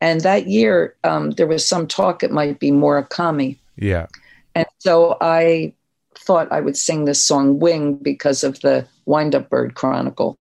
[0.00, 3.58] And that year, um, there was some talk it might be Murakami.
[3.76, 4.06] Yeah.
[4.54, 5.74] And so I
[6.14, 10.38] thought I would sing this song Wing because of the Wind Up Bird Chronicle.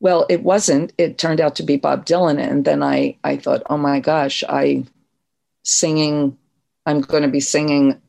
[0.00, 0.92] Well, it wasn't.
[0.98, 2.40] It turned out to be Bob Dylan.
[2.40, 4.84] And then I, I thought, oh my gosh, I
[5.62, 6.36] singing,
[6.86, 8.00] I'm going to be singing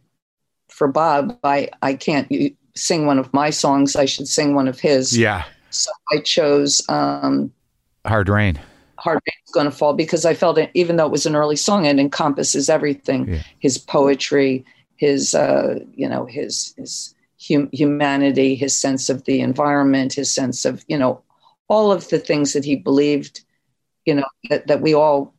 [0.70, 1.38] for Bob.
[1.44, 2.32] I, I can't
[2.76, 3.96] sing one of my songs.
[3.96, 5.18] I should sing one of his.
[5.18, 5.46] Yeah.
[5.70, 7.52] So I chose um,
[8.06, 8.60] Hard rain.
[8.98, 11.56] Hard Rain's Going to Fall because I felt it, even though it was an early
[11.56, 13.42] song, it encompasses everything Yeah.
[13.60, 14.64] his poetry,
[14.98, 17.16] his, uh, you know, his, his
[17.48, 21.22] hum- humanity, his sense of the environment, his sense of, you know,
[21.68, 23.42] all of the things that he believed,
[24.06, 25.34] you know, that, that we all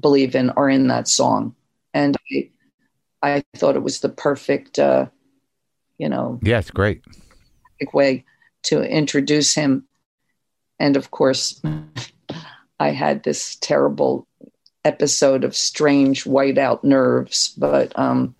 [0.00, 1.54] believe in are in that song.
[1.94, 2.50] And I,
[3.22, 5.06] I thought it was the perfect, uh,
[6.00, 7.02] you know, Yeah, it's great.
[7.92, 8.24] way
[8.64, 9.84] to introduce him.
[10.78, 11.60] And of course,
[12.80, 14.26] I had this terrible
[14.84, 18.34] episode of strange whiteout nerves, but um,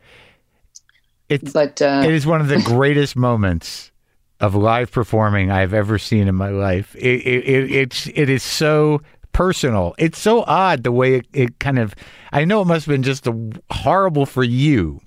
[1.29, 3.93] It's but uh, it is one of the greatest moments
[4.41, 6.97] of live performing I've ever seen in my life.
[6.97, 9.95] It, it, it it's it is so personal.
[9.99, 11.95] It's so odd the way it, it kind of.
[12.33, 15.03] I know it must have been just a, horrible for you,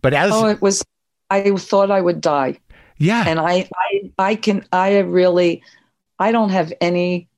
[0.00, 0.82] but as oh, it was.
[1.30, 2.58] I thought I would die,
[2.98, 5.62] yeah, and I, I, I can, I really,
[6.18, 7.28] I don't have any.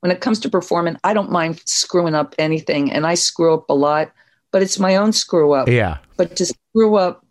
[0.00, 3.70] When it comes to performing, I don't mind screwing up anything, and I screw up
[3.70, 4.12] a lot,
[4.52, 5.66] but it's my own screw up.
[5.68, 7.24] yeah, but to screw up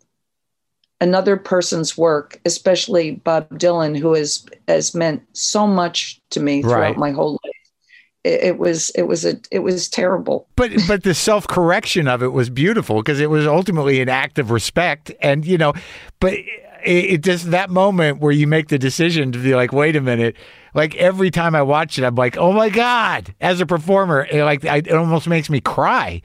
[1.00, 6.78] another person's work, especially Bob Dylan, who has has meant so much to me throughout
[6.80, 6.96] Right.
[6.96, 7.53] my whole life.
[8.24, 10.48] It, it was it was a it was terrible.
[10.56, 14.38] but but the self correction of it was beautiful because it was ultimately an act
[14.38, 15.72] of respect, and you know,
[16.20, 16.34] but
[16.84, 20.36] it, just that moment where you make the decision to be like, wait a minute.
[20.74, 23.32] Like every time I watch it, I'm like, oh my god!
[23.40, 26.20] As a performer, it, like I, it almost makes me cry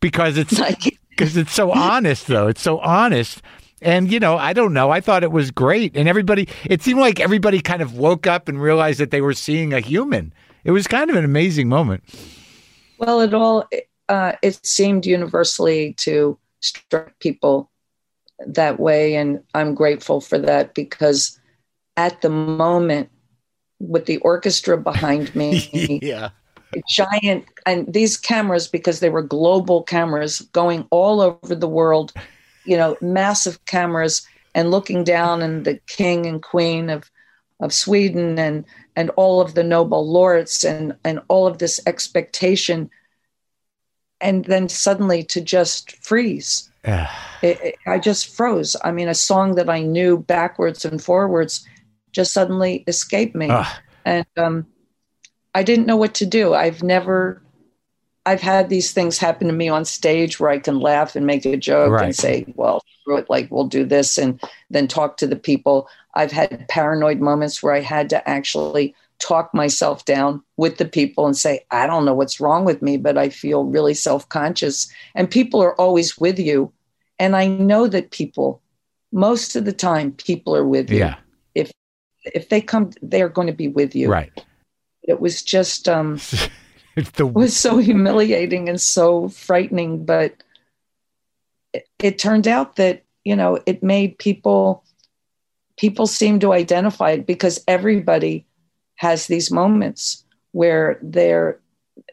[0.00, 3.42] because it's Like because it's so honest though it's so honest
[3.82, 6.98] and you know i don't know i thought it was great and everybody it seemed
[6.98, 10.32] like everybody kind of woke up and realized that they were seeing a human
[10.64, 12.02] it was kind of an amazing moment
[13.00, 13.66] well, it all
[14.08, 17.70] uh, it seemed universally to strike people
[18.46, 21.40] that way, and I'm grateful for that because
[21.96, 23.08] at the moment,
[23.78, 25.98] with the orchestra behind me.
[26.02, 26.30] yeah
[26.88, 32.12] giant and these cameras because they were global cameras going all over the world
[32.64, 34.24] you know massive cameras
[34.54, 37.10] and looking down and the king and queen of
[37.60, 38.64] of Sweden and
[38.96, 42.90] and all of the Nobel laureates and and all of this expectation
[44.20, 46.70] and then suddenly to just freeze
[47.42, 51.66] it, it, I just froze I mean a song that I knew backwards and forwards
[52.12, 53.48] just suddenly escaped me
[54.04, 54.66] and um
[55.54, 56.54] I didn't know what to do.
[56.54, 57.42] I've never,
[58.24, 61.44] I've had these things happen to me on stage where I can laugh and make
[61.44, 62.04] a joke Right.
[62.04, 64.40] and say, well, screw it, like we'll do this and
[64.70, 65.88] then talk to the people.
[66.14, 71.26] I've had paranoid moments where I had to actually talk myself down with the people
[71.26, 74.90] and say, I don't know what's wrong with me, but I feel really self conscious.
[75.14, 76.72] And people are always with you.
[77.18, 78.62] And I know that people,
[79.12, 80.98] most of the time, people are with you.
[80.98, 81.16] Yeah.
[81.54, 81.70] If
[82.24, 84.32] if they come, they're going to be with you Right.
[85.02, 86.16] it was just um
[86.96, 90.34] the it was so humiliating and so frightening but
[91.72, 94.84] it, it turned out that you know it made people
[95.80, 98.44] people seem to identify it because everybody
[98.96, 101.58] has these moments where they're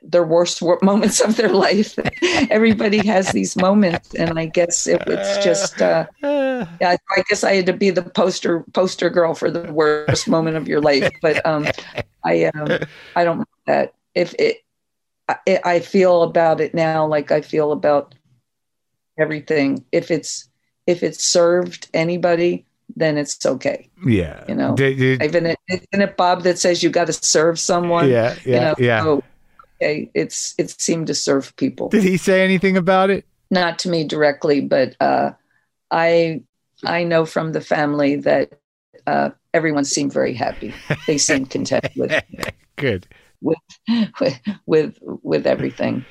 [0.02, 2.00] their worst moments of their life
[2.50, 6.06] everybody has these moments and i guess it was just uh
[6.82, 10.58] yeah, I guess I had to be the poster poster girl for the worst moment
[10.58, 11.10] of your life.
[11.22, 11.66] But um,
[12.24, 12.80] I um,
[13.16, 13.94] I don't that.
[14.14, 14.58] If it,
[15.28, 18.16] I, I feel about it now like I feel about
[19.18, 19.86] everything.
[19.92, 20.50] If it's
[20.86, 23.90] if it's served anybody, then it's okay.
[24.06, 24.44] yeah.
[24.48, 27.60] You know, Did- did- Even it, isn't it Bob that says you got to serve
[27.60, 28.10] someone?
[28.10, 28.36] yeah.
[28.46, 28.60] You Yeah.
[28.62, 29.04] know, yeah.
[29.04, 29.24] so,
[29.82, 33.26] okay, it's it seemed to serve people Did he say anything about it?
[33.52, 35.32] not to me directly, but uh,
[35.92, 36.42] I
[36.84, 38.52] I know from the family that
[39.08, 40.74] uh, everyone seemed very happy.
[41.08, 42.12] They seemed content with
[42.76, 43.08] Good.
[43.42, 43.58] with
[44.66, 46.04] with with everything.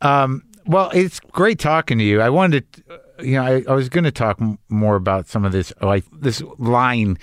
[0.00, 2.20] Um, well, it's great talking to you.
[2.20, 5.44] I wanted to, you know, I, I was going to talk m- more about some
[5.44, 7.18] of this, like this line,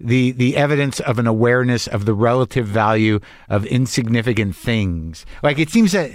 [0.00, 5.24] the the evidence of an awareness of the relative value of insignificant things.
[5.42, 6.10] Like it seems that,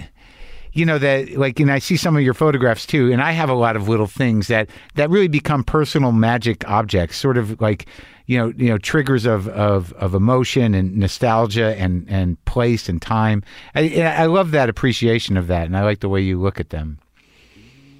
[0.73, 3.49] you know, that like, and I see some of your photographs too, and I have
[3.49, 7.87] a lot of little things that that really become personal magic objects, sort of like,
[8.25, 13.01] you know, you know, triggers of of of emotion and nostalgia and and place and
[13.01, 13.43] time.
[13.75, 16.69] I, I love that appreciation of that, and I like the way you look at
[16.69, 16.99] them.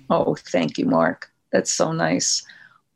[0.10, 1.31] Oh, thank you, Marc.
[1.52, 2.44] That's so nice.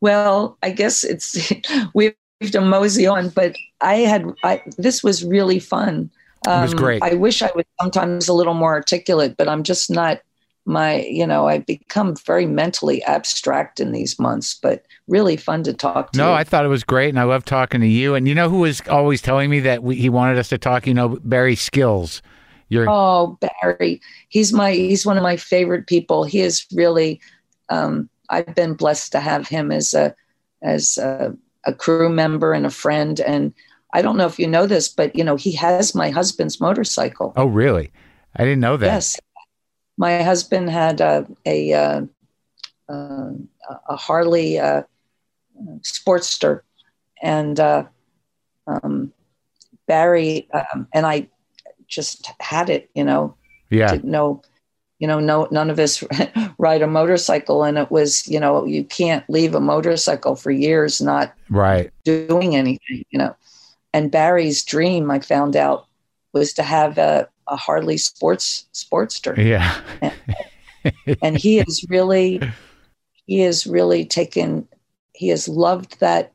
[0.00, 1.52] Well, I guess it's
[1.94, 6.10] we have to mosey on, but I had I, this was really fun.
[6.46, 7.02] Um, was great.
[7.02, 10.20] I wish I was sometimes a little more articulate, but I'm just not.
[10.66, 15.74] My, you know, I've become very mentally abstract in these months, but really fun to
[15.74, 16.18] talk to.
[16.18, 18.14] No, I thought it was great, and I love talking to you.
[18.14, 20.86] And you know who was always telling me that we, he wanted us to talk?
[20.86, 22.22] You know, Barry Skills.
[22.68, 26.24] You're Oh, Barry, he's my he's one of my favorite people.
[26.24, 27.20] He is really
[27.68, 30.14] um, I've been blessed to have him as a
[30.62, 31.36] as a,
[31.66, 33.20] a crew member and a friend.
[33.20, 33.52] And
[33.92, 37.32] I don't know if you know this, but you know he has my husband's motorcycle.
[37.36, 37.92] oh really?
[38.36, 38.86] I didn't know that.
[38.86, 39.20] Yes,
[39.96, 42.00] my husband had a a, uh,
[42.88, 43.30] uh,
[43.88, 44.82] a Harley uh,
[45.82, 46.60] Sportster,
[47.22, 47.84] and uh,
[48.66, 49.12] um,
[49.86, 51.28] Barry um, and I
[51.94, 52.90] just had it.
[52.94, 53.34] You know,
[53.70, 54.42] Yeah, didn't know
[54.98, 56.04] you know no none of us
[56.58, 61.00] ride a motorcycle and it was you know you can't leave a motorcycle for years
[61.00, 61.90] not right.
[62.04, 63.34] doing anything you know
[63.92, 65.86] and barry's dream i found out
[66.32, 69.74] was to have a, a harley sports sportster Yeah,
[71.22, 72.40] and he is really
[73.26, 74.68] he is really taken
[75.12, 76.32] he has loved that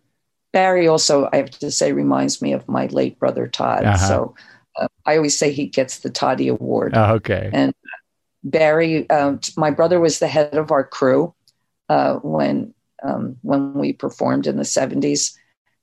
[0.51, 3.97] barry also i have to say reminds me of my late brother todd Uh-huh.
[4.07, 4.35] so
[4.79, 7.49] uh, i always say he gets the toddy award oh, okay.
[7.53, 7.73] and
[8.43, 11.33] Barry, uh, my brother was the head of our crew
[11.89, 12.73] uh, when
[13.03, 15.37] um, when we performed in the seventies,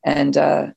[0.04, 0.68] and uh,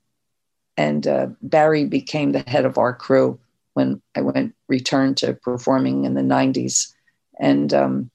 [0.77, 3.39] and uh, Barry became the head of our crew
[3.73, 6.93] when I went returned to performing in the nineties,
[7.39, 8.11] and um,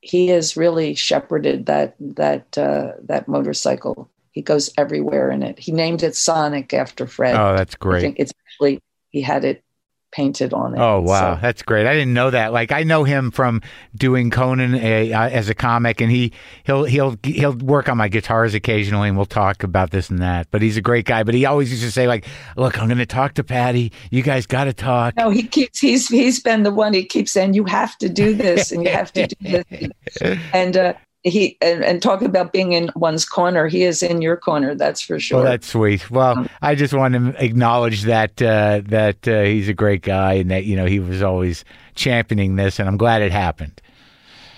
[0.00, 4.10] he has really shepherded that that uh, that motorcycle.
[4.30, 5.58] He goes everywhere in it.
[5.58, 7.34] He named it Sonic after Fred.
[7.34, 8.02] Oh, that's I great.
[8.02, 8.80] think it's actually
[9.18, 9.64] he had it
[10.10, 10.78] painted on it.
[10.80, 11.86] Oh wow, So- that's great!
[11.86, 12.52] I didn't know that.
[12.52, 13.60] Like I know him from
[13.96, 16.32] doing Conan a, uh, as a comic, and he
[16.64, 20.46] he'll he'll he'll work on my guitars occasionally, and we'll talk about this and that.
[20.52, 21.24] But he's a great guy.
[21.24, 22.26] But he always used to say like,
[22.56, 23.92] "Look, I'm going to talk to Patti.
[24.12, 27.32] You guys got to talk." No, he keeps he's he's been the one he keeps
[27.32, 30.38] saying you have to do this and you have to do this.
[30.54, 33.66] And uh, he and, and talk about being in one's corner.
[33.68, 35.38] He is in your corner, that's for sure.
[35.42, 36.10] Well, that's sweet.
[36.10, 40.50] Well, I just want to acknowledge that uh, that uh, he's a great guy and
[40.50, 41.64] that you know he was always
[41.94, 43.80] championing this, and I'm glad it happened.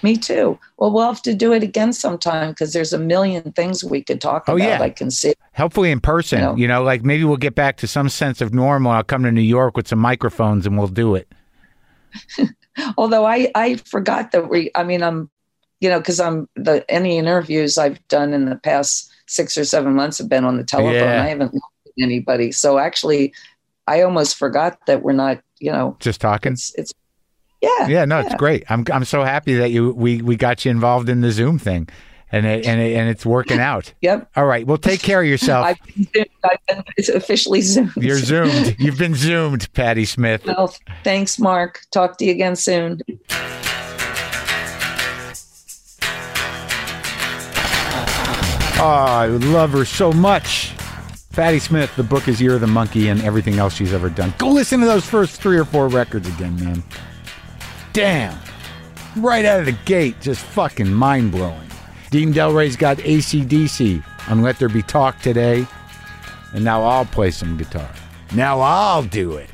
[0.02, 0.58] Me too.
[0.78, 4.18] Well, we'll have to do it again sometime because there's a million things we could
[4.18, 4.64] talk Oh, about.
[4.66, 4.80] yeah.
[4.80, 5.34] I can see.
[5.54, 6.56] Hopefully in person, You know.
[6.56, 8.92] you know, like maybe we'll get back to some sense of normal.
[8.92, 11.30] I'll come to New York with some microphones and we'll do it.
[12.96, 14.70] Although I I forgot that we.
[14.74, 15.28] I mean, I'm,
[15.80, 19.94] you know, because I'm the any interviews I've done in the past six or seven
[19.94, 20.94] months have been on the telephone.
[20.94, 21.22] Yeah.
[21.22, 22.52] I haven't looked at anybody.
[22.52, 23.32] So actually,
[23.86, 25.40] I almost forgot that we're not.
[25.58, 26.52] You know, Just talking.
[26.52, 26.94] it's it's.
[27.60, 27.88] Yeah.
[27.88, 28.64] Yeah, no, it's great.
[28.70, 31.88] I'm I'm so happy that you we we got you involved in the Zoom thing,
[32.32, 33.92] and it, and it, and it's working out.
[34.00, 34.30] Yep.
[34.36, 35.66] All right, well, take care of yourself.
[35.66, 36.26] I've been, zoomed.
[36.42, 37.92] I've been it's officially zoomed.
[37.96, 38.76] You're zoomed.
[38.78, 40.46] You've been zoomed, Patti Smith.
[40.46, 40.74] Well,
[41.04, 41.82] thanks, Marc.
[41.90, 43.02] Talk to you again soon.
[48.82, 50.72] Oh, I love her so much.
[51.32, 54.32] Patti Smith, the book is Year of the Monkey and everything else she's ever done.
[54.38, 56.82] Go listen to those first three or four records again, man.
[57.92, 58.38] Damn.
[59.16, 61.68] Right out of the gate, just fucking mind blowing.
[62.10, 65.66] Dean Delray's got ACDC on Let There Be Talk today.
[66.54, 67.90] And now I'll play some guitar.
[68.34, 69.50] Now I'll do it.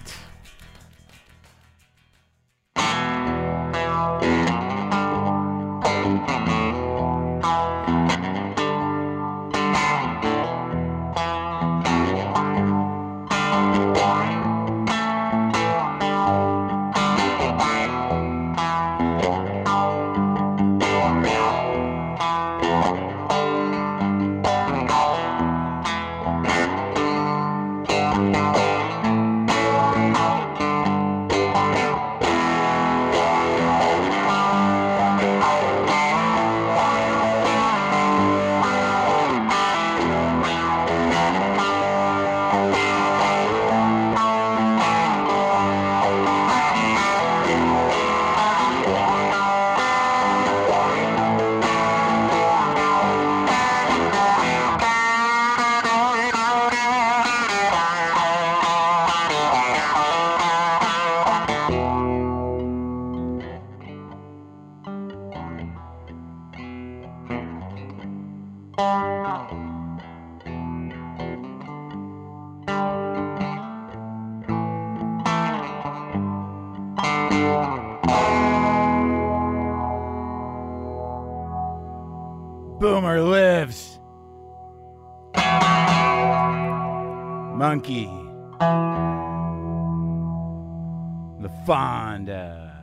[91.40, 92.34] The Fonda.
[92.34, 92.76] Uh,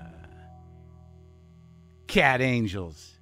[2.07, 3.19] Cat Angels.